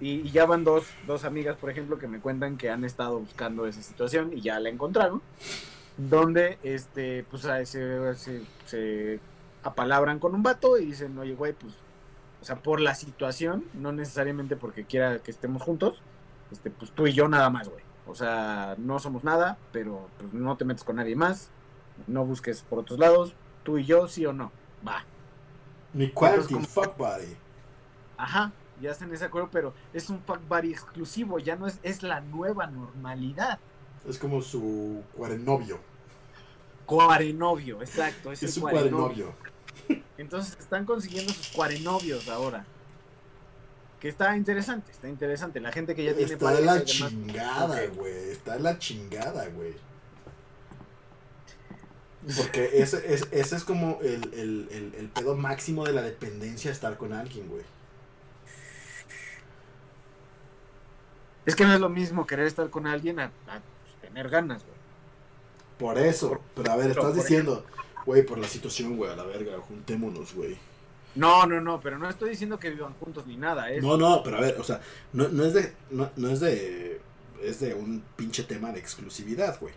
[0.00, 3.18] Y, y ya van dos, dos amigas, por ejemplo, que me cuentan que han estado
[3.18, 5.20] buscando esa situación y ya la encontraron.
[5.98, 9.20] Donde, este, pues a- se, se, se
[9.62, 11.74] apalabran con un vato y dicen, oye, güey, pues,
[12.40, 16.00] o sea, por la situación, no necesariamente porque quiera que estemos juntos,
[16.52, 17.82] este, pues tú y yo nada más, güey.
[18.06, 21.50] O sea, no somos nada, pero pues, no te metes con nadie más,
[22.06, 23.34] no busques por otros lados,
[23.64, 24.52] tú y yo, sí o no.
[24.86, 25.04] Va.
[25.92, 27.36] Mi quarantine, Entonces, fuck buddy.
[28.16, 32.02] Ajá, ya hacen ese acuerdo, pero es un fuck buddy exclusivo, ya no es, es
[32.04, 33.58] la nueva normalidad.
[34.08, 35.80] Es como su cuarenovio.
[36.88, 39.34] Cuarenovio, exacto, es, Es el su cuarenovio.
[39.86, 40.04] cuarenovio.
[40.16, 42.64] Entonces están consiguiendo sus cuarenovios ahora.
[44.00, 45.60] Que está interesante, está interesante.
[45.60, 48.30] La gente que ya tiene Está de la demás, chingada, güey.
[48.30, 49.74] Está de la chingada, güey.
[52.36, 56.70] Porque ese, es- ese es como el, el, el, el pedo máximo de la dependencia,
[56.70, 57.64] estar con alguien, güey.
[61.46, 64.64] Es que no es lo mismo querer estar con alguien a, a, pues, tener ganas,
[64.64, 64.77] güey.
[65.78, 66.40] Por eso.
[66.54, 67.64] Pero a ver, estás diciendo,
[68.04, 70.56] güey, por la situación, güey, a la verga, juntémonos, güey.
[71.14, 73.70] No, no, no, pero no estoy diciendo que vivan juntos ni nada.
[73.70, 74.80] Es, No, no, pero a ver, o sea,
[75.12, 75.72] no, no es de.
[75.90, 77.00] No, no es de.
[77.42, 79.72] Es de un pinche tema de exclusividad, güey.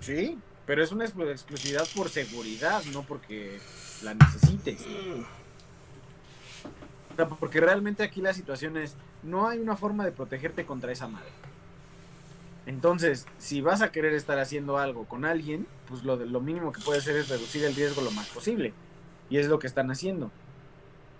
[0.00, 3.58] Sí, pero es una exclu- exclusividad por seguridad, no porque
[4.02, 4.82] la necesites.
[7.12, 10.92] O sea, porque realmente aquí la situación es, no hay una forma de protegerte contra
[10.92, 11.30] esa madre.
[12.68, 16.82] Entonces, si vas a querer estar haciendo algo con alguien, pues lo, lo mínimo que
[16.82, 18.74] puedes hacer es reducir el riesgo lo más posible.
[19.30, 20.32] Y es lo que están haciendo.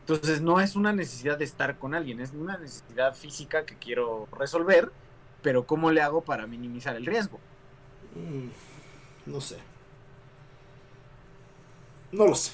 [0.07, 4.29] Entonces, no es una necesidad de estar con alguien, es una necesidad física que quiero
[4.33, 4.93] resolver,
[5.43, 7.41] pero ¿cómo le hago para minimizar el riesgo?
[8.15, 8.51] Mm,
[9.27, 9.59] no sé.
[12.13, 12.53] No lo sé.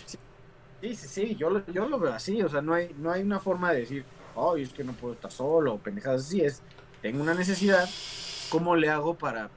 [0.80, 3.22] Sí, sí, sí, yo lo, yo lo veo así, o sea, no hay, no hay
[3.22, 4.06] una forma de decir,
[4.36, 6.62] ay, es que no puedo estar solo, o pendejadas así, es,
[7.00, 7.88] tengo una necesidad,
[8.54, 9.50] ¿cómo le hago para,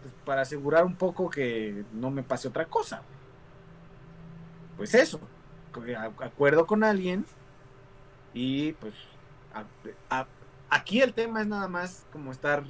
[0.00, 3.02] pues, para asegurar un poco que no me pase otra cosa?
[4.76, 5.18] Pues eso,
[5.98, 7.24] a- acuerdo con alguien
[8.32, 8.92] Y pues
[9.54, 9.64] a-
[10.20, 10.26] a-
[10.68, 12.62] aquí el tema es nada más como estar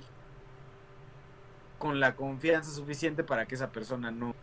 [1.79, 4.35] con la confianza suficiente para que esa persona no,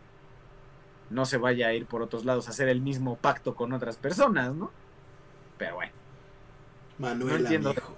[1.10, 3.96] no se vaya a ir por otros lados a hacer el mismo pacto con otras
[3.96, 4.70] personas, ¿no?
[5.56, 5.92] Pero bueno,
[6.98, 7.96] no Manuel, entiendo, amigo.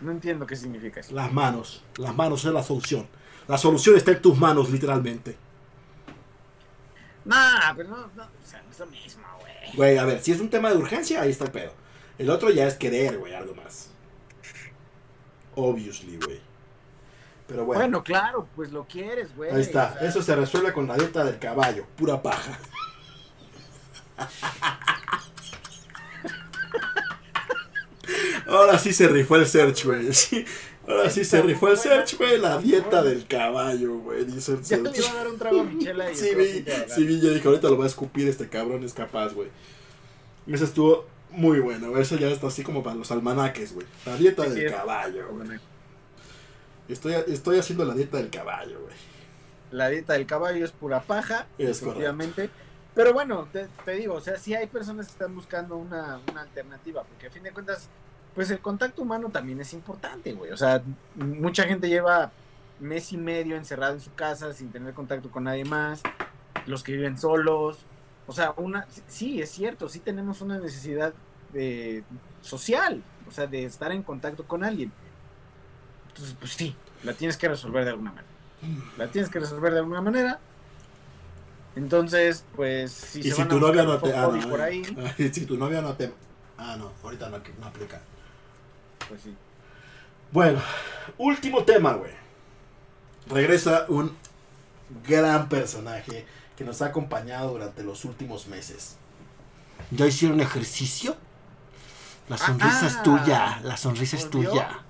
[0.00, 1.14] No entiendo qué significa eso.
[1.14, 1.82] Las manos.
[1.96, 3.06] Las manos es la solución.
[3.48, 5.36] La solución está en tus manos, literalmente.
[7.24, 9.52] Nah, pero no, no, o sea, no es lo mismo, güey.
[9.74, 11.72] Güey, a ver, si es un tema de urgencia, ahí está el pedo.
[12.18, 13.90] El otro ya es querer, güey, algo más.
[15.54, 16.40] Obviously, güey.
[17.46, 19.50] Pero bueno, Bueno, claro, pues lo quieres, güey.
[19.50, 19.92] ahí está.
[19.94, 21.86] o sea, Eso se resuelve con la dieta del caballo.
[21.96, 22.58] Pura paja.
[28.46, 30.12] Ahora sí se rifó el search, güey.
[30.12, 30.44] Sí,
[30.86, 32.38] ahora sí se rifó el search, güey.
[32.38, 34.24] La dieta del caballo, güey.
[34.24, 34.98] Dice el Ya search.
[34.98, 36.64] iba a dar un trago a Michela y Sí, vi,
[36.94, 39.48] sí, vi, yo dije, ahorita lo va a escupir este cabrón, es capaz, güey.
[40.46, 42.02] Eso estuvo muy bueno, güey.
[42.02, 43.86] Eso ya está así como para los almanaques, güey.
[44.04, 45.58] La dieta del es- caballo, güey.
[46.88, 48.94] Estoy, estoy haciendo la dieta del caballo, güey.
[49.72, 52.48] La dieta del caballo es pura paja, Es efectivamente.
[52.94, 56.42] Pero bueno, te, te digo, o sea, sí hay personas que están buscando una, una
[56.42, 57.88] alternativa, porque a fin de cuentas,
[58.36, 60.52] pues el contacto humano también es importante, güey.
[60.52, 60.82] O sea,
[61.14, 62.30] mucha gente lleva
[62.78, 66.02] mes y medio encerrado en su casa sin tener contacto con nadie más,
[66.66, 67.78] los que viven solos.
[68.26, 71.14] O sea, una, sí, es cierto, sí tenemos una necesidad
[71.54, 72.04] de,
[72.42, 74.92] social, o sea, de estar en contacto con alguien.
[76.08, 78.28] Entonces, pues sí, la tienes que resolver de alguna manera.
[78.98, 80.40] La tienes que resolver de alguna manera.
[81.74, 84.14] Entonces, pues, si y se si van a tu novia no te.
[84.14, 84.62] Ah, no, por eh.
[84.62, 84.84] ahí,
[85.32, 86.12] si tu novia no te.
[86.58, 88.02] Ah, no, ahorita no, no aplica.
[89.08, 89.34] Pues sí.
[90.32, 90.60] Bueno,
[91.18, 92.12] último tema, güey.
[93.28, 94.16] Regresa un
[95.06, 96.26] gran personaje
[96.56, 98.96] que nos ha acompañado durante los últimos meses.
[99.90, 101.16] ¿Ya hicieron ejercicio?
[102.28, 104.80] La sonrisa es tuya, la sonrisa es tuya.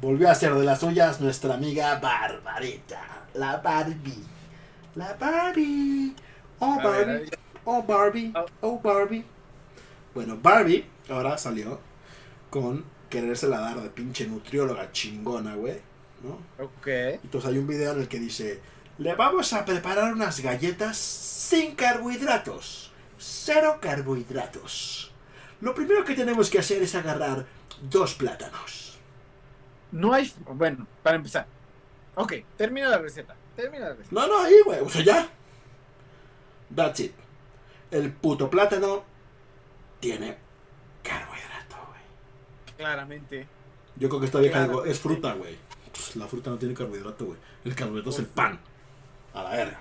[0.00, 4.24] Volvió a ser de las suyas nuestra amiga Barbarita, la Barbie.
[4.96, 6.14] La Barbie.
[6.58, 7.30] Oh, Barbie.
[7.64, 8.32] Oh, Barbie.
[8.34, 8.46] Oh.
[8.60, 9.24] Oh, Barbie.
[10.14, 11.78] Bueno, Barbie ahora salió
[12.50, 15.78] con querérsela dar de pinche nutrióloga chingona, güey.
[16.22, 16.38] ¿No?
[16.64, 16.86] Ok.
[16.86, 18.60] Entonces hay un video en el que dice,
[18.96, 22.90] le vamos a preparar unas galletas sin carbohidratos.
[23.18, 25.12] Cero carbohidratos.
[25.60, 27.46] Lo primero que tenemos que hacer es agarrar
[27.82, 28.98] dos plátanos.
[29.92, 30.32] No hay.
[30.46, 31.46] Bueno, para empezar.
[32.14, 33.36] Ok, termina la receta.
[33.54, 34.14] Termina la receta.
[34.14, 34.80] No, no, ahí, güey.
[34.80, 35.28] O sea, ya.
[36.74, 37.12] That's it.
[37.90, 39.04] El puto plátano
[40.00, 40.38] tiene
[41.02, 41.51] carbohidrato, güey.
[42.82, 43.46] Claramente.
[43.96, 45.56] Yo creo que esta vieja digo, es fruta, güey.
[45.92, 47.38] Pues, La fruta no tiene carbohidrato, güey.
[47.64, 48.58] El carbohidrato es el pan.
[49.34, 49.80] A la verga.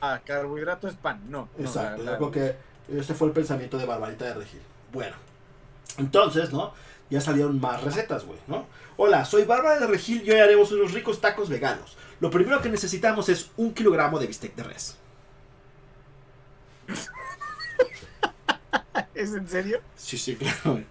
[0.00, 1.20] Ah, carbohidrato es pan.
[1.28, 1.48] No.
[1.56, 2.02] no, Exacto.
[2.02, 2.56] la- la- Yo creo
[2.88, 4.60] que ese fue el pensamiento de Barbarita de Regil.
[4.92, 5.16] Bueno.
[5.98, 6.72] Entonces, ¿no?
[7.10, 8.66] Ya salieron más recetas, güey, ¿no?
[8.96, 11.96] Hola, soy Bárbara de Regil y hoy haremos unos ricos tacos veganos.
[12.20, 14.96] Lo primero que necesitamos es un kilogramo de bistec de res.
[19.14, 19.80] ¿Es en serio?
[19.96, 20.82] Sí, sí, claro.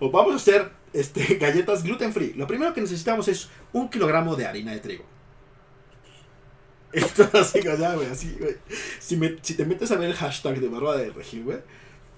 [0.00, 2.32] O vamos a hacer este, galletas gluten free.
[2.34, 5.04] Lo primero que necesitamos es un kilogramo de harina de trigo.
[6.92, 8.56] Esto así, sea, güey, así, güey.
[9.00, 11.58] Si, me- si te metes a ver el hashtag de barba de regil, güey,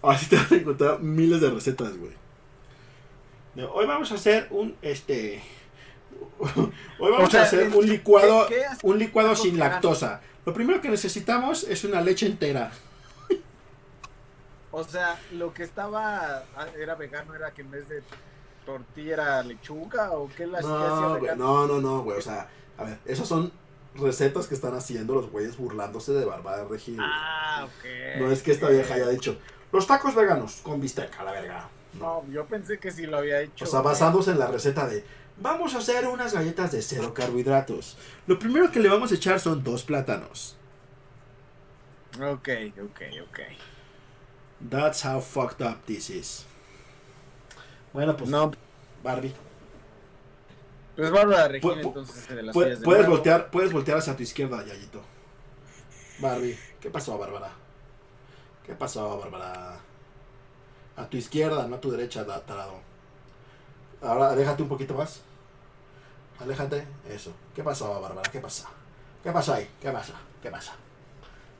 [0.03, 2.13] así te vas a encontrar miles de recetas, güey.
[3.73, 5.43] Hoy vamos a hacer un, este...
[6.39, 10.21] Hoy vamos O sea, a hacer un licuado, ¿qué- qué haces un licuado sin lactosa.
[10.45, 12.71] Lo primero que necesitamos es una leche entera.
[14.71, 16.45] O sea, lo que estaba.
[16.57, 18.03] ah, Era vegano, era que en vez de
[18.65, 22.19] tortilla era lechuga o qué hacía No, güey, no, no, no, güey.
[22.19, 23.53] O sea, a ver, esas son
[23.95, 26.99] recetas que están haciendo los güeyes burlándose de Barba de Regil.
[27.01, 28.21] Ah, ok.
[28.21, 29.39] no es que esta vieja haya dicho,
[29.73, 31.61] los tacos veganos con bistec, a la verga.
[31.61, 31.77] No.
[31.99, 33.65] No, yo pensé que sí lo había hecho.
[33.65, 35.03] O sea, basándose en la receta de,
[35.39, 37.97] vamos a hacer unas galletas de cero carbohidratos.
[38.27, 40.57] Lo primero que le vamos a echar son dos plátanos.
[42.21, 42.49] Ok,
[42.83, 43.41] ok, ok.
[44.61, 46.47] That's how fucked up this is.
[47.93, 48.53] Bueno, pues, No,
[49.03, 49.35] Barbie.
[50.97, 53.11] pues Bárbara Regil, Pu- entonces de las Pu- puedes, nuevo.
[53.11, 55.03] voltear, puedes voltear hacia tu izquierda, Yayito.
[56.21, 57.51] Barbie, ¿qué pasó, Bárbara?
[58.65, 59.79] ¿Qué pasó, Bárbara?
[60.97, 62.81] A tu izquierda, no a tu derecha, tarado.
[64.03, 65.21] Ahora, aléjate un poquito más.
[66.39, 67.33] Aléjate, eso.
[67.55, 68.31] ¿Qué pasó, Bárbara?
[68.31, 68.69] ¿Qué pasa?
[69.23, 69.69] ¿Qué pasó ahí?
[69.81, 70.15] ¿Qué pasa?
[70.43, 70.73] ¿Qué pasa?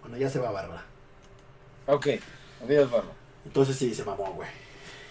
[0.03, 0.85] Bueno, ya se va, Bárbara.
[1.87, 2.07] Ok,
[2.63, 3.15] adiós, Bárbara.
[3.45, 4.49] Entonces sí, se mamó, güey.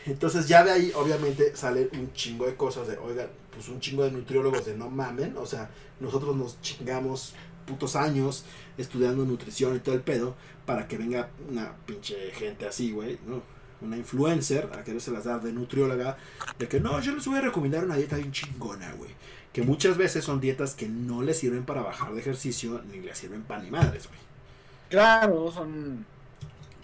[0.05, 4.03] Entonces ya de ahí, obviamente, sale un chingo de cosas de, oigan, pues un chingo
[4.03, 5.35] de nutriólogos de no mamen.
[5.37, 5.69] O sea,
[5.99, 7.33] nosotros nos chingamos
[7.65, 8.45] putos años
[8.77, 10.35] estudiando nutrición y todo el pedo
[10.65, 13.41] para que venga una pinche gente así, güey, ¿no?
[13.81, 16.17] una influencer, a quererse las dar de nutrióloga,
[16.57, 19.11] de que no, yo les voy a recomendar una dieta bien chingona, güey.
[19.53, 23.15] Que muchas veces son dietas que no le sirven para bajar de ejercicio, ni le
[23.15, 24.19] sirven para ni madres, güey.
[24.89, 26.05] Claro, son.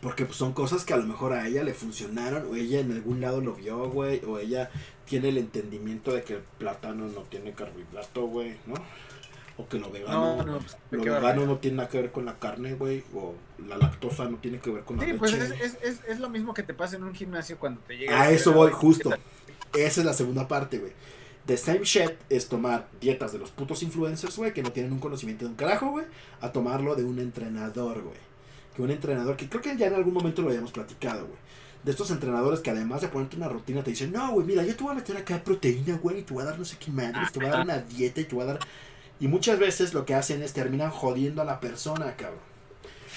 [0.02, 2.92] Porque pues, son cosas que a lo mejor a ella le funcionaron, o ella en
[2.92, 4.72] algún lado lo vio, güey, o ella
[5.06, 8.76] tiene el entendimiento de que el plátano no tiene carbohidrato, güey, ¿no?
[9.58, 12.02] O que lo vegano, No, no, pues, ¿de lo a vegano no tiene nada que
[12.02, 13.36] ver con la carne, güey, o
[13.68, 15.20] la lactosa no tiene que ver con la Sí, leche.
[15.20, 17.98] pues es, es, es, es lo mismo que te pasa en un gimnasio cuando te
[17.98, 18.20] llega.
[18.22, 19.12] A el eso voy, justo.
[19.76, 20.94] Esa es la segunda parte, güey.
[21.46, 25.00] The same shit es tomar dietas de los putos influencers, güey, que no tienen un
[25.00, 26.06] conocimiento de un carajo, güey,
[26.40, 28.31] a tomarlo de un entrenador, güey.
[28.76, 31.40] Que un entrenador, que creo que ya en algún momento lo habíamos platicado, güey.
[31.84, 34.76] De estos entrenadores que además de ponerte una rutina te dicen, no, güey, mira, yo
[34.76, 36.92] te voy a meter acá proteína, güey, y te voy a dar no sé qué
[36.92, 38.60] madres, te voy a dar una dieta y te voy a dar...
[39.20, 42.40] Y muchas veces lo que hacen es terminan jodiendo a la persona, cabrón.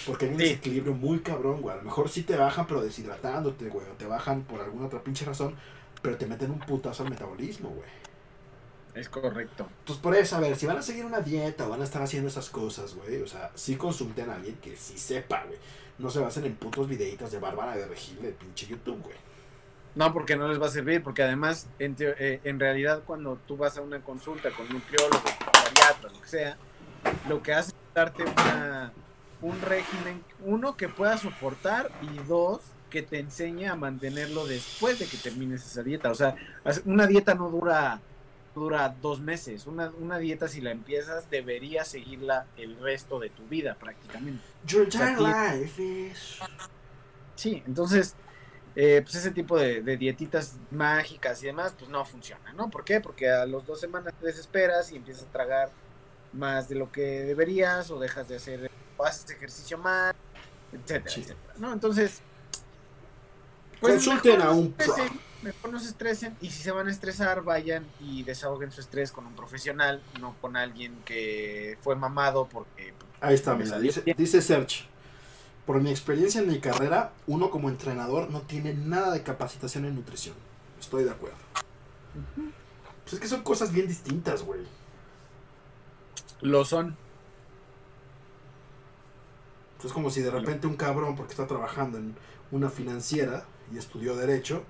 [0.07, 0.45] Porque hay un Sí.
[0.45, 1.75] desequilibrio muy cabrón, güey.
[1.75, 3.87] A lo mejor sí te bajan, pero deshidratándote, güey.
[3.87, 5.55] O te bajan por alguna otra pinche razón,
[6.03, 7.89] pero te meten un putazo al metabolismo, güey.
[8.95, 9.66] Es correcto.
[9.81, 12.03] Entonces, por eso, a ver, si van a seguir una dieta o van a estar
[12.03, 15.59] haciendo esas cosas, güey, o sea, sí consulten a alguien que sí sepa, güey.
[15.99, 19.16] No se basen en putos videitos de Bárbara de Regil de pinche YouTube, güey.
[19.97, 23.57] No, porque no les va a servir, porque además, en, eh, en realidad, cuando tú
[23.57, 25.23] vas a una consulta con un nutriólogo,
[25.53, 26.57] bariatra, lo que sea,
[27.29, 28.93] lo que hace es darte una,
[29.41, 32.61] un régimen, uno, que puedas soportar y dos,
[32.91, 36.11] que te enseñe a mantenerlo después de que termines esa dieta.
[36.11, 36.37] O sea,
[36.85, 38.01] una dieta no dura
[38.55, 39.67] dura dos meses.
[39.67, 44.43] Una, una dieta, si la empiezas, deberías seguirla el resto de tu vida prácticamente.
[44.67, 46.39] Your entire ti- life is...
[47.35, 48.15] Sí, entonces,
[48.77, 52.71] eh, pues ese tipo de, de dietitas mágicas y demás, pues no funciona, ¿no?
[52.71, 53.01] ¿Por qué?
[53.01, 55.71] Porque a las dos semanas te desesperas y empiezas a tragar
[56.33, 60.15] más de lo que deberías o dejas de hacer, o haces ejercicio mal,
[60.73, 61.21] etcétera, Sí.
[61.23, 61.73] etcétera, ¿no?
[61.73, 62.23] Entonces,
[63.93, 64.94] Consulten mejor a un pro.
[65.43, 69.12] Mejor no se estresen y si se van a estresar, vayan y desahoguen su estrés
[69.12, 72.94] con un profesional, no con alguien que fue mamado porque...
[73.20, 74.86] Ahí está, mira, dice, dice Serge.
[75.66, 79.94] Por mi experiencia en mi carrera, uno como entrenador no tiene nada de capacitación en
[79.94, 80.35] nutrición.
[80.81, 81.36] Estoy de acuerdo.
[83.02, 84.61] Pues es que son cosas bien distintas, güey.
[86.40, 86.97] Lo son.
[89.85, 92.16] Es como si de repente un cabrón, porque está trabajando en
[92.51, 94.65] una financiera y estudió Derecho,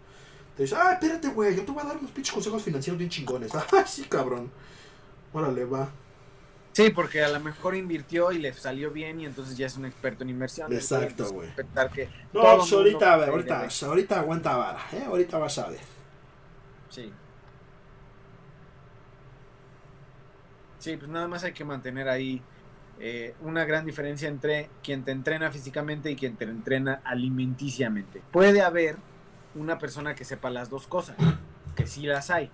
[0.57, 3.11] te dice, ah, espérate, güey, yo te voy a dar unos pinches consejos financieros bien
[3.11, 3.53] chingones.
[3.73, 4.51] Ah, sí, cabrón.
[5.33, 5.91] Órale, va.
[6.73, 9.85] Sí, porque a lo mejor invirtió y le salió bien y entonces ya es un
[9.85, 10.73] experto en inversión.
[10.73, 11.49] Exacto, güey.
[12.33, 15.05] No, pues ahorita, ver, ahorita, ahorita aguanta vara, ¿eh?
[15.07, 15.81] Ahorita vas a ver.
[16.91, 17.13] Sí.
[20.81, 22.43] Sí, pues nada más hay que mantener ahí
[23.01, 28.23] eh, una gran diferencia entre quien te entrena físicamente y quien te entrena alimenticiamente.
[28.31, 28.97] Puede haber
[29.55, 31.17] una persona que sepa las dos cosas,
[31.75, 32.51] que sí las hay.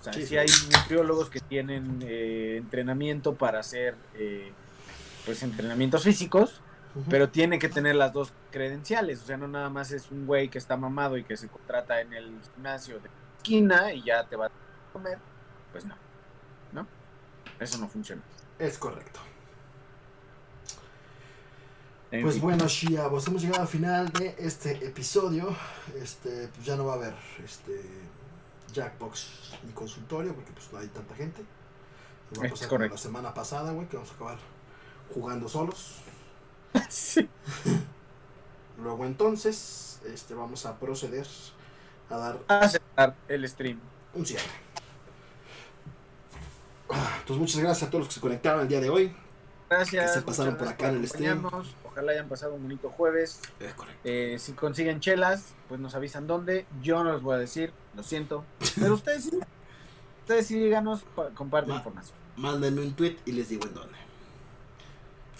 [0.00, 0.36] O sea, Sí, sí, sí.
[0.36, 4.52] hay nutriólogos que tienen eh, entrenamiento para hacer eh,
[5.24, 6.60] pues entrenamientos físicos,
[7.08, 9.22] pero tiene que tener las dos credenciales.
[9.22, 12.00] O sea, no nada más es un güey que está mamado y que se contrata
[12.00, 13.08] en el gimnasio de
[13.38, 14.50] esquina y ya te va a
[14.92, 15.18] comer.
[15.70, 15.94] Pues no.
[16.72, 16.86] ¿No?
[17.60, 18.22] Eso no funciona.
[18.58, 19.20] Es correcto.
[22.12, 22.42] En Pues fin.
[22.42, 25.56] bueno, Shia, pues hemos llegado al final de este episodio.
[26.00, 27.14] Este, pues ya no va a haber
[27.44, 27.80] este
[28.72, 29.26] Jackbox
[29.64, 31.42] ni consultorio porque pues no hay tanta gente.
[32.32, 32.94] Y va a Es pasar correcto.
[32.96, 34.38] la semana pasada, güey, que vamos a acabar
[35.12, 35.96] jugando solos.
[36.88, 37.28] Sí.
[38.82, 41.26] Luego entonces, este, vamos a proceder
[42.10, 43.78] a dar A cerrar el stream.
[44.14, 44.44] un cierre.
[46.90, 49.14] Ah, Entonces muchas gracias a todos los que se conectaron el día de hoy.
[49.70, 50.12] Gracias.
[50.12, 51.42] Que se pasaron por acá en el stream.
[51.92, 53.40] Ojalá hayan pasado un bonito jueves.
[53.60, 54.00] Es correcto.
[54.04, 56.66] Eh, si consiguen chelas, pues nos avisan dónde.
[56.82, 58.44] Yo no les voy a decir, lo siento.
[58.80, 59.38] Pero ustedes sí.
[60.20, 62.16] Ustedes sí díganos, pa- comparten Ma- información.
[62.36, 63.98] Mándenme un tweet y les digo en dónde.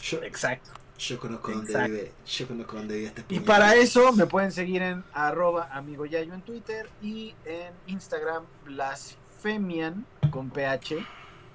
[0.02, 0.72] Yo, Exacto.
[0.98, 2.12] yo conozco dónde vive.
[2.26, 6.42] Yo conozco dónde vive este Y para eso me pueden seguir en arroba amigoyayo en
[6.42, 10.96] Twitter y en Instagram blasfemian con PH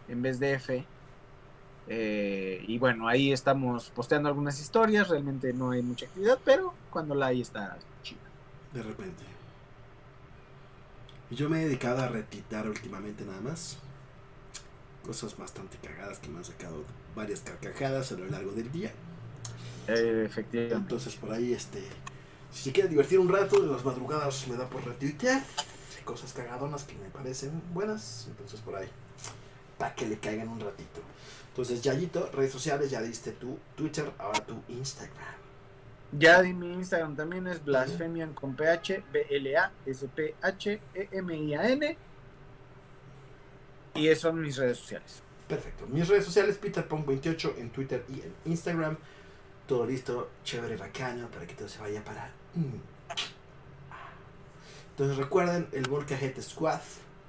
[0.08, 0.86] en vez de F.
[1.90, 7.16] Eh, y bueno, ahí estamos posteando algunas historias, realmente no hay mucha actividad, pero cuando
[7.16, 8.20] la hay está chida.
[8.74, 9.24] De repente.
[11.30, 13.78] Yo me he dedicado a retitar últimamente nada más.
[15.06, 16.84] Cosas bastante cagadas que me han sacado
[17.16, 18.92] varias carcajadas a lo largo del día.
[19.88, 20.76] Eh, efectivamente.
[20.76, 21.82] Entonces por ahí, este,
[22.52, 25.44] si se quiere divertir un rato, en las madrugadas me da por retuitear
[26.04, 28.28] cosas cagadonas que me parecen buenas.
[28.30, 28.88] Entonces por ahí,
[29.78, 31.02] para que le caigan un ratito.
[31.58, 35.34] Entonces, Yayito, redes sociales, ya diste tu Twitter, ahora tu Instagram.
[36.12, 39.58] Ya di mi Instagram también es blasfemian con PH, B-L-A-S-P-H-E-M-I-A-N.
[43.96, 45.24] Y eso son mis redes sociales.
[45.48, 45.88] Perfecto.
[45.88, 48.96] Mis redes sociales, PeterPunk28 en Twitter y en Instagram.
[49.66, 52.32] Todo listo, chévere, bacano, para que todo se vaya para...
[54.92, 56.82] Entonces recuerden el Molcajete Squad,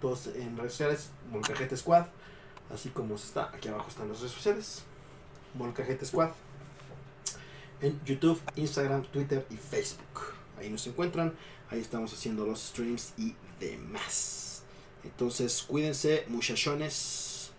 [0.03, 2.09] todos en redes sociales, Molcajete Squad,
[2.73, 4.83] así como se está, aquí abajo están las redes sociales,
[5.55, 6.31] Molcajete Squad,
[7.81, 10.35] en YouTube, Instagram, Twitter y Facebook.
[10.59, 11.35] Ahí nos encuentran,
[11.71, 14.63] ahí estamos haciendo los streams y demás.
[15.05, 17.53] Entonces cuídense, muchachones,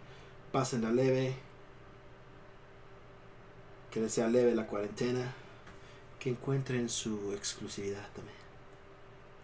[0.51, 1.35] pasen la leve,
[3.91, 5.33] que les sea leve la cuarentena,
[6.19, 8.37] que encuentren su exclusividad también.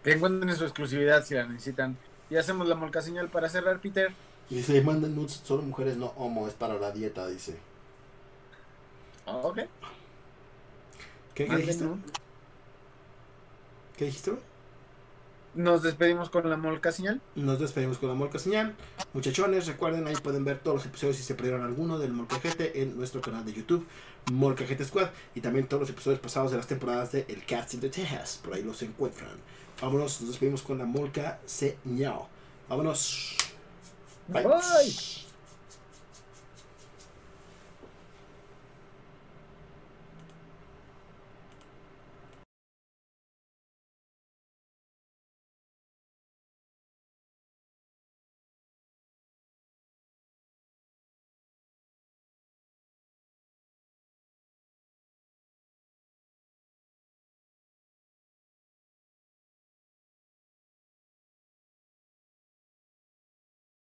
[0.04, 1.96] Que encuentren su exclusividad si la necesitan.
[2.30, 4.12] Y hacemos la molca señal para cerrar, Peter.
[4.48, 7.56] Dice, manden nudes, solo mujeres, no homo, es para la dieta, dice.
[9.26, 9.58] Ok.
[11.34, 11.84] ¿Qué, qué dijiste?
[11.84, 12.12] nudes.
[13.96, 14.32] ¿Qué dijiste?
[15.56, 17.22] Nos despedimos con la molca señal.
[17.34, 18.74] Nos despedimos con la Molca Señal.
[19.14, 22.94] Muchachones, recuerden, ahí pueden ver todos los episodios si se perdieron alguno del Molcajete en
[22.94, 23.86] nuestro canal de YouTube,
[24.30, 27.80] Molcajete Squad, y también todos los episodios pasados de las temporadas de El Cats in
[27.80, 28.38] the Texas.
[28.44, 29.30] Por ahí los encuentran.
[29.80, 32.26] Vámonos, nos despedimos con la Molca Señal.
[32.68, 33.45] Vámonos.
[34.28, 34.42] Bye.
[34.42, 34.90] Bye.